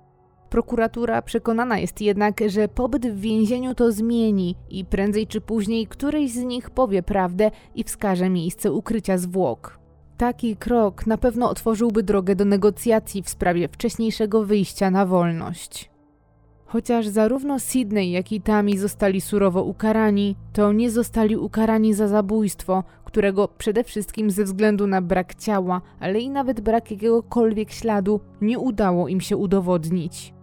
Prokuratura 0.49 1.21
przekonana 1.21 1.79
jest 1.79 2.01
jednak, 2.01 2.39
że 2.47 2.67
pobyt 2.67 3.07
w 3.07 3.19
więzieniu 3.19 3.75
to 3.75 3.91
zmieni 3.91 4.55
i 4.69 4.85
prędzej 4.85 5.27
czy 5.27 5.41
później 5.41 5.87
któryś 5.87 6.31
z 6.31 6.43
nich 6.43 6.69
powie 6.69 7.03
prawdę 7.03 7.51
i 7.75 7.83
wskaże 7.83 8.29
miejsce 8.29 8.71
ukrycia 8.71 9.17
zwłok. 9.17 9.79
Taki 10.17 10.55
krok 10.55 11.07
na 11.07 11.17
pewno 11.17 11.49
otworzyłby 11.49 12.03
drogę 12.03 12.35
do 12.35 12.45
negocjacji 12.45 13.23
w 13.23 13.29
sprawie 13.29 13.67
wcześniejszego 13.67 14.45
wyjścia 14.45 14.91
na 14.91 15.05
wolność. 15.05 15.96
Chociaż 16.67 17.07
zarówno 17.07 17.59
Sydney, 17.59 18.11
jak 18.11 18.31
i 18.31 18.41
Tami 18.41 18.77
zostali 18.77 19.21
surowo 19.21 19.63
ukarani, 19.63 20.35
to 20.53 20.71
nie 20.71 20.91
zostali 20.91 21.35
ukarani 21.35 21.93
za 21.93 22.07
zabójstwo, 22.07 22.83
którego 23.05 23.47
przede 23.47 23.83
wszystkim 23.83 24.31
ze 24.31 24.43
względu 24.43 24.87
na 24.87 25.01
brak 25.01 25.35
ciała, 25.35 25.81
ale 25.99 26.19
i 26.19 26.29
nawet 26.29 26.61
brak 26.61 26.91
jakiegokolwiek 26.91 27.71
śladu 27.71 28.19
nie 28.41 28.59
udało 28.59 29.07
im 29.07 29.21
się 29.21 29.37
udowodnić. 29.37 30.33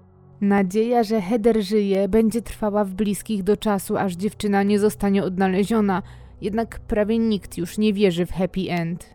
Nadzieja, 0.41 1.03
że 1.03 1.21
Heather 1.21 1.63
żyje, 1.63 2.09
będzie 2.09 2.43
trwała 2.43 2.85
w 2.85 2.95
bliskich 2.95 3.43
do 3.43 3.57
czasu, 3.57 3.97
aż 3.97 4.17
dziewczyna 4.17 4.63
nie 4.63 4.79
zostanie 4.79 5.25
odnaleziona, 5.25 6.03
jednak 6.41 6.81
prawie 6.81 7.19
nikt 7.19 7.59
już 7.59 7.79
nie 7.79 7.93
wierzy 7.93 8.27
w 8.27 8.33
happy 8.33 8.61
end. 8.69 9.14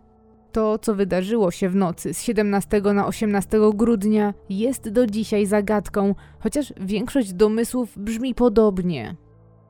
To, 0.60 0.80
co 0.80 0.96
wydarzyło 0.96 1.52
się 1.52 1.70
w 1.70 1.76
nocy 1.76 2.14
z 2.14 2.22
17 2.22 2.82
na 2.82 3.08
18 3.08 3.60
grudnia, 3.74 4.34
jest 4.50 4.90
do 4.90 5.08
dzisiaj 5.08 5.46
zagadką, 5.46 6.16
chociaż 6.40 6.74
większość 6.82 7.34
domysłów 7.34 7.98
brzmi 7.98 8.36
podobnie. 8.36 9.16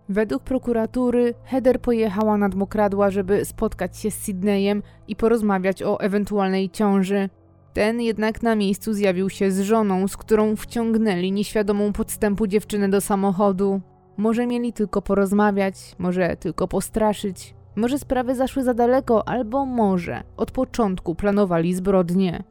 Według 0.09 0.43
prokuratury 0.43 1.33
Heather 1.43 1.81
pojechała 1.81 2.37
nad 2.37 2.55
Mokradła, 2.55 3.11
żeby 3.11 3.45
spotkać 3.45 3.97
się 3.97 4.11
z 4.11 4.13
Sydneyem 4.13 4.83
i 5.07 5.15
porozmawiać 5.15 5.83
o 5.83 5.99
ewentualnej 5.99 6.69
ciąży. 6.69 7.29
Ten 7.73 8.01
jednak 8.01 8.43
na 8.43 8.55
miejscu 8.55 8.93
zjawił 8.93 9.29
się 9.29 9.51
z 9.51 9.61
żoną, 9.61 10.07
z 10.07 10.17
którą 10.17 10.55
wciągnęli 10.55 11.31
nieświadomą 11.31 11.93
podstępu 11.93 12.47
dziewczynę 12.47 12.89
do 12.89 13.01
samochodu. 13.01 13.81
Może 14.17 14.47
mieli 14.47 14.73
tylko 14.73 15.01
porozmawiać, 15.01 15.75
może 15.99 16.37
tylko 16.37 16.67
postraszyć, 16.67 17.55
może 17.79 17.99
sprawy 17.99 18.35
zaszły 18.35 18.63
za 18.63 18.73
daleko, 18.73 19.27
albo 19.27 19.65
może 19.65 20.23
od 20.37 20.51
początku 20.51 21.15
planowali 21.15 21.73
zbrodnie. 21.73 22.43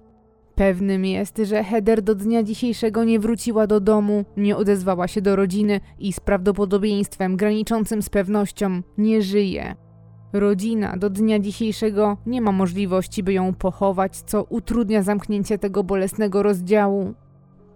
Pewnym 0.55 1.05
jest, 1.05 1.41
że 1.45 1.65
Heather 1.65 2.03
do 2.03 2.15
dnia 2.15 2.43
dzisiejszego 2.43 3.05
nie 3.05 3.21
wróciła 3.21 3.67
do 3.67 3.81
domu, 3.81 4.25
nie 4.37 4.57
odezwała 4.57 5.09
się 5.09 5.23
do 5.23 5.37
rodziny 5.37 5.81
i 5.99 6.13
z 6.13 6.21
prawdopodobieństwem 6.21 7.37
graniczącym 7.37 8.03
z 8.03 8.09
pewnością 8.09 8.83
nie 8.99 9.23
żyje. 9.23 9.75
Rodzina 10.33 10.97
do 10.97 11.11
dnia 11.11 11.39
dzisiejszego 11.39 12.17
nie 12.27 12.41
ma 12.41 12.53
możliwości, 12.53 13.23
by 13.23 13.33
ją 13.33 13.55
pochować, 13.55 14.17
co 14.17 14.45
utrudnia 14.45 15.03
zamknięcie 15.03 15.59
tego 15.59 15.85
bolesnego 15.85 16.43
rozdziału. 16.43 17.15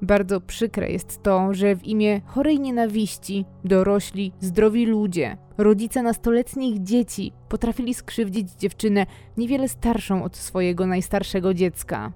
Bardzo 0.02 0.40
przykre 0.40 0.90
jest 0.90 1.22
to, 1.22 1.54
że 1.54 1.76
w 1.76 1.84
imię 1.84 2.20
chorej 2.26 2.60
nienawiści 2.60 3.44
dorośli, 3.64 4.32
zdrowi 4.40 4.86
ludzie, 4.86 5.36
rodzice 5.58 6.02
nastoletnich 6.02 6.82
dzieci 6.82 7.32
potrafili 7.48 7.94
skrzywdzić 7.94 8.52
dziewczynę 8.52 9.06
niewiele 9.36 9.68
starszą 9.68 10.24
od 10.24 10.36
swojego 10.36 10.86
najstarszego 10.86 11.54
dziecka. 11.54 12.12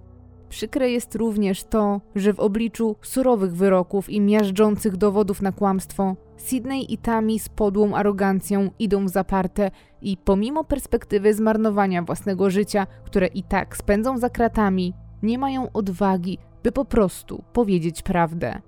Przykre 0.49 0.91
jest 0.91 1.15
również 1.15 1.65
to, 1.65 2.01
że 2.15 2.33
w 2.33 2.41
obliczu 2.41 2.97
surowych 3.03 3.57
wyroków 3.57 4.11
i 4.11 4.21
miażdżących 4.21 4.97
dowodów 4.97 5.43
na 5.43 5.53
kłamstwo, 5.53 6.17
Sydney 6.37 6.93
i 6.93 6.99
Tami 6.99 7.39
z 7.39 7.49
podłą 7.49 7.95
arogancją 7.95 8.71
idą 8.79 9.07
w 9.07 9.09
zaparte 9.09 9.71
i 10.03 10.17
pomimo 10.17 10.65
perspektywy 10.65 11.35
zmarnowania 11.35 12.03
własnego 12.03 12.51
życia, 12.51 12.87
które 13.05 13.27
i 13.27 13.43
tak 13.43 13.77
spędzą 13.77 14.19
za 14.19 14.31
kratami, 14.31 14.95
nie 15.23 15.39
mają 15.39 15.73
odwagi, 15.73 16.39
by 16.67 16.73
po 16.73 16.85
prostu 16.85 17.45
powiedzieć 17.53 18.03
prawdę. 18.03 18.61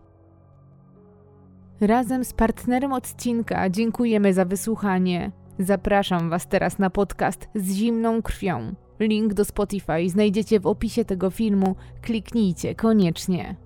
Razem 1.81 2.25
z 2.25 2.33
partnerem 2.33 2.93
odcinka 2.93 3.70
dziękujemy 3.70 4.35
za 4.35 4.45
wysłuchanie. 4.45 5.33
Zapraszam 5.59 6.31
Was 6.31 6.49
teraz 6.49 6.79
na 6.79 6.91
podcast 6.91 7.49
z 7.55 7.73
zimną 7.73 8.23
krwią. 8.23 8.75
Link 9.01 9.35
do 9.35 9.45
Spotify 9.45 10.09
znajdziecie 10.09 10.61
w 10.61 10.66
opisie 10.66 11.05
tego 11.05 11.31
filmu. 11.31 11.77
Kliknijcie 12.03 12.75
koniecznie. 12.75 13.57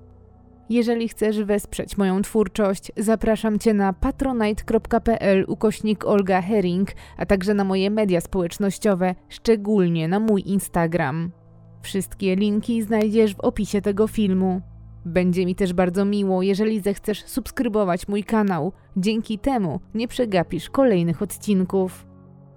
Jeżeli 0.71 1.09
chcesz 1.09 1.43
wesprzeć 1.43 1.99
moją 1.99 2.23
twórczość, 2.23 2.93
zapraszam 2.97 3.59
Cię 3.59 3.75
na 3.75 3.93
patronite.pl 3.93 5.45
ukośnik 5.49 6.05
Olga 6.05 6.43
Herring, 6.43 6.89
a 7.17 7.27
także 7.27 7.55
na 7.55 7.65
moje 7.65 7.91
media 7.91 8.21
społecznościowe, 8.21 9.15
szczególnie 9.29 10.09
na 10.09 10.21
mój 10.21 10.43
Instagram. 10.47 11.42
Wszystkie 11.83 12.37
linki 12.37 12.83
znajdziesz 12.83 13.35
w 13.35 13.41
opisie 13.41 13.81
tego 13.81 14.07
filmu. 14.07 14.61
Będzie 15.05 15.47
mi 15.47 15.55
też 15.55 15.73
bardzo 15.73 16.05
miło, 16.05 16.43
jeżeli 16.43 16.81
zechcesz 16.81 17.25
subskrybować 17.25 18.09
mój 18.09 18.25
kanał. 18.25 18.73
Dzięki 18.97 19.39
temu 19.39 19.81
nie 19.95 20.09
przegapisz 20.09 20.71
kolejnych 20.71 21.23
odcinków. 21.23 22.07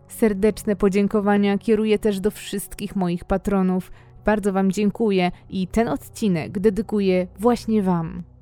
Serdeczne 0.07 0.75
podziękowania 0.75 1.57
kieruję 1.57 1.99
też 1.99 2.19
do 2.19 2.31
wszystkich 2.31 2.95
moich 2.95 3.25
patronów. 3.25 3.91
Bardzo 4.25 4.53
Wam 4.53 4.71
dziękuję 4.71 5.31
i 5.49 5.67
ten 5.67 5.87
odcinek 5.87 6.59
dedykuję 6.59 7.27
właśnie 7.39 7.83
Wam. 7.83 8.34